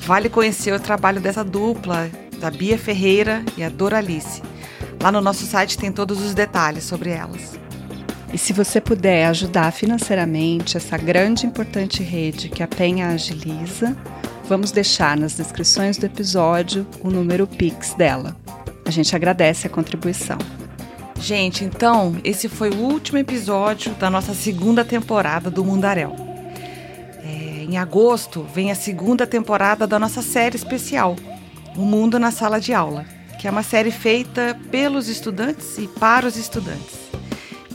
vale 0.00 0.28
conhecer 0.28 0.72
o 0.72 0.80
trabalho 0.80 1.20
dessa 1.20 1.44
dupla, 1.44 2.10
da 2.38 2.50
Bia 2.50 2.78
Ferreira 2.78 3.44
e 3.56 3.62
a 3.62 3.68
Doralice. 3.68 4.42
Lá 5.02 5.12
no 5.12 5.20
nosso 5.20 5.44
site 5.44 5.76
tem 5.76 5.92
todos 5.92 6.22
os 6.22 6.34
detalhes 6.34 6.84
sobre 6.84 7.10
elas. 7.10 7.58
E 8.32 8.38
se 8.38 8.52
você 8.52 8.80
puder 8.80 9.26
ajudar 9.26 9.70
financeiramente 9.70 10.76
essa 10.76 10.96
grande 10.96 11.44
e 11.44 11.48
importante 11.48 12.02
rede 12.02 12.48
que 12.48 12.62
a 12.62 12.66
Penha 12.66 13.08
agiliza, 13.08 13.96
vamos 14.48 14.72
deixar 14.72 15.16
nas 15.16 15.34
descrições 15.34 15.96
do 15.98 16.06
episódio 16.06 16.86
o 17.00 17.10
número 17.10 17.46
Pix 17.46 17.94
dela. 17.94 18.34
A 18.84 18.90
gente 18.90 19.14
agradece 19.14 19.66
a 19.66 19.70
contribuição. 19.70 20.38
Gente, 21.24 21.64
então, 21.64 22.18
esse 22.22 22.50
foi 22.50 22.68
o 22.68 22.76
último 22.76 23.16
episódio 23.16 23.94
da 23.94 24.10
nossa 24.10 24.34
segunda 24.34 24.84
temporada 24.84 25.50
do 25.50 25.64
Mundaréu. 25.64 26.14
É, 27.24 27.64
em 27.64 27.78
agosto 27.78 28.42
vem 28.54 28.70
a 28.70 28.74
segunda 28.74 29.26
temporada 29.26 29.86
da 29.86 29.98
nossa 29.98 30.20
série 30.20 30.54
especial, 30.54 31.16
O 31.78 31.80
Mundo 31.80 32.18
na 32.18 32.30
Sala 32.30 32.60
de 32.60 32.74
Aula, 32.74 33.06
que 33.40 33.48
é 33.48 33.50
uma 33.50 33.62
série 33.62 33.90
feita 33.90 34.54
pelos 34.70 35.08
estudantes 35.08 35.78
e 35.78 35.88
para 35.88 36.26
os 36.26 36.36
estudantes. 36.36 37.08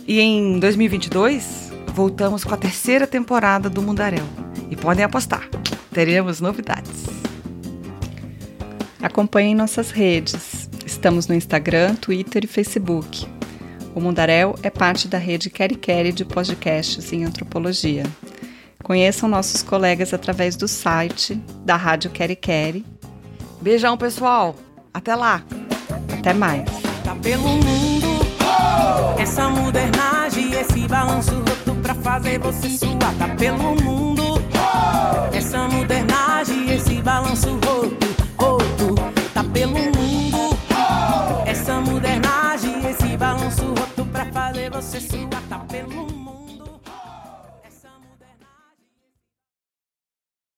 E 0.07 0.19
em 0.19 0.59
2022, 0.59 1.71
voltamos 1.87 2.43
com 2.43 2.53
a 2.53 2.57
terceira 2.57 3.07
temporada 3.07 3.67
do 3.67 3.81
Mundaréu. 3.81 4.25
E 4.69 4.75
podem 4.75 5.03
apostar, 5.03 5.49
teremos 5.91 6.39
novidades. 6.39 7.07
Acompanhem 9.01 9.55
nossas 9.55 9.89
redes. 9.89 10.69
Estamos 10.85 11.27
no 11.27 11.33
Instagram, 11.33 11.95
Twitter 11.95 12.43
e 12.43 12.47
Facebook. 12.47 13.38
O 13.99 14.01
Mundaréu 14.01 14.55
é 14.63 14.69
parte 14.69 15.09
da 15.09 15.17
rede 15.17 15.49
Queri 15.49 15.75
Queri 15.75 16.13
de 16.13 16.23
podcasts 16.23 17.11
em 17.11 17.25
antropologia. 17.25 18.03
Conheçam 18.81 19.27
nossos 19.27 19.61
colegas 19.61 20.13
através 20.13 20.55
do 20.55 20.69
site 20.69 21.35
da 21.65 21.75
Rádio 21.75 22.09
Queri 22.09 22.37
Queri. 22.37 22.85
Beijão, 23.61 23.97
pessoal. 23.97 24.55
Até 24.93 25.13
lá. 25.13 25.43
Até 26.17 26.33
mais. 26.33 26.63
Tá 27.03 27.13
pelo 27.15 27.43
mundo, 27.43 28.07
essa 29.17 29.49
modernagem, 29.49 30.53
esse 30.53 30.87
balanço 30.87 31.33
roto 31.33 31.75
pra 31.81 31.93
fazer 31.95 32.39
você 32.39 32.69
suar. 32.69 33.13
Tá 33.19 33.27
pelo 33.35 33.75
mundo, 33.83 34.41
essa 35.33 35.67
modernagem, 35.67 36.73
esse 36.73 37.01
balanço 37.01 37.49
roto. 37.49 38.08
Pra 44.19 44.25
fazer 44.25 44.69
você 44.69 44.99
suar. 44.99 45.41
Tá 45.47 45.59
pelo. 45.59 46.08